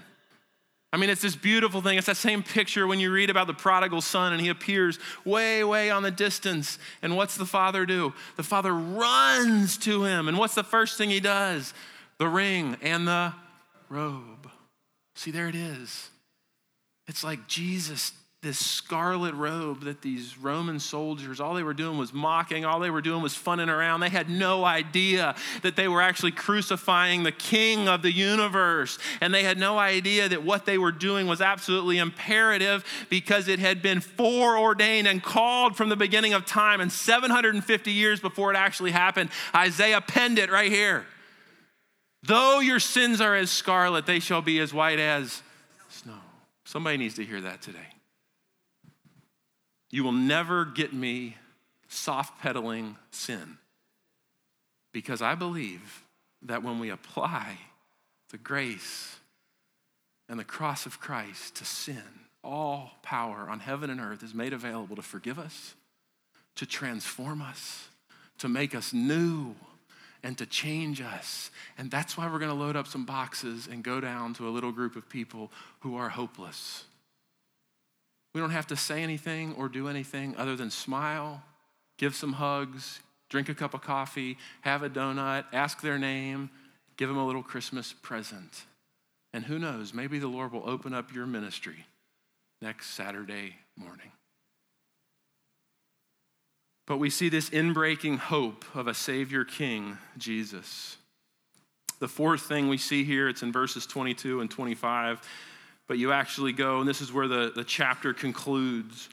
I 0.91 0.97
mean, 0.97 1.09
it's 1.09 1.21
this 1.21 1.35
beautiful 1.35 1.81
thing. 1.81 1.97
It's 1.97 2.07
that 2.07 2.17
same 2.17 2.43
picture 2.43 2.87
when 2.87 2.99
you 2.99 3.11
read 3.11 3.29
about 3.29 3.47
the 3.47 3.53
prodigal 3.53 4.01
son 4.01 4.33
and 4.33 4.41
he 4.41 4.49
appears 4.49 4.99
way, 5.23 5.63
way 5.63 5.89
on 5.91 6.03
the 6.03 6.11
distance. 6.11 6.79
And 7.01 7.15
what's 7.15 7.37
the 7.37 7.45
father 7.45 7.85
do? 7.85 8.13
The 8.37 8.43
father 8.43 8.73
runs 8.73 9.77
to 9.79 10.03
him. 10.03 10.27
And 10.27 10.37
what's 10.37 10.55
the 10.55 10.63
first 10.63 10.97
thing 10.97 11.09
he 11.11 11.19
does? 11.19 11.73
The 12.17 12.27
ring 12.27 12.75
and 12.81 13.07
the 13.07 13.33
robe. 13.87 14.49
See, 15.15 15.31
there 15.31 15.47
it 15.47 15.55
is. 15.55 16.09
It's 17.09 17.23
like 17.23 17.47
Jesus 17.47 18.13
this 18.41 18.65
scarlet 18.65 19.35
robe 19.35 19.81
that 19.81 20.01
these 20.01 20.37
Roman 20.37 20.79
soldiers, 20.79 21.41
all 21.41 21.55
they 21.55 21.63
were 21.63 21.73
doing 21.73 21.97
was 21.97 22.13
mocking, 22.13 22.63
all 22.63 22.79
they 22.79 22.89
were 22.89 23.01
doing 23.01 23.21
was 23.21 23.35
funning 23.35 23.67
around. 23.67 23.99
They 23.99 24.07
had 24.07 24.29
no 24.29 24.63
idea 24.63 25.35
that 25.61 25.75
they 25.75 25.89
were 25.89 26.01
actually 26.01 26.31
crucifying 26.31 27.23
the 27.23 27.33
king 27.33 27.89
of 27.89 28.01
the 28.01 28.13
universe. 28.13 28.97
And 29.19 29.33
they 29.33 29.43
had 29.43 29.57
no 29.57 29.77
idea 29.77 30.29
that 30.29 30.43
what 30.43 30.65
they 30.65 30.77
were 30.77 30.93
doing 30.93 31.27
was 31.27 31.41
absolutely 31.41 31.97
imperative 31.97 32.85
because 33.09 33.49
it 33.49 33.59
had 33.59 33.81
been 33.81 33.99
foreordained 33.99 35.05
and 35.05 35.21
called 35.21 35.75
from 35.75 35.89
the 35.89 35.97
beginning 35.97 36.31
of 36.31 36.45
time. 36.45 36.79
And 36.79 36.89
750 36.89 37.91
years 37.91 38.21
before 38.21 38.53
it 38.53 38.55
actually 38.55 38.91
happened, 38.91 39.31
Isaiah 39.53 39.99
penned 39.99 40.39
it 40.39 40.49
right 40.49 40.71
here. 40.71 41.05
Though 42.23 42.61
your 42.61 42.79
sins 42.79 43.19
are 43.19 43.35
as 43.35 43.51
scarlet, 43.51 44.05
they 44.05 44.21
shall 44.21 44.41
be 44.41 44.59
as 44.59 44.73
white 44.73 44.99
as. 44.99 45.41
Somebody 46.69 46.97
needs 46.97 47.15
to 47.15 47.25
hear 47.25 47.41
that 47.41 47.63
today. 47.63 47.79
You 49.89 50.03
will 50.03 50.11
never 50.11 50.65
get 50.65 50.93
me 50.93 51.35
soft 51.87 52.39
pedaling 52.43 52.95
sin 53.09 53.57
because 54.91 55.19
I 55.19 55.33
believe 55.33 56.03
that 56.43 56.61
when 56.61 56.77
we 56.77 56.91
apply 56.91 57.57
the 58.29 58.37
grace 58.37 59.15
and 60.29 60.39
the 60.39 60.43
cross 60.43 60.85
of 60.85 60.99
Christ 60.99 61.55
to 61.55 61.65
sin, 61.65 62.03
all 62.43 62.91
power 63.01 63.47
on 63.49 63.61
heaven 63.61 63.89
and 63.89 63.99
earth 63.99 64.21
is 64.21 64.35
made 64.35 64.53
available 64.53 64.95
to 64.95 65.01
forgive 65.01 65.39
us, 65.39 65.73
to 66.55 66.67
transform 66.67 67.41
us, 67.41 67.87
to 68.37 68.47
make 68.47 68.75
us 68.75 68.93
new, 68.93 69.55
and 70.23 70.37
to 70.37 70.45
change 70.45 71.01
us. 71.01 71.51
And 71.77 71.89
that's 71.89 72.17
why 72.17 72.29
we're 72.29 72.39
going 72.39 72.51
to 72.51 72.57
load 72.57 72.75
up 72.75 72.87
some 72.87 73.05
boxes 73.05 73.67
and 73.67 73.83
go 73.83 73.99
down 73.99 74.33
to 74.35 74.47
a 74.47 74.51
little 74.51 74.71
group 74.71 74.95
of 74.95 75.09
people 75.09 75.51
who 75.81 75.95
are 75.95 76.09
hopeless 76.09 76.85
we 78.33 78.41
don't 78.41 78.51
have 78.51 78.67
to 78.67 78.75
say 78.75 79.01
anything 79.01 79.53
or 79.57 79.69
do 79.69 79.87
anything 79.87 80.35
other 80.37 80.55
than 80.55 80.69
smile, 80.69 81.43
give 81.97 82.15
some 82.15 82.33
hugs, 82.33 82.99
drink 83.29 83.49
a 83.49 83.55
cup 83.55 83.73
of 83.73 83.81
coffee, 83.81 84.37
have 84.61 84.83
a 84.83 84.89
donut, 84.89 85.45
ask 85.51 85.81
their 85.81 85.97
name, 85.97 86.49
give 86.97 87.09
them 87.09 87.17
a 87.17 87.25
little 87.25 87.43
Christmas 87.43 87.93
present. 87.93 88.65
And 89.33 89.45
who 89.45 89.59
knows, 89.59 89.93
maybe 89.93 90.19
the 90.19 90.27
Lord 90.27 90.51
will 90.51 90.67
open 90.67 90.93
up 90.93 91.13
your 91.13 91.25
ministry 91.25 91.85
next 92.61 92.91
Saturday 92.91 93.55
morning. 93.75 94.11
But 96.89 96.97
we 96.97 97.09
see 97.09 97.29
this 97.29 97.49
inbreaking 97.51 98.17
hope 98.17 98.65
of 98.75 98.87
a 98.87 98.93
Savior 98.93 99.45
King, 99.45 99.97
Jesus. 100.17 100.97
The 101.99 102.09
fourth 102.09 102.41
thing 102.41 102.67
we 102.67 102.77
see 102.77 103.05
here, 103.05 103.29
it's 103.29 103.43
in 103.43 103.53
verses 103.53 103.85
22 103.85 104.41
and 104.41 104.51
25 104.51 105.21
but 105.89 105.97
you 105.97 106.11
actually 106.11 106.53
go, 106.53 106.79
and 106.79 106.87
this 106.87 107.01
is 107.01 107.11
where 107.11 107.27
the, 107.27 107.51
the 107.53 107.63
chapter 107.63 108.13
concludes. 108.13 109.09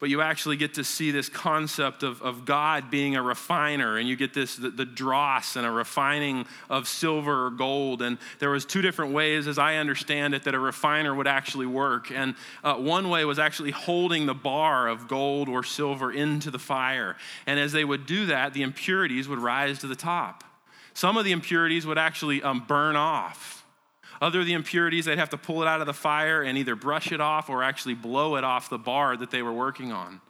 But 0.00 0.08
you 0.08 0.22
actually 0.22 0.56
get 0.56 0.74
to 0.74 0.84
see 0.84 1.10
this 1.10 1.28
concept 1.28 2.02
of, 2.02 2.22
of 2.22 2.46
God 2.46 2.90
being 2.90 3.16
a 3.16 3.22
refiner, 3.22 3.98
and 3.98 4.08
you 4.08 4.16
get 4.16 4.32
this 4.32 4.56
the, 4.56 4.70
the 4.70 4.86
dross 4.86 5.56
and 5.56 5.66
a 5.66 5.70
refining 5.70 6.46
of 6.70 6.88
silver 6.88 7.46
or 7.46 7.50
gold. 7.50 8.00
And 8.00 8.16
there 8.38 8.48
was 8.48 8.64
two 8.64 8.80
different 8.80 9.12
ways, 9.12 9.46
as 9.46 9.58
I 9.58 9.76
understand 9.76 10.34
it, 10.34 10.44
that 10.44 10.54
a 10.54 10.58
refiner 10.58 11.14
would 11.14 11.26
actually 11.26 11.66
work. 11.66 12.10
And 12.10 12.34
uh, 12.64 12.76
one 12.76 13.10
way 13.10 13.26
was 13.26 13.38
actually 13.38 13.72
holding 13.72 14.24
the 14.24 14.34
bar 14.34 14.88
of 14.88 15.06
gold 15.06 15.50
or 15.50 15.62
silver 15.62 16.10
into 16.10 16.50
the 16.50 16.58
fire. 16.58 17.16
And 17.46 17.60
as 17.60 17.72
they 17.72 17.84
would 17.84 18.06
do 18.06 18.24
that, 18.26 18.54
the 18.54 18.62
impurities 18.62 19.28
would 19.28 19.38
rise 19.38 19.80
to 19.80 19.86
the 19.86 19.94
top. 19.94 20.44
Some 20.94 21.18
of 21.18 21.26
the 21.26 21.32
impurities 21.32 21.84
would 21.84 21.98
actually 21.98 22.42
um, 22.42 22.64
burn 22.66 22.96
off 22.96 23.59
other 24.20 24.44
the 24.44 24.52
impurities, 24.52 25.06
they'd 25.06 25.18
have 25.18 25.30
to 25.30 25.38
pull 25.38 25.62
it 25.62 25.68
out 25.68 25.80
of 25.80 25.86
the 25.86 25.94
fire 25.94 26.42
and 26.42 26.58
either 26.58 26.76
brush 26.76 27.10
it 27.12 27.20
off 27.20 27.48
or 27.48 27.62
actually 27.62 27.94
blow 27.94 28.36
it 28.36 28.44
off 28.44 28.68
the 28.68 28.78
bar 28.78 29.16
that 29.16 29.30
they 29.30 29.42
were 29.42 29.52
working 29.52 29.92
on. 29.92 30.20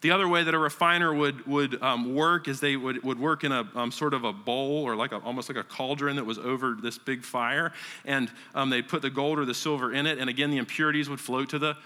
The 0.00 0.10
other 0.10 0.28
way 0.28 0.44
that 0.44 0.54
a 0.54 0.58
refiner 0.58 1.12
would, 1.12 1.46
would 1.46 1.82
um, 1.82 2.14
work 2.14 2.46
is 2.46 2.60
they 2.60 2.76
would, 2.76 3.02
would 3.02 3.18
work 3.18 3.42
in 3.42 3.52
a 3.52 3.66
um, 3.74 3.90
sort 3.90 4.14
of 4.14 4.24
a 4.24 4.32
bowl 4.32 4.84
or 4.84 4.94
like 4.94 5.12
a, 5.12 5.18
almost 5.18 5.48
like 5.48 5.58
a 5.58 5.64
cauldron 5.64 6.16
that 6.16 6.26
was 6.26 6.38
over 6.38 6.76
this 6.80 6.98
big 6.98 7.24
fire. 7.24 7.72
And 8.04 8.30
um, 8.54 8.70
they'd 8.70 8.86
put 8.86 9.02
the 9.02 9.10
gold 9.10 9.38
or 9.38 9.44
the 9.44 9.54
silver 9.54 9.92
in 9.92 10.06
it. 10.06 10.18
And 10.18 10.28
again, 10.28 10.50
the 10.50 10.58
impurities 10.58 11.08
would 11.08 11.20
float 11.20 11.48
to 11.50 11.58
the 11.58 11.76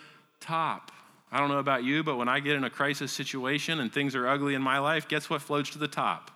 top. 0.41 0.91
I 1.31 1.39
don't 1.39 1.49
know 1.49 1.59
about 1.59 1.85
you, 1.85 2.03
but 2.03 2.17
when 2.17 2.29
I 2.29 2.41
get 2.41 2.57
in 2.57 2.65
a 2.65 2.71
crisis 2.71 3.11
situation 3.11 3.81
and 3.81 3.91
things 3.91 4.15
are 4.15 4.29
ugly 4.29 4.55
in 4.55 4.61
my 4.61 4.79
life, 4.79 5.09
guess 5.09 5.31
what 5.31 5.41
floats 5.41 5.71
to 5.71 5.79
the 5.79 5.89
top? 5.89 6.31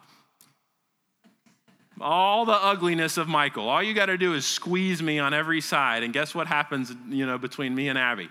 All 2.01 2.45
the 2.45 2.53
ugliness 2.53 3.17
of 3.17 3.29
Michael. 3.29 3.69
All 3.69 3.83
you 3.83 3.95
got 3.95 4.07
to 4.07 4.19
do 4.19 4.35
is 4.35 4.45
squeeze 4.45 5.03
me 5.03 5.19
on 5.19 5.35
every 5.35 5.61
side, 5.61 6.03
and 6.03 6.13
guess 6.13 6.35
what 6.35 6.47
happens, 6.47 6.93
you 7.09 7.27
know, 7.27 7.39
between 7.39 7.75
me 7.75 7.89
and 7.89 7.99
Abby? 7.99 8.29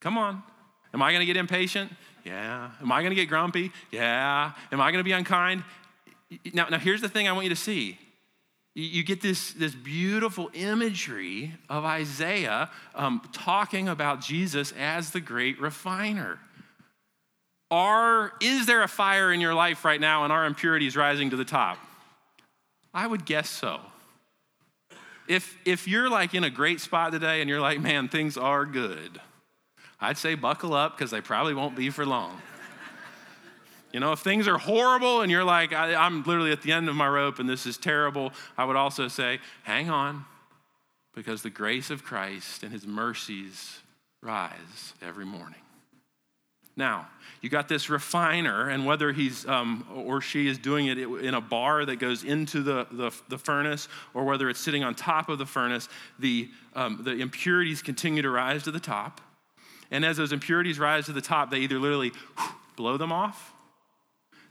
Come 0.00 0.18
on. 0.18 0.42
Am 0.92 1.02
I 1.02 1.10
going 1.10 1.20
to 1.20 1.26
get 1.26 1.36
impatient? 1.36 1.92
Yeah. 2.24 2.70
Am 2.80 2.92
I 2.92 3.00
going 3.00 3.10
to 3.10 3.16
get 3.16 3.28
grumpy? 3.28 3.72
Yeah. 3.90 4.52
Am 4.72 4.80
I 4.80 4.90
going 4.90 5.00
to 5.00 5.04
be 5.04 5.12
unkind? 5.12 5.62
Now, 6.52 6.68
now 6.68 6.78
here's 6.78 7.00
the 7.00 7.08
thing 7.08 7.28
I 7.28 7.32
want 7.32 7.44
you 7.44 7.50
to 7.50 7.56
see. 7.56 7.98
You 8.74 9.02
get 9.02 9.22
this, 9.22 9.52
this 9.52 9.74
beautiful 9.74 10.50
imagery 10.52 11.54
of 11.70 11.84
Isaiah 11.84 12.70
um, 12.94 13.22
talking 13.32 13.88
about 13.88 14.20
Jesus 14.20 14.72
as 14.78 15.10
the 15.10 15.20
great 15.20 15.58
refiner. 15.60 16.38
Are, 17.70 18.32
is 18.40 18.66
there 18.66 18.82
a 18.82 18.88
fire 18.88 19.32
in 19.32 19.40
your 19.40 19.54
life 19.54 19.84
right 19.84 20.00
now 20.00 20.24
and 20.24 20.32
are 20.32 20.44
impurities 20.44 20.94
rising 20.94 21.30
to 21.30 21.36
the 21.36 21.44
top? 21.44 21.78
I 22.96 23.06
would 23.06 23.26
guess 23.26 23.50
so. 23.50 23.80
If, 25.28 25.58
if 25.66 25.86
you're 25.86 26.08
like 26.08 26.32
in 26.32 26.44
a 26.44 26.50
great 26.50 26.80
spot 26.80 27.12
today 27.12 27.42
and 27.42 27.50
you're 27.50 27.60
like, 27.60 27.78
man, 27.78 28.08
things 28.08 28.38
are 28.38 28.64
good, 28.64 29.20
I'd 30.00 30.16
say 30.16 30.34
buckle 30.34 30.72
up 30.72 30.96
because 30.96 31.10
they 31.10 31.20
probably 31.20 31.52
won't 31.52 31.76
be 31.76 31.90
for 31.90 32.06
long. 32.06 32.40
You 33.92 34.00
know, 34.00 34.12
if 34.12 34.20
things 34.20 34.48
are 34.48 34.56
horrible 34.56 35.20
and 35.20 35.30
you're 35.30 35.44
like, 35.44 35.74
I, 35.74 36.06
am 36.06 36.22
literally 36.22 36.52
at 36.52 36.62
the 36.62 36.72
end 36.72 36.88
of 36.88 36.96
my 36.96 37.06
rope 37.06 37.38
and 37.38 37.46
this 37.46 37.66
is 37.66 37.76
terrible, 37.76 38.32
I 38.56 38.64
would 38.64 38.76
also 38.76 39.08
say, 39.08 39.40
hang 39.62 39.90
on, 39.90 40.24
because 41.14 41.42
the 41.42 41.50
grace 41.50 41.90
of 41.90 42.02
Christ 42.02 42.62
and 42.62 42.72
his 42.72 42.86
mercies 42.86 43.80
rise 44.22 44.94
every 45.02 45.26
morning. 45.26 45.60
Now, 46.76 47.08
you 47.46 47.50
got 47.50 47.68
this 47.68 47.88
refiner, 47.88 48.70
and 48.70 48.84
whether 48.84 49.12
he's 49.12 49.46
um, 49.46 49.86
or 49.94 50.20
she 50.20 50.48
is 50.48 50.58
doing 50.58 50.88
it 50.88 50.98
in 50.98 51.32
a 51.32 51.40
bar 51.40 51.84
that 51.84 52.00
goes 52.00 52.24
into 52.24 52.60
the, 52.60 52.88
the, 52.90 53.12
the 53.28 53.38
furnace, 53.38 53.86
or 54.14 54.24
whether 54.24 54.50
it's 54.50 54.58
sitting 54.58 54.82
on 54.82 54.96
top 54.96 55.28
of 55.28 55.38
the 55.38 55.46
furnace, 55.46 55.88
the, 56.18 56.50
um, 56.74 57.02
the 57.04 57.12
impurities 57.12 57.82
continue 57.82 58.20
to 58.20 58.30
rise 58.30 58.64
to 58.64 58.72
the 58.72 58.80
top. 58.80 59.20
And 59.92 60.04
as 60.04 60.16
those 60.16 60.32
impurities 60.32 60.80
rise 60.80 61.06
to 61.06 61.12
the 61.12 61.20
top, 61.20 61.52
they 61.52 61.58
either 61.58 61.78
literally 61.78 62.10
blow 62.74 62.96
them 62.96 63.12
off, 63.12 63.54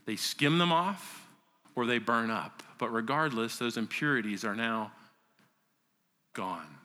they 0.06 0.16
skim 0.16 0.56
them 0.56 0.72
off, 0.72 1.28
or 1.74 1.84
they 1.84 1.98
burn 1.98 2.30
up. 2.30 2.62
But 2.78 2.88
regardless, 2.94 3.58
those 3.58 3.76
impurities 3.76 4.42
are 4.42 4.56
now 4.56 4.90
gone. 6.32 6.78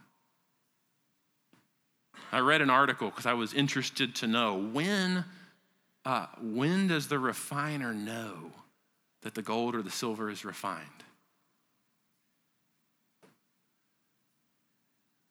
I 2.33 2.39
read 2.39 2.59
an 2.59 2.69
article 2.69 3.09
because 3.11 3.25
I 3.25 3.33
was 3.33 3.53
interested 3.53 4.13
to 4.15 4.27
know 4.27 4.57
when, 4.57 5.23
uh, 6.05 6.27
when 6.41 6.87
does 6.87 7.07
the 7.07 7.19
refiner 7.19 7.93
know 7.93 8.51
that 9.21 9.35
the 9.35 9.41
gold 9.41 9.75
or 9.75 9.81
the 9.81 9.91
silver 9.91 10.29
is 10.29 10.43
refined? 10.43 10.85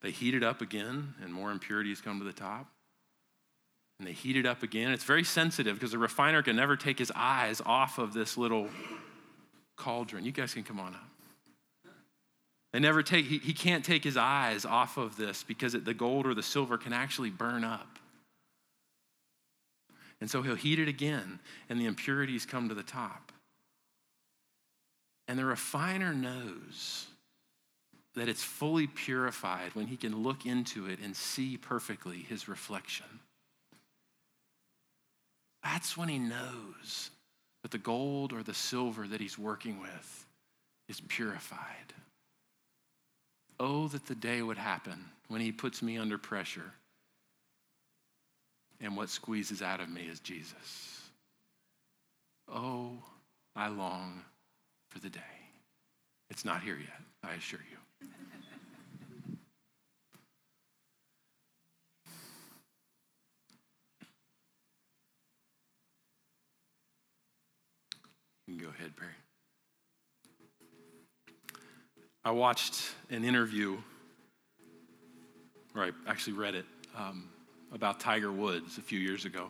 They 0.03 0.11
heat 0.11 0.35
it 0.35 0.43
up 0.43 0.63
again, 0.63 1.15
and 1.23 1.33
more 1.33 1.51
impurities 1.51 2.01
come 2.01 2.19
to 2.19 2.25
the 2.25 2.33
top. 2.33 2.67
And 3.99 4.09
they 4.09 4.13
heat 4.13 4.37
it 4.37 4.47
up 4.47 4.63
again. 4.63 4.93
It's 4.93 5.05
very 5.05 5.25
sensitive 5.25 5.75
because 5.75 5.93
the 5.93 5.99
refiner 5.99 6.43
can 6.43 6.57
never 6.57 6.75
take 6.75 6.99
his 6.99 7.13
eyes 7.15 7.61
off 7.67 7.99
of 7.99 8.15
this 8.15 8.39
little 8.39 8.69
cauldron. 9.77 10.25
You 10.25 10.33
guys 10.33 10.55
can 10.55 10.63
come 10.63 10.81
on 10.81 10.95
up. 10.95 11.11
They 12.73 12.79
never 12.79 13.03
take, 13.03 13.27
he, 13.27 13.39
he 13.39 13.53
can't 13.53 13.85
take 13.85 14.03
his 14.05 14.17
eyes 14.17 14.65
off 14.65 14.97
of 14.97 15.17
this 15.17 15.43
because 15.43 15.75
it, 15.75 15.85
the 15.85 15.93
gold 15.93 16.27
or 16.27 16.35
the 16.35 16.43
silver 16.43 16.79
can 16.79 16.93
actually 16.93 17.31
burn 17.31 17.65
up. 17.65 17.99
And 20.21 20.31
so 20.31 20.43
he'll 20.43 20.55
heat 20.55 20.79
it 20.79 20.89
again, 20.89 21.41
and 21.69 21.81
the 21.81 21.87
impurities 21.87 22.45
come 22.45 22.69
to 22.69 22.75
the 22.75 22.83
top. 22.83 23.33
And 25.29 25.39
the 25.39 25.45
refiner 25.45 26.13
knows 26.13 27.07
that 28.15 28.29
it's 28.29 28.43
fully 28.43 28.87
purified 28.87 29.75
when 29.75 29.87
he 29.87 29.97
can 29.97 30.23
look 30.23 30.45
into 30.45 30.87
it 30.87 30.99
and 31.03 31.17
see 31.17 31.57
perfectly 31.57 32.19
his 32.19 32.49
reflection. 32.49 33.07
That's 35.63 35.97
when 35.97 36.09
he 36.09 36.19
knows 36.19 37.11
that 37.63 37.71
the 37.71 37.79
gold 37.79 38.33
or 38.33 38.43
the 38.43 38.55
silver 38.55 39.07
that 39.07 39.21
he's 39.21 39.39
working 39.39 39.81
with 39.81 40.27
is 40.89 41.01
purified. 41.01 41.95
Oh, 43.59 43.89
that 43.89 44.07
the 44.07 44.15
day 44.15 44.43
would 44.43 44.59
happen 44.59 45.05
when 45.29 45.41
he 45.41 45.53
puts 45.53 45.83
me 45.83 45.99
under 45.99 46.19
pressure 46.19 46.73
and 48.81 48.97
what 48.97 49.09
squeezes 49.09 49.63
out 49.63 49.81
of 49.81 49.89
me 49.89 50.03
is 50.03 50.21
Jesus. 50.21 51.11
Oh, 52.49 52.93
I 53.55 53.69
long 53.69 54.23
for 54.89 54.99
the 54.99 55.11
day. 55.11 55.21
It's 56.31 56.45
not 56.45 56.63
here 56.63 56.79
yet, 56.79 57.01
I 57.23 57.35
assure 57.35 57.61
you. 57.71 57.77
you 68.47 68.57
can 68.57 68.65
go 68.67 68.73
ahead, 68.77 68.93
Barry. 68.97 69.13
I 72.25 72.33
watched 72.33 72.91
an 73.11 73.25
interview, 73.25 73.79
or 75.75 75.85
I 75.85 75.91
actually 76.07 76.35
read 76.35 76.55
it. 76.55 76.65
Um, 76.97 77.29
about 77.73 78.01
Tiger 78.01 78.33
Woods 78.33 78.79
a 78.79 78.83
few 78.83 78.99
years 78.99 79.25
ago. 79.25 79.49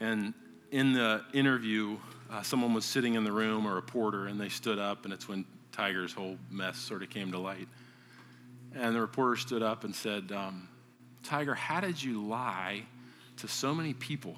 And 0.00 0.34
in 0.70 0.92
the 0.92 1.22
interview, 1.32 1.96
uh, 2.30 2.42
someone 2.42 2.74
was 2.74 2.84
sitting 2.84 3.14
in 3.14 3.24
the 3.24 3.32
room, 3.32 3.66
a 3.66 3.74
reporter, 3.74 4.26
and 4.26 4.40
they 4.40 4.48
stood 4.48 4.78
up, 4.78 5.04
and 5.04 5.14
it's 5.14 5.28
when 5.28 5.44
Tiger's 5.72 6.12
whole 6.12 6.36
mess 6.50 6.76
sort 6.76 7.02
of 7.02 7.10
came 7.10 7.32
to 7.32 7.38
light. 7.38 7.68
And 8.74 8.94
the 8.94 9.00
reporter 9.00 9.36
stood 9.36 9.62
up 9.62 9.84
and 9.84 9.94
said, 9.94 10.32
um, 10.32 10.68
Tiger, 11.22 11.54
how 11.54 11.80
did 11.80 12.02
you 12.02 12.26
lie 12.26 12.82
to 13.36 13.48
so 13.48 13.74
many 13.74 13.94
people 13.94 14.36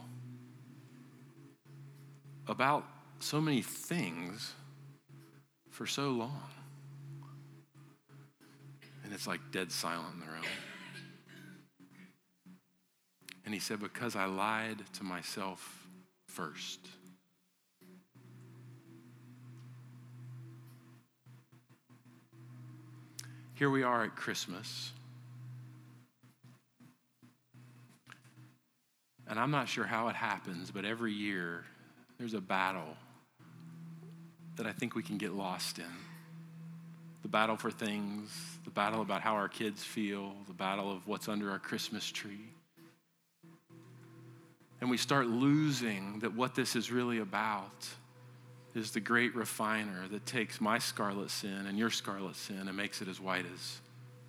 about 2.46 2.84
so 3.18 3.40
many 3.40 3.62
things 3.62 4.52
for 5.70 5.86
so 5.86 6.10
long? 6.10 6.42
And 9.04 9.12
it's 9.12 9.26
like 9.26 9.40
dead 9.52 9.72
silent 9.72 10.14
in 10.14 10.20
the 10.20 10.26
room. 10.26 10.44
And 13.46 13.54
he 13.54 13.60
said, 13.60 13.80
Because 13.80 14.16
I 14.16 14.26
lied 14.26 14.82
to 14.94 15.04
myself 15.04 15.88
first. 16.26 16.80
Here 23.54 23.70
we 23.70 23.84
are 23.84 24.04
at 24.04 24.16
Christmas. 24.16 24.92
And 29.28 29.40
I'm 29.40 29.50
not 29.50 29.68
sure 29.68 29.84
how 29.84 30.08
it 30.08 30.16
happens, 30.16 30.70
but 30.70 30.84
every 30.84 31.12
year 31.12 31.64
there's 32.18 32.34
a 32.34 32.40
battle 32.40 32.96
that 34.56 34.66
I 34.66 34.72
think 34.72 34.94
we 34.94 35.02
can 35.02 35.18
get 35.18 35.32
lost 35.32 35.78
in. 35.78 35.84
The 37.22 37.28
battle 37.28 37.56
for 37.56 37.70
things, 37.70 38.30
the 38.64 38.70
battle 38.70 39.02
about 39.02 39.22
how 39.22 39.34
our 39.34 39.48
kids 39.48 39.82
feel, 39.82 40.34
the 40.46 40.52
battle 40.52 40.92
of 40.92 41.06
what's 41.06 41.28
under 41.28 41.50
our 41.50 41.58
Christmas 41.58 42.06
tree. 42.10 42.50
And 44.80 44.90
we 44.90 44.96
start 44.96 45.26
losing 45.26 46.18
that 46.20 46.34
what 46.34 46.54
this 46.54 46.76
is 46.76 46.92
really 46.92 47.18
about 47.18 47.88
is 48.74 48.90
the 48.90 49.00
great 49.00 49.34
refiner 49.34 50.06
that 50.08 50.26
takes 50.26 50.60
my 50.60 50.78
scarlet 50.78 51.30
sin 51.30 51.66
and 51.66 51.78
your 51.78 51.90
scarlet 51.90 52.36
sin 52.36 52.68
and 52.68 52.76
makes 52.76 53.00
it 53.00 53.08
as 53.08 53.18
white 53.18 53.46
as 53.52 53.80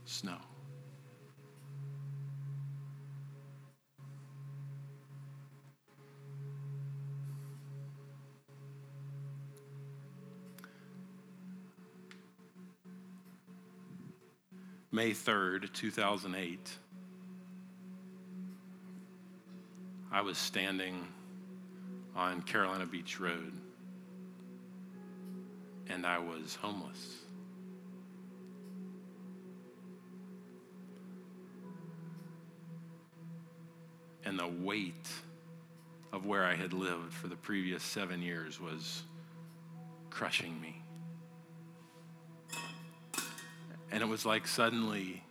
snow. 0.06 0.38
May 14.89 15.12
3rd, 15.12 15.72
2008, 15.74 16.78
I 20.18 20.22
was 20.22 20.39
standing 20.39 21.05
on 22.15 22.41
Carolina 22.41 22.88
Beach 22.88 23.20
Road 23.20 23.53
and 25.88 26.07
I 26.07 26.18
was 26.18 26.55
homeless. 26.55 27.18
And 34.26 34.39
the 34.39 34.47
weight 34.47 35.07
of 36.11 36.26
where 36.26 36.45
I 36.45 36.55
had 36.55 36.74
lived 36.74 37.13
for 37.13 37.28
the 37.28 37.36
previous 37.36 37.84
seven 37.84 38.24
years 38.24 38.59
was 38.59 39.03
crushing 40.09 40.59
me. 40.59 40.82
And 43.91 44.01
it 44.01 44.07
was 44.07 44.26
like 44.26 44.47
suddenly 44.47 45.22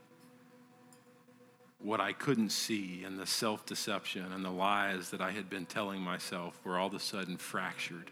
what 1.87 2.01
I 2.01 2.13
couldn't 2.13 2.51
see 2.51 3.05
and 3.05 3.17
the 3.17 3.27
self 3.27 3.65
deception 3.65 4.33
and 4.33 4.45
the 4.45 4.51
lies 4.51 5.11
that 5.11 5.21
I 5.21 5.31
had 5.31 5.49
been 5.49 5.67
telling 5.67 6.01
myself 6.01 6.61
were 6.65 6.77
all 6.79 6.89
of 6.89 6.95
a 6.95 6.99
sudden 6.99 7.37
fractured 7.37 8.11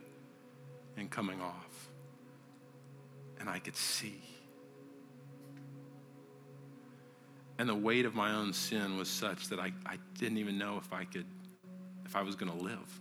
and 0.96 1.10
coming 1.10 1.40
off. 1.40 1.88
And 3.40 3.48
I 3.48 3.58
could 3.58 3.74
see. 3.74 4.22
And 7.58 7.68
the 7.68 7.74
weight 7.74 8.04
of 8.06 8.14
my 8.14 8.32
own 8.32 8.52
sin 8.52 8.96
was 8.96 9.08
such 9.08 9.48
that 9.48 9.58
I, 9.58 9.72
I 9.84 9.98
didn't 10.20 10.38
even 10.38 10.56
know 10.56 10.78
if 10.78 10.92
I 10.92 11.04
could, 11.04 11.26
if 12.04 12.14
I 12.14 12.22
was 12.22 12.36
going 12.36 12.56
to 12.56 12.64
live. 12.64 13.00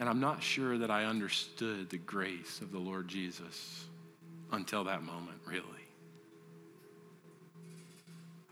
And 0.00 0.08
I'm 0.08 0.18
not 0.18 0.42
sure 0.42 0.78
that 0.78 0.90
I 0.90 1.04
understood 1.04 1.90
the 1.90 1.98
grace 1.98 2.60
of 2.60 2.72
the 2.72 2.78
Lord 2.80 3.06
Jesus 3.06 3.84
until 4.52 4.84
that 4.84 5.02
moment, 5.02 5.38
really. 5.46 5.64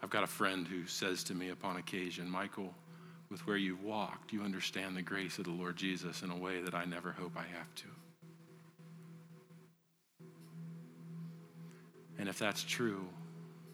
I've 0.03 0.11
got 0.11 0.25
a 0.25 0.29
friend 0.29 0.67
who 0.67 0.87
says 0.87 1.25
to 1.25 1.35
me 1.35 1.51
upon 1.51 1.77
occasion, 1.77 2.31
Michael, 2.31 2.73
with 3.31 3.47
where 3.47 3.57
you've 3.57 3.83
walked, 3.83 4.33
you 4.33 4.43
understand 4.43 4.97
the 4.97 5.03
grace 5.03 5.39
of 5.39 5.45
the 5.45 5.51
Lord 5.51 5.77
Jesus 5.77 6.23
in 6.23 6.31
a 6.31 6.37
way 6.37 6.61
that 6.61 6.75
I 6.75 6.85
never 6.85 7.13
hope 7.13 7.33
I 7.37 7.45
have 7.57 7.75
to. 7.77 7.85
And 12.19 12.29
if 12.29 12.39
that's 12.39 12.63
true, 12.63 13.07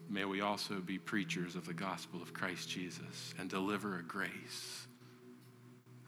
may 0.09 0.25
we 0.25 0.41
also 0.41 0.75
be 0.75 0.97
preachers 0.97 1.55
of 1.55 1.65
the 1.65 1.73
gospel 1.73 2.21
of 2.21 2.33
Christ 2.33 2.69
Jesus 2.69 3.33
and 3.39 3.49
deliver 3.49 3.97
a 3.97 4.03
grace 4.03 4.87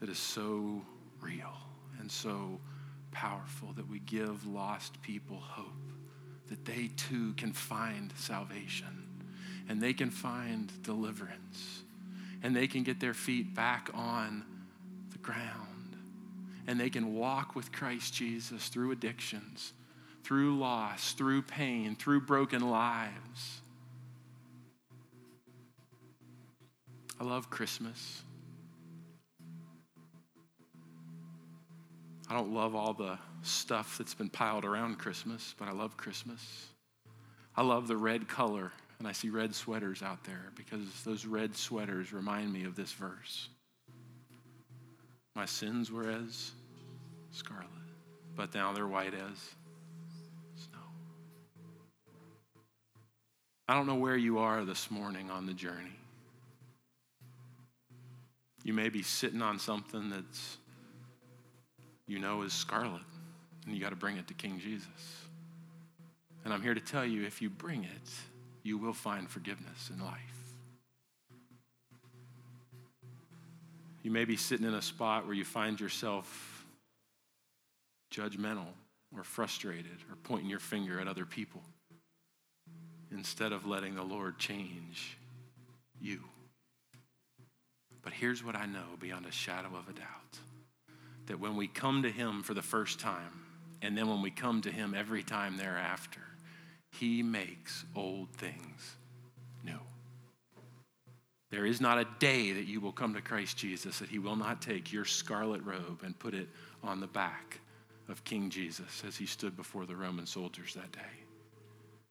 that 0.00 0.08
is 0.08 0.18
so 0.18 0.82
real 1.20 1.56
and 1.98 2.10
so 2.10 2.60
powerful 3.10 3.72
that 3.74 3.88
we 3.88 3.98
give 4.00 4.46
lost 4.46 5.00
people 5.02 5.38
hope 5.38 5.87
that 6.48 6.64
they 6.64 6.90
too 6.96 7.32
can 7.34 7.52
find 7.52 8.12
salvation 8.16 9.04
and 9.68 9.80
they 9.80 9.92
can 9.92 10.10
find 10.10 10.70
deliverance 10.82 11.82
and 12.42 12.54
they 12.54 12.66
can 12.66 12.82
get 12.82 13.00
their 13.00 13.14
feet 13.14 13.54
back 13.54 13.90
on 13.94 14.44
the 15.12 15.18
ground 15.18 15.96
and 16.66 16.78
they 16.78 16.90
can 16.90 17.14
walk 17.14 17.54
with 17.54 17.72
Christ 17.72 18.14
Jesus 18.14 18.68
through 18.68 18.92
addictions, 18.92 19.72
through 20.22 20.58
loss, 20.58 21.12
through 21.12 21.42
pain, 21.42 21.96
through 21.96 22.20
broken 22.22 22.70
lives. 22.70 23.60
I 27.20 27.24
love 27.24 27.50
Christmas. 27.50 28.22
I 32.30 32.34
don't 32.34 32.52
love 32.52 32.74
all 32.74 32.92
the 32.92 33.18
stuff 33.42 33.98
that's 33.98 34.14
been 34.14 34.28
piled 34.28 34.64
around 34.64 34.98
Christmas, 34.98 35.54
but 35.58 35.68
I 35.68 35.72
love 35.72 35.96
Christmas. 35.96 36.68
I 37.56 37.62
love 37.62 37.88
the 37.88 37.96
red 37.96 38.28
color, 38.28 38.72
and 38.98 39.08
I 39.08 39.12
see 39.12 39.30
red 39.30 39.54
sweaters 39.54 40.02
out 40.02 40.24
there 40.24 40.52
because 40.54 41.02
those 41.04 41.26
red 41.26 41.56
sweaters 41.56 42.12
remind 42.12 42.52
me 42.52 42.64
of 42.64 42.76
this 42.76 42.92
verse. 42.92 43.48
My 45.34 45.46
sins 45.46 45.90
were 45.90 46.10
as 46.10 46.52
scarlet, 47.30 47.66
but 48.34 48.54
now 48.54 48.72
they're 48.72 48.86
white 48.86 49.14
as 49.14 49.38
snow. 50.56 50.78
I 53.68 53.74
don't 53.74 53.86
know 53.86 53.94
where 53.94 54.16
you 54.16 54.38
are 54.38 54.64
this 54.64 54.90
morning 54.90 55.30
on 55.30 55.46
the 55.46 55.52
journey. 55.52 55.96
You 58.64 58.72
may 58.72 58.88
be 58.88 59.02
sitting 59.02 59.40
on 59.40 59.58
something 59.58 60.10
that's 60.10 60.58
you 62.06 62.18
know 62.18 62.42
is 62.42 62.52
scarlet, 62.52 63.02
and 63.68 63.76
you 63.76 63.82
got 63.82 63.90
to 63.90 63.96
bring 63.96 64.16
it 64.16 64.26
to 64.28 64.34
King 64.34 64.58
Jesus. 64.58 64.88
And 66.44 66.54
I'm 66.54 66.62
here 66.62 66.72
to 66.72 66.80
tell 66.80 67.04
you 67.04 67.26
if 67.26 67.42
you 67.42 67.50
bring 67.50 67.84
it, 67.84 68.10
you 68.62 68.78
will 68.78 68.94
find 68.94 69.28
forgiveness 69.28 69.90
in 69.92 70.02
life. 70.02 70.16
You 74.02 74.10
may 74.10 74.24
be 74.24 74.38
sitting 74.38 74.66
in 74.66 74.72
a 74.72 74.80
spot 74.80 75.26
where 75.26 75.34
you 75.34 75.44
find 75.44 75.78
yourself 75.78 76.64
judgmental 78.10 78.72
or 79.14 79.22
frustrated 79.22 79.98
or 80.08 80.16
pointing 80.22 80.48
your 80.48 80.60
finger 80.60 80.98
at 80.98 81.06
other 81.06 81.26
people 81.26 81.60
instead 83.12 83.52
of 83.52 83.66
letting 83.66 83.94
the 83.94 84.02
Lord 84.02 84.38
change 84.38 85.18
you. 86.00 86.20
But 88.00 88.14
here's 88.14 88.42
what 88.42 88.56
I 88.56 88.64
know 88.64 88.96
beyond 88.98 89.26
a 89.26 89.32
shadow 89.32 89.68
of 89.76 89.90
a 89.90 89.92
doubt 89.92 90.38
that 91.26 91.38
when 91.38 91.56
we 91.56 91.66
come 91.66 92.02
to 92.04 92.10
Him 92.10 92.42
for 92.42 92.54
the 92.54 92.62
first 92.62 92.98
time, 92.98 93.44
and 93.82 93.96
then 93.96 94.08
when 94.08 94.22
we 94.22 94.30
come 94.30 94.60
to 94.62 94.70
Him 94.70 94.94
every 94.96 95.22
time 95.22 95.56
thereafter, 95.56 96.20
He 96.90 97.22
makes 97.22 97.84
old 97.94 98.30
things 98.32 98.96
new. 99.64 99.78
There 101.50 101.64
is 101.64 101.80
not 101.80 101.98
a 101.98 102.06
day 102.18 102.52
that 102.52 102.66
you 102.66 102.80
will 102.80 102.92
come 102.92 103.14
to 103.14 103.22
Christ 103.22 103.56
Jesus 103.56 103.98
that 104.00 104.08
He 104.08 104.18
will 104.18 104.36
not 104.36 104.60
take 104.60 104.92
your 104.92 105.04
scarlet 105.04 105.62
robe 105.64 106.02
and 106.04 106.18
put 106.18 106.34
it 106.34 106.48
on 106.82 107.00
the 107.00 107.06
back 107.06 107.60
of 108.08 108.24
King 108.24 108.50
Jesus 108.50 109.02
as 109.06 109.16
He 109.16 109.26
stood 109.26 109.56
before 109.56 109.86
the 109.86 109.96
Roman 109.96 110.26
soldiers 110.26 110.74
that 110.74 110.92
day. 110.92 111.00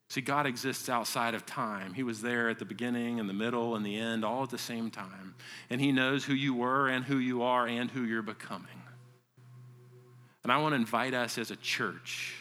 See, 0.09 0.22
God 0.22 0.45
exists 0.45 0.88
outside 0.88 1.34
of 1.34 1.45
time. 1.45 1.93
He 1.93 2.03
was 2.03 2.22
there 2.22 2.49
at 2.49 2.59
the 2.59 2.65
beginning 2.65 3.20
and 3.20 3.28
the 3.28 3.34
middle 3.34 3.76
and 3.76 3.86
the 3.86 3.97
end, 3.97 4.24
all 4.24 4.43
at 4.43 4.49
the 4.49 4.57
same 4.57 4.89
time. 4.89 5.36
And 5.70 5.82
He 5.82 5.91
knows 5.91 6.24
who 6.24 6.34
you 6.34 6.53
were 6.53 6.88
and 6.88 7.03
who 7.03 7.18
you 7.18 7.43
are 7.43 7.68
and 7.68 7.91
who 7.91 8.03
you're 8.03 8.22
becoming. 8.22 8.76
And 10.47 10.53
I 10.53 10.59
want 10.59 10.71
to 10.71 10.75
invite 10.77 11.13
us 11.13 11.37
as 11.37 11.51
a 11.51 11.57
church, 11.57 12.33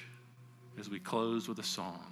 as 0.79 0.89
we 0.89 1.01
close 1.01 1.49
with 1.49 1.59
a 1.59 1.65
song, 1.65 2.07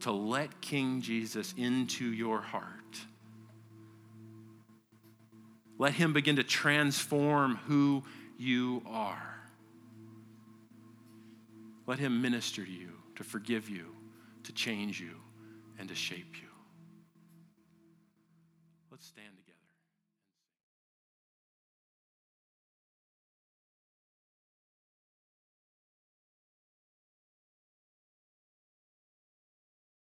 to 0.00 0.12
let 0.12 0.62
King 0.62 1.02
Jesus 1.02 1.52
into 1.58 2.06
your 2.06 2.40
heart. 2.40 2.98
Let 5.76 5.92
Him 5.92 6.14
begin 6.14 6.36
to 6.36 6.42
transform 6.42 7.56
who 7.66 8.04
you 8.38 8.80
are. 8.86 9.36
Let 11.86 11.98
Him 11.98 12.22
minister 12.22 12.64
to 12.64 12.72
you, 12.72 12.92
to 13.16 13.24
forgive 13.24 13.68
you, 13.68 13.94
to 14.44 14.54
change 14.54 15.02
you, 15.02 15.16
and 15.78 15.86
to 15.90 15.94
shape 15.94 16.36
you. 16.40 16.53